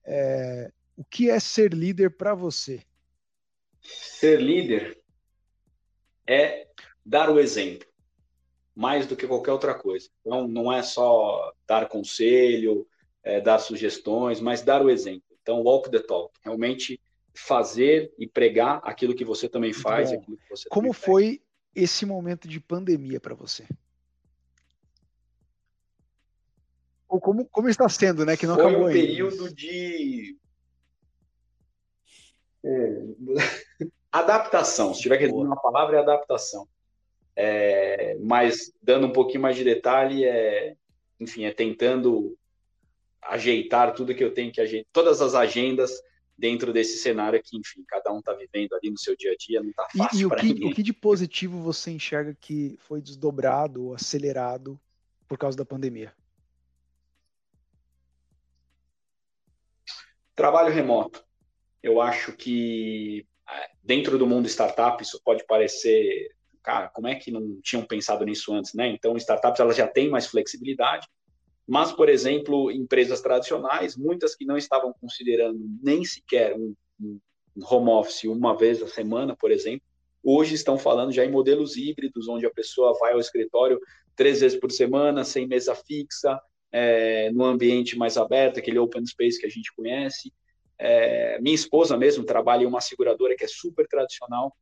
É, 0.03 0.71
o 0.97 1.03
que 1.03 1.29
é 1.29 1.39
ser 1.39 1.73
líder 1.73 2.17
para 2.17 2.33
você? 2.33 2.81
Ser 3.81 4.39
líder 4.39 4.97
é 6.27 6.67
dar 7.05 7.29
o 7.29 7.39
exemplo 7.39 7.90
mais 8.75 9.05
do 9.05 9.15
que 9.15 9.27
qualquer 9.27 9.51
outra 9.51 9.73
coisa. 9.73 10.09
Então, 10.21 10.47
não 10.47 10.71
é 10.71 10.81
só 10.81 11.53
dar 11.67 11.87
conselho, 11.87 12.87
é, 13.23 13.39
dar 13.39 13.59
sugestões, 13.59 14.39
mas 14.39 14.61
dar 14.61 14.81
o 14.81 14.89
exemplo. 14.89 15.23
Então, 15.41 15.61
walk 15.61 15.89
the 15.89 15.99
talk, 15.99 16.33
realmente 16.43 16.99
fazer 17.33 18.13
e 18.17 18.27
pregar 18.27 18.81
aquilo 18.83 19.15
que 19.15 19.25
você 19.25 19.47
também 19.47 19.73
faz. 19.73 20.11
Você 20.49 20.69
Como 20.69 20.87
também 20.87 20.93
foi 20.93 21.41
esse 21.75 22.05
momento 22.05 22.47
de 22.47 22.59
pandemia 22.59 23.19
para 23.19 23.33
você? 23.33 23.65
Ou 27.07 27.19
como, 27.19 27.45
como 27.45 27.67
está 27.67 27.89
sendo, 27.89 28.25
né? 28.25 28.37
Que 28.37 28.47
não 28.47 28.55
foi 28.55 28.65
acabou 28.65 28.83
um 28.83 28.87
ainda. 28.87 28.99
período 28.99 29.53
de 29.53 30.37
é... 32.63 33.03
adaptação. 34.11 34.93
Se 34.93 35.01
tiver 35.01 35.17
que 35.17 35.25
resumir 35.25 35.45
uma 35.45 35.61
palavra, 35.61 35.97
é 35.97 35.99
adaptação. 35.99 36.67
É, 37.35 38.17
mas 38.19 38.73
dando 38.81 39.07
um 39.07 39.13
pouquinho 39.13 39.41
mais 39.41 39.55
de 39.55 39.63
detalhe, 39.63 40.25
é, 40.25 40.75
enfim, 41.19 41.45
é 41.45 41.51
tentando 41.51 42.37
ajeitar 43.21 43.93
tudo 43.93 44.15
que 44.15 44.23
eu 44.23 44.33
tenho 44.33 44.51
que 44.51 44.59
ajeitar, 44.59 44.89
todas 44.91 45.21
as 45.21 45.35
agendas 45.35 45.91
dentro 46.37 46.73
desse 46.73 46.97
cenário 46.97 47.41
que, 47.43 47.55
enfim, 47.55 47.83
cada 47.87 48.11
um 48.11 48.19
está 48.19 48.33
vivendo 48.33 48.73
ali 48.73 48.89
no 48.89 48.97
seu 48.97 49.15
dia 49.15 49.31
a 49.31 49.35
dia, 49.35 49.61
não 49.61 49.69
está 49.69 49.87
fácil. 49.95 50.17
E, 50.17 50.21
e 50.21 50.25
o, 50.25 50.29
que, 50.31 50.45
ninguém. 50.47 50.71
o 50.71 50.75
que 50.75 50.83
de 50.83 50.91
positivo 50.91 51.61
você 51.61 51.91
enxerga 51.91 52.35
que 52.39 52.77
foi 52.79 52.99
desdobrado 52.99 53.85
ou 53.85 53.93
acelerado 53.93 54.79
por 55.27 55.37
causa 55.37 55.55
da 55.55 55.63
pandemia? 55.63 56.11
Trabalho 60.35 60.73
remoto. 60.73 61.23
Eu 61.83 62.01
acho 62.01 62.33
que 62.33 63.25
é, 63.47 63.69
dentro 63.83 64.17
do 64.17 64.25
mundo 64.25 64.47
startup 64.47 65.01
isso 65.01 65.21
pode 65.23 65.45
parecer 65.45 66.31
cara, 66.63 66.89
como 66.89 67.07
é 67.07 67.15
que 67.15 67.31
não 67.31 67.59
tinham 67.61 67.83
pensado 67.85 68.25
nisso 68.25 68.53
antes, 68.53 68.73
né? 68.73 68.87
Então, 68.89 69.17
startups 69.17 69.59
elas 69.59 69.75
já 69.75 69.87
têm 69.87 70.09
mais 70.09 70.27
flexibilidade, 70.27 71.07
mas, 71.67 71.91
por 71.91 72.09
exemplo, 72.09 72.71
empresas 72.71 73.21
tradicionais, 73.21 73.95
muitas 73.95 74.35
que 74.35 74.45
não 74.45 74.57
estavam 74.57 74.93
considerando 74.99 75.59
nem 75.81 76.03
sequer 76.03 76.55
um, 76.55 76.75
um 76.99 77.19
home 77.63 77.89
office 77.89 78.23
uma 78.25 78.55
vez 78.55 78.81
a 78.81 78.87
semana, 78.87 79.35
por 79.35 79.51
exemplo, 79.51 79.85
hoje 80.23 80.55
estão 80.55 80.77
falando 80.77 81.11
já 81.11 81.25
em 81.25 81.31
modelos 81.31 81.77
híbridos, 81.77 82.27
onde 82.27 82.45
a 82.45 82.51
pessoa 82.51 82.97
vai 82.99 83.13
ao 83.13 83.19
escritório 83.19 83.79
três 84.15 84.41
vezes 84.41 84.59
por 84.59 84.71
semana, 84.71 85.23
sem 85.23 85.47
mesa 85.47 85.73
fixa, 85.75 86.39
é, 86.71 87.31
no 87.31 87.43
ambiente 87.43 87.97
mais 87.97 88.17
aberto, 88.17 88.59
aquele 88.59 88.79
open 88.79 89.05
space 89.05 89.39
que 89.39 89.45
a 89.45 89.49
gente 89.49 89.73
conhece. 89.73 90.31
É, 90.77 91.39
minha 91.39 91.55
esposa 91.55 91.97
mesmo 91.97 92.23
trabalha 92.23 92.63
em 92.63 92.67
uma 92.67 92.81
seguradora 92.81 93.35
que 93.35 93.43
é 93.43 93.47
super 93.47 93.87
tradicional, 93.87 94.55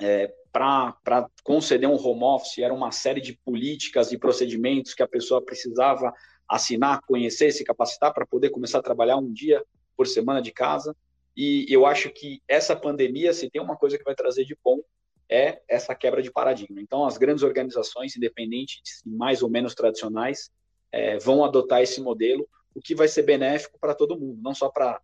é, 0.00 0.32
para 0.52 1.28
conceder 1.42 1.88
um 1.88 1.96
home 1.96 2.24
office, 2.24 2.58
era 2.58 2.72
uma 2.72 2.90
série 2.90 3.20
de 3.20 3.34
políticas 3.44 4.12
e 4.12 4.18
procedimentos 4.18 4.94
que 4.94 5.02
a 5.02 5.08
pessoa 5.08 5.44
precisava 5.44 6.12
assinar, 6.48 7.00
conhecer, 7.06 7.52
se 7.52 7.64
capacitar 7.64 8.12
para 8.14 8.26
poder 8.26 8.50
começar 8.50 8.78
a 8.78 8.82
trabalhar 8.82 9.16
um 9.16 9.32
dia 9.32 9.62
por 9.96 10.06
semana 10.06 10.40
de 10.40 10.50
casa. 10.50 10.96
E 11.36 11.66
eu 11.68 11.86
acho 11.86 12.10
que 12.10 12.40
essa 12.48 12.74
pandemia, 12.74 13.32
se 13.32 13.50
tem 13.50 13.60
uma 13.60 13.76
coisa 13.76 13.98
que 13.98 14.04
vai 14.04 14.14
trazer 14.14 14.44
de 14.44 14.56
bom, 14.64 14.80
é 15.28 15.60
essa 15.68 15.94
quebra 15.94 16.22
de 16.22 16.32
paradigma. 16.32 16.80
Então, 16.80 17.04
as 17.04 17.18
grandes 17.18 17.42
organizações, 17.42 18.16
independentes 18.16 19.02
de 19.04 19.10
mais 19.12 19.42
ou 19.42 19.50
menos 19.50 19.74
tradicionais, 19.74 20.50
é, 20.90 21.18
vão 21.18 21.44
adotar 21.44 21.82
esse 21.82 22.00
modelo, 22.00 22.48
o 22.74 22.80
que 22.80 22.94
vai 22.94 23.08
ser 23.08 23.22
benéfico 23.22 23.78
para 23.78 23.94
todo 23.94 24.18
mundo, 24.18 24.40
não 24.42 24.54
só 24.54 24.70
para 24.70 25.00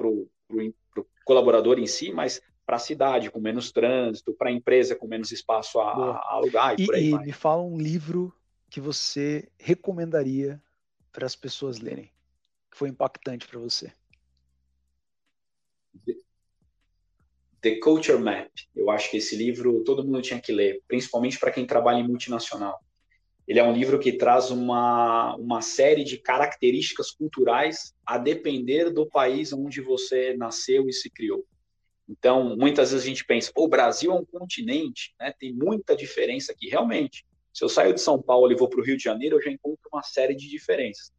o 0.00 0.26
colaborador 1.24 1.78
em 1.78 1.86
si, 1.86 2.10
mas 2.10 2.40
para 2.64 2.76
a 2.76 2.80
cidade 2.80 3.30
com 3.30 3.40
menos 3.40 3.70
trânsito, 3.70 4.34
para 4.34 4.48
a 4.48 4.52
empresa 4.52 4.96
com 4.96 5.06
menos 5.06 5.30
espaço 5.32 5.78
a, 5.80 5.90
a 5.92 6.34
alugar 6.34 6.78
e, 6.78 6.82
e 6.82 6.86
por 6.86 6.94
aí. 6.94 7.08
E 7.08 7.10
vai. 7.10 7.24
me 7.24 7.32
fala 7.32 7.62
um 7.62 7.78
livro 7.78 8.34
que 8.70 8.80
você 8.80 9.48
recomendaria 9.58 10.62
para 11.12 11.26
as 11.26 11.36
pessoas 11.36 11.78
lerem, 11.78 12.10
que 12.70 12.76
foi 12.76 12.88
impactante 12.88 13.46
para 13.46 13.60
você. 13.60 13.92
The 17.60 17.76
Culture 17.76 18.18
Map. 18.18 18.50
Eu 18.74 18.90
acho 18.90 19.10
que 19.10 19.16
esse 19.16 19.36
livro 19.36 19.82
todo 19.84 20.04
mundo 20.04 20.20
tinha 20.20 20.40
que 20.40 20.52
ler, 20.52 20.82
principalmente 20.86 21.38
para 21.38 21.50
quem 21.50 21.66
trabalha 21.66 21.98
em 21.98 22.06
multinacional. 22.06 22.78
Ele 23.46 23.58
é 23.58 23.64
um 23.64 23.72
livro 23.72 23.98
que 23.98 24.12
traz 24.12 24.50
uma, 24.50 25.36
uma 25.36 25.62
série 25.62 26.02
de 26.02 26.18
características 26.18 27.10
culturais 27.10 27.94
a 28.04 28.18
depender 28.18 28.90
do 28.90 29.06
país 29.06 29.52
onde 29.52 29.80
você 29.80 30.34
nasceu 30.36 30.88
e 30.88 30.92
se 30.92 31.10
criou. 31.10 31.46
Então, 32.08 32.56
muitas 32.56 32.90
vezes 32.90 33.04
a 33.04 33.08
gente 33.08 33.24
pensa, 33.24 33.50
o 33.56 33.66
Brasil 33.66 34.12
é 34.12 34.14
um 34.14 34.24
continente, 34.24 35.14
né? 35.18 35.32
tem 35.38 35.52
muita 35.52 35.96
diferença 35.96 36.52
aqui. 36.52 36.68
Realmente, 36.68 37.24
se 37.52 37.64
eu 37.64 37.68
saio 37.68 37.94
de 37.94 38.00
São 38.00 38.20
Paulo 38.20 38.52
e 38.52 38.56
vou 38.56 38.68
para 38.68 38.80
o 38.80 38.84
Rio 38.84 38.96
de 38.96 39.02
Janeiro, 39.02 39.36
eu 39.36 39.42
já 39.42 39.50
encontro 39.50 39.88
uma 39.92 40.02
série 40.02 40.34
de 40.34 40.48
diferenças. 40.48 41.12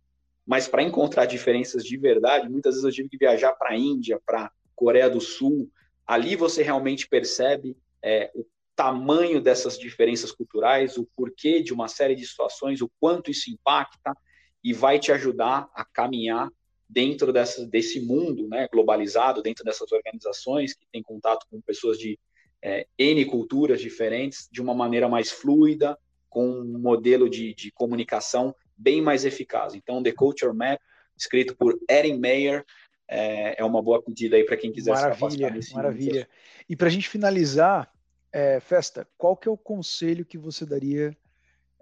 Mas 0.45 0.67
para 0.67 0.83
encontrar 0.83 1.25
diferenças 1.25 1.83
de 1.83 1.97
verdade, 1.97 2.49
muitas 2.49 2.75
vezes 2.75 2.86
eu 2.86 2.91
tive 2.91 3.09
que 3.09 3.17
viajar 3.17 3.53
para 3.53 3.71
a 3.71 3.77
Índia, 3.77 4.21
para 4.23 4.51
Coreia 4.75 5.09
do 5.09 5.19
Sul. 5.19 5.71
Ali 6.05 6.36
você 6.36 6.61
realmente 6.61 7.07
percebe 7.07 7.75
é, 8.03 8.29
o 8.36 8.45
tamanho 8.75 9.41
dessas 9.41 9.79
diferenças 9.79 10.31
culturais, 10.31 10.97
o 10.97 11.05
porquê 11.15 11.63
de 11.63 11.73
uma 11.73 11.88
série 11.88 12.13
de 12.13 12.27
situações, 12.27 12.81
o 12.81 12.91
quanto 12.99 13.31
isso 13.31 13.49
impacta 13.49 14.15
e 14.63 14.73
vai 14.73 14.99
te 14.99 15.11
ajudar 15.11 15.67
a 15.73 15.83
caminhar 15.83 16.49
dentro 16.88 17.33
dessa, 17.33 17.65
desse 17.65 17.99
mundo 17.99 18.47
né, 18.47 18.67
globalizado, 18.71 19.41
dentro 19.41 19.63
dessas 19.63 19.91
organizações 19.91 20.73
que 20.73 20.86
têm 20.91 21.01
contato 21.01 21.45
com 21.49 21.59
pessoas 21.61 21.97
de 21.97 22.19
é, 22.61 22.88
N 22.97 23.25
culturas 23.25 23.81
diferentes, 23.81 24.47
de 24.51 24.61
uma 24.61 24.73
maneira 24.73 25.07
mais 25.07 25.31
fluida, 25.31 25.97
com 26.29 26.47
um 26.47 26.79
modelo 26.79 27.29
de, 27.29 27.53
de 27.53 27.71
comunicação 27.71 28.55
bem 28.75 29.01
mais 29.01 29.23
eficaz. 29.23 29.73
Então, 29.73 30.03
The 30.03 30.11
Culture 30.11 30.53
Map, 30.53 30.79
escrito 31.17 31.55
por 31.55 31.79
Erin 31.89 32.19
Mayer, 32.19 32.65
é, 33.07 33.61
é 33.61 33.63
uma 33.63 33.81
boa 33.81 34.01
pedida 34.01 34.36
aí 34.36 34.43
para 34.43 34.57
quem 34.57 34.71
quiser 34.71 34.91
maravilha, 34.91 35.61
se 35.61 35.73
Maravilha. 35.73 36.27
E 36.67 36.75
para 36.75 36.88
a 36.88 36.89
gente 36.89 37.07
finalizar, 37.07 37.91
é, 38.31 38.59
Festa, 38.59 39.07
qual 39.17 39.38
que 39.38 39.47
é 39.47 39.51
o 39.51 39.57
conselho 39.57 40.25
que 40.25 40.38
você 40.38 40.65
daria 40.65 41.15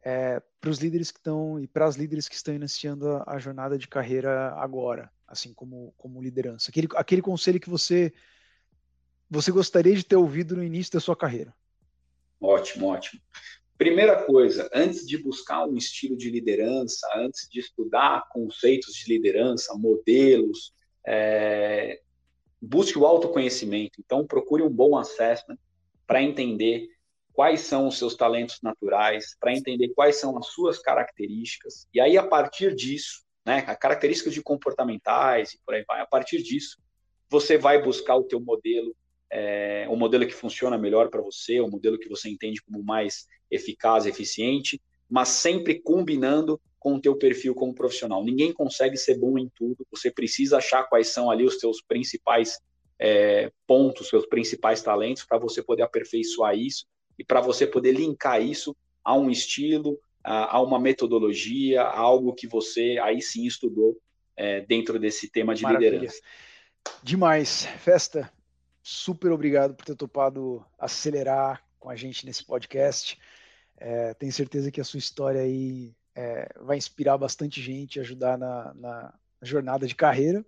é, 0.04 0.42
para 0.60 0.70
os 0.70 0.80
líderes 0.80 1.12
que 1.12 1.20
estão 1.20 1.60
e 1.60 1.68
para 1.68 1.86
as 1.86 1.96
líderes 1.96 2.28
que 2.28 2.36
estão 2.36 2.54
iniciando 2.54 3.08
a, 3.08 3.36
a, 3.36 3.40
jornada 3.40 3.78
de 3.78 3.88
carreira 3.88 4.54
agora, 4.56 5.10
assim 5.28 5.54
como, 5.54 5.94
como 5.98 6.22
liderança? 6.22 6.70
Aquele, 6.70 6.88
aquele 6.96 7.22
conselho 7.22 7.60
que 7.60 7.70
você 7.70 8.14
você 9.30 9.52
gostaria 9.52 9.96
de 9.96 10.04
ter 10.04 10.16
ouvido 10.16 10.56
no 10.56 10.64
início 10.64 10.94
da 10.94 11.00
sua 11.00 11.16
carreira? 11.16 11.56
Ótimo, 12.40 12.88
ótimo. 12.88 13.20
Primeira 13.78 14.24
coisa, 14.24 14.70
antes 14.72 15.08
de 15.08 15.18
buscar 15.18 15.66
um 15.66 15.76
estilo 15.76 16.16
de 16.16 16.30
liderança, 16.30 17.08
antes 17.16 17.48
de 17.50 17.60
estudar 17.60 18.30
conceitos 18.30 18.94
de 18.94 19.12
liderança, 19.12 19.74
modelos, 19.74 20.72
é, 21.08 22.00
busque 22.62 22.98
o 22.98 23.06
autoconhecimento. 23.06 24.00
Então, 24.00 24.28
procure 24.28 24.62
um 24.62 24.70
bom 24.70 24.96
assessment 24.96 25.58
para 26.06 26.22
entender 26.22 26.88
quais 27.34 27.62
são 27.62 27.88
os 27.88 27.98
seus 27.98 28.16
talentos 28.16 28.60
naturais, 28.62 29.36
para 29.40 29.54
entender 29.54 29.90
quais 29.90 30.18
são 30.18 30.38
as 30.38 30.48
suas 30.48 30.80
características. 30.80 31.88
E 31.94 32.00
aí, 32.00 32.18
a 32.18 32.26
partir 32.26 32.76
disso, 32.76 33.24
né, 33.46 33.62
características 33.62 34.34
de 34.34 34.42
comportamentais 34.42 35.54
e 35.54 35.60
por 35.66 35.74
aí 35.74 35.84
vai, 35.86 36.02
a 36.02 36.06
partir 36.06 36.42
disso, 36.42 36.78
você 37.30 37.58
vai 37.58 37.82
buscar 37.82 38.16
o 38.16 38.24
teu 38.24 38.40
modelo, 38.40 38.96
é, 39.32 39.88
o 39.90 39.96
modelo 39.96 40.28
que 40.28 40.34
funciona 40.34 40.78
melhor 40.78 41.10
para 41.10 41.22
você, 41.22 41.60
o 41.60 41.68
modelo 41.68 41.98
que 41.98 42.08
você 42.08 42.30
entende 42.30 42.62
como 42.62 42.84
mais 42.84 43.28
eficaz, 43.50 44.06
eficiente, 44.06 44.80
mas 45.10 45.30
sempre 45.30 45.82
combinando 45.82 46.62
com 46.80 46.96
o 46.96 47.02
teu 47.02 47.18
perfil 47.18 47.56
como 47.56 47.74
profissional. 47.74 48.24
Ninguém 48.24 48.54
consegue 48.54 48.96
ser 48.96 49.18
bom 49.18 49.38
em 49.40 49.50
tudo, 49.56 49.88
você 49.90 50.12
precisa 50.12 50.58
achar 50.58 50.84
quais 50.84 51.08
são 51.08 51.32
ali 51.32 51.44
os 51.44 51.58
teus 51.58 51.82
principais 51.82 52.60
é, 53.00 53.52
pontos, 53.66 54.10
seus 54.10 54.26
principais 54.28 54.84
talentos, 54.84 55.26
para 55.26 55.40
você 55.40 55.64
poder 55.64 55.82
aperfeiçoar 55.82 56.56
isso 56.56 56.86
e 57.18 57.24
para 57.24 57.42
você 57.42 57.68
poder 57.68 57.92
linkar 57.94 58.42
isso 58.42 58.76
a 59.04 59.16
um 59.16 59.30
estilo, 59.30 60.00
a, 60.24 60.58
a, 60.58 60.62
uma 60.62 60.80
metodologia, 60.80 61.82
a 61.82 61.98
algo 61.98 62.34
que 62.34 62.48
você 62.48 62.98
aí 63.02 63.22
sim 63.22 63.46
estudou 63.46 63.98
é, 64.36 64.62
dentro 64.62 64.98
desse 65.00 65.30
tema 65.30 65.54
de 65.54 65.64
Maravilha. 65.64 65.90
liderança. 65.92 66.22
Demais. 67.02 67.66
Festa, 67.80 68.32
super 68.82 69.32
obrigado 69.32 69.76
por 69.76 69.86
ter 69.86 69.96
topado 69.96 70.66
acelerar 70.78 71.64
com 71.80 71.90
a 71.90 71.96
gente 71.96 72.26
nesse 72.26 72.46
podcast. 72.46 73.20
É, 73.78 74.14
tenho 74.14 74.32
certeza 74.32 74.72
que 74.72 74.80
a 74.80 74.84
sua 74.84 75.00
história 75.00 75.42
aí 75.42 75.94
é, 76.16 76.50
vai 76.62 76.78
inspirar 76.78 77.18
bastante 77.18 77.62
gente, 77.62 78.00
ajudar 78.00 78.38
na, 78.38 78.74
na 78.74 79.14
jornada 79.42 79.86
de 79.86 79.96
carreira. 79.96 80.46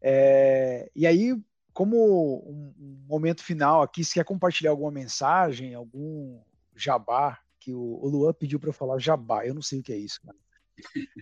É, 0.00 0.90
e 0.94 1.06
aí, 1.06 1.34
como 1.78 2.42
um, 2.44 2.74
um, 2.76 3.04
momento 3.06 3.40
final 3.40 3.82
aqui, 3.82 4.02
se 4.02 4.14
quer 4.14 4.24
compartilhar 4.24 4.72
alguma 4.72 4.90
mensagem, 4.90 5.74
algum 5.74 6.40
jabá, 6.74 7.38
que 7.60 7.72
o, 7.72 8.00
o 8.02 8.08
Luan 8.08 8.32
pediu 8.32 8.58
para 8.58 8.70
eu 8.70 8.72
falar 8.72 8.98
jabá, 8.98 9.46
eu 9.46 9.54
não 9.54 9.62
sei 9.62 9.78
o 9.78 9.82
que 9.84 9.92
é 9.92 9.96
isso, 9.96 10.18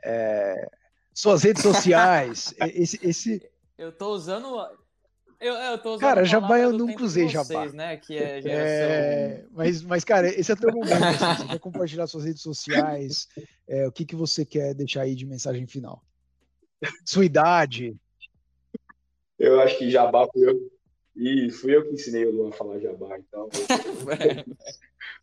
é, 0.02 0.66
suas 1.12 1.42
redes 1.42 1.62
sociais, 1.62 2.54
esse, 2.72 2.98
esse... 3.06 3.50
Eu 3.76 3.90
estou 3.90 4.14
usando 4.14 4.56
eu, 5.38 5.52
eu 5.52 5.76
tô 5.76 5.90
usando 5.90 6.00
cara, 6.00 6.24
jabá 6.24 6.58
eu 6.58 6.72
nunca 6.72 7.04
usei 7.04 7.28
jabá. 7.28 7.66
Né, 7.66 7.98
que 7.98 8.16
é, 8.16 8.40
é 8.42 9.44
mas, 9.50 9.82
mas, 9.82 10.02
cara, 10.02 10.28
esse 10.28 10.50
é 10.50 10.54
o 10.54 10.56
teu 10.56 10.72
momento. 10.72 10.94
Assim, 10.94 11.42
você 11.42 11.48
quer 11.48 11.58
compartilhar 11.58 12.06
suas 12.06 12.24
redes 12.24 12.40
sociais? 12.40 13.28
É, 13.68 13.86
o 13.86 13.92
que, 13.92 14.06
que 14.06 14.16
você 14.16 14.46
quer 14.46 14.72
deixar 14.72 15.02
aí 15.02 15.14
de 15.14 15.26
mensagem 15.26 15.66
final? 15.66 16.02
Sua 17.04 17.26
idade? 17.26 17.94
Eu 19.38 19.60
acho 19.60 19.78
que 19.78 19.90
Jabá 19.90 20.26
fui 20.32 20.48
eu. 20.48 20.76
E 21.14 21.50
fui 21.50 21.74
eu 21.74 21.82
que 21.82 21.94
ensinei 21.94 22.26
o 22.26 22.30
Luan 22.30 22.50
a 22.50 22.52
falar 22.52 22.78
Jabá, 22.78 23.18
então. 23.18 23.48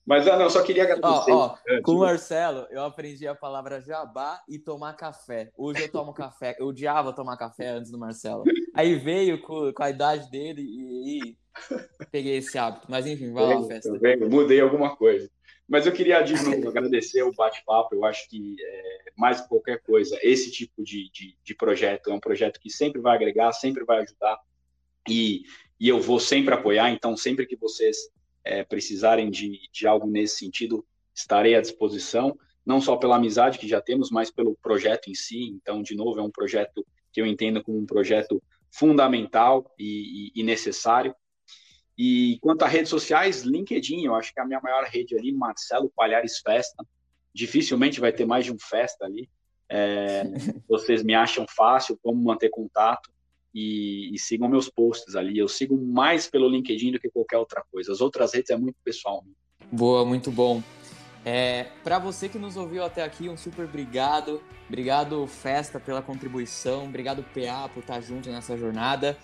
Mas 0.05 0.28
ah, 0.28 0.38
não, 0.38 0.49
só 0.49 0.64
queria 0.64 0.84
agradecer. 0.84 1.32
Ó, 1.32 1.55
ó, 1.55 1.82
com 1.84 1.93
o 1.93 1.99
Marcelo, 1.99 2.66
eu 2.72 2.84
aprendi 2.84 3.28
a 3.28 3.36
palavra 3.36 3.80
jabá 3.80 4.41
e 4.49 4.57
tomar 4.57 4.93
café. 4.93 5.51
Hoje 5.55 5.84
eu 5.84 5.91
tomo 5.91 6.14
café. 6.14 6.55
Eu 6.59 6.68
odiava 6.68 7.14
tomar 7.14 7.38
café 7.38 7.70
antes 7.70 7.91
do 7.91 7.99
Marcelo. 7.99 8.43
Aí 8.74 8.95
veio 8.95 9.41
com, 9.41 9.72
com 9.72 9.84
a 9.84 9.89
idade 9.89 10.30
dele 10.30 10.61
e, 10.61 11.30
e, 11.30 11.38
peguei 12.11 12.38
esse 12.38 12.57
hábito. 12.57 12.88
Mas 12.89 13.05
enfim, 13.05 13.32
vai 13.32 13.45
lá, 13.45 13.64
festa. 13.64 13.91
mudei 14.30 14.59
alguma 14.59 14.95
coisa. 14.95 15.30
Mas 15.68 15.86
eu 15.86 15.93
queria, 15.93 16.22
de 16.22 16.34
novo, 16.43 16.68
agradecer 16.70 17.24
o 17.24 17.32
bate-papo. 17.32 17.95
Eu 17.95 18.05
acho 18.05 18.30
que, 18.30 18.55
é, 18.59 19.11
mais 19.18 19.41
que 19.41 19.47
qualquer 19.47 19.82
coisa, 19.82 20.20
esse 20.22 20.51
tipo 20.51 20.84
de, 20.84 21.09
de, 21.11 21.38
de, 21.43 21.55
projeto 21.55 22.09
é 22.09 22.14
um 22.14 22.20
projeto 22.20 22.59
que 22.59 22.70
sempre 22.70 23.01
vai 23.01 23.16
agregar, 23.16 23.51
sempre 23.53 23.86
vai 23.86 24.01
ajudar. 24.01 24.39
E, 25.07 25.43
e 25.80 25.88
eu 25.88 26.01
vou 26.01 26.20
sempre 26.20 26.53
apoiar. 26.53 26.91
Então, 26.91 27.16
sempre 27.16 27.45
que 27.45 27.55
vocês 27.55 28.09
é, 28.43 28.64
precisarem 28.64 29.30
de, 29.30 29.59
de 29.72 29.88
algo 29.88 30.05
nesse 30.05 30.38
sentido, 30.38 30.86
estarei 31.16 31.55
à 31.55 31.61
disposição. 31.61 32.38
Não 32.66 32.82
só 32.82 32.97
pela 32.97 33.16
amizade 33.16 33.57
que 33.57 33.68
já 33.68 33.82
temos, 33.82 34.09
mas 34.11 34.30
pelo 34.30 34.55
projeto 34.61 35.09
em 35.09 35.16
si. 35.16 35.45
Então, 35.45 35.82
de 35.82 35.95
novo, 35.95 36.20
é 36.20 36.24
um 36.24 36.32
projeto 36.32 36.86
que 37.11 37.22
eu 37.22 37.26
entendo 37.26 37.64
como 37.64 37.78
um 37.78 37.86
projeto 37.86 38.41
fundamental 38.70 39.72
e, 39.78 40.32
e, 40.36 40.41
e 40.41 40.43
necessário 40.43 41.16
e 41.98 42.39
quanto 42.41 42.64
a 42.64 42.68
redes 42.68 42.89
sociais, 42.89 43.44
LinkedIn, 43.44 44.04
eu 44.04 44.16
acho 44.16 44.34
que 44.34 44.39
é 44.39 44.44
a 44.44 44.46
minha 44.46 44.60
maior 44.62 44.84
rede 44.86 45.16
ali, 45.18 45.32
Marcelo 45.32 45.91
Palhares 45.96 46.39
Festa. 46.39 46.84
Dificilmente 47.34 48.00
vai 48.00 48.12
ter 48.12 48.26
mais 48.26 48.46
de 48.46 48.52
um 48.52 48.58
festa 48.60 49.06
ali. 49.06 49.30
É, 49.70 50.24
vocês 50.68 51.04
me 51.04 51.14
acham 51.14 51.46
fácil, 51.48 51.98
como 52.02 52.24
manter 52.24 52.50
contato 52.50 53.12
e, 53.54 54.14
e, 54.14 54.20
sigam 54.20 54.50
meus 54.50 54.70
posts 54.70 55.16
ali. 55.16 55.38
Eu 55.38 55.48
sigo 55.48 55.78
mais 55.78 56.28
pelo 56.28 56.50
LinkedIn 56.50 56.91
do 56.91 57.00
que 57.00 57.10
qualquer 57.10 57.38
outra 57.38 57.64
coisa. 57.72 57.91
As 57.91 58.02
outras 58.02 58.34
redes 58.34 58.50
é 58.50 58.58
muito 58.58 58.78
pessoal. 58.84 59.24
Boa, 59.72 60.04
muito 60.04 60.32
bom. 60.32 60.62
É, 61.26 61.68
para 61.84 62.00
você 62.00 62.28
que 62.28 62.38
nos 62.38 62.58
ouviu 62.58 62.84
até 62.84 63.04
aqui, 63.04 63.30
um 63.30 63.38
super 63.38 63.66
obrigado. 63.66 64.41
Obrigado, 64.68 65.26
Festa, 65.28 65.80
pela 65.80 66.02
contribuição. 66.02 66.86
Obrigado, 66.86 67.24
PA, 67.24 67.70
por 67.70 67.82
estar 67.82 68.02
junto 68.02 68.30
nessa 68.30 68.58
jornada. 68.58 69.18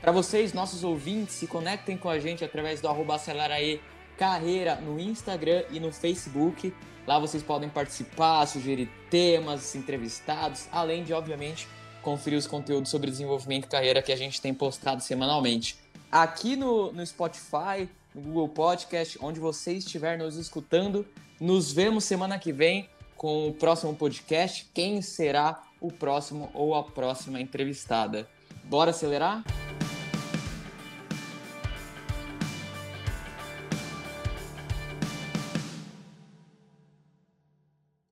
Para 0.00 0.12
vocês, 0.12 0.52
nossos 0.52 0.84
ouvintes, 0.84 1.34
se 1.34 1.46
conectem 1.46 1.96
com 1.96 2.08
a 2.08 2.18
gente 2.18 2.44
através 2.44 2.80
do 2.80 2.88
acelerae 2.88 3.80
carreira 4.16 4.76
no 4.76 4.98
Instagram 4.98 5.64
e 5.70 5.80
no 5.80 5.92
Facebook. 5.92 6.72
Lá 7.06 7.18
vocês 7.18 7.42
podem 7.42 7.68
participar, 7.68 8.46
sugerir 8.46 8.90
temas, 9.10 9.74
entrevistados, 9.74 10.68
além 10.70 11.04
de, 11.04 11.12
obviamente, 11.12 11.66
conferir 12.02 12.38
os 12.38 12.46
conteúdos 12.46 12.90
sobre 12.90 13.10
desenvolvimento 13.10 13.64
e 13.64 13.68
carreira 13.68 14.02
que 14.02 14.12
a 14.12 14.16
gente 14.16 14.40
tem 14.40 14.54
postado 14.54 15.02
semanalmente. 15.02 15.76
Aqui 16.12 16.54
no, 16.54 16.92
no 16.92 17.04
Spotify, 17.04 17.88
no 18.14 18.22
Google 18.22 18.48
Podcast, 18.48 19.18
onde 19.20 19.40
você 19.40 19.72
estiver 19.72 20.16
nos 20.16 20.36
escutando, 20.36 21.06
nos 21.40 21.72
vemos 21.72 22.04
semana 22.04 22.38
que 22.38 22.52
vem 22.52 22.88
com 23.16 23.48
o 23.48 23.54
próximo 23.54 23.94
podcast. 23.94 24.68
Quem 24.72 25.02
será 25.02 25.62
o 25.80 25.90
próximo 25.90 26.50
ou 26.54 26.74
a 26.74 26.84
próxima 26.84 27.40
entrevistada? 27.40 28.28
Bora 28.64 28.90
acelerar? 28.90 29.42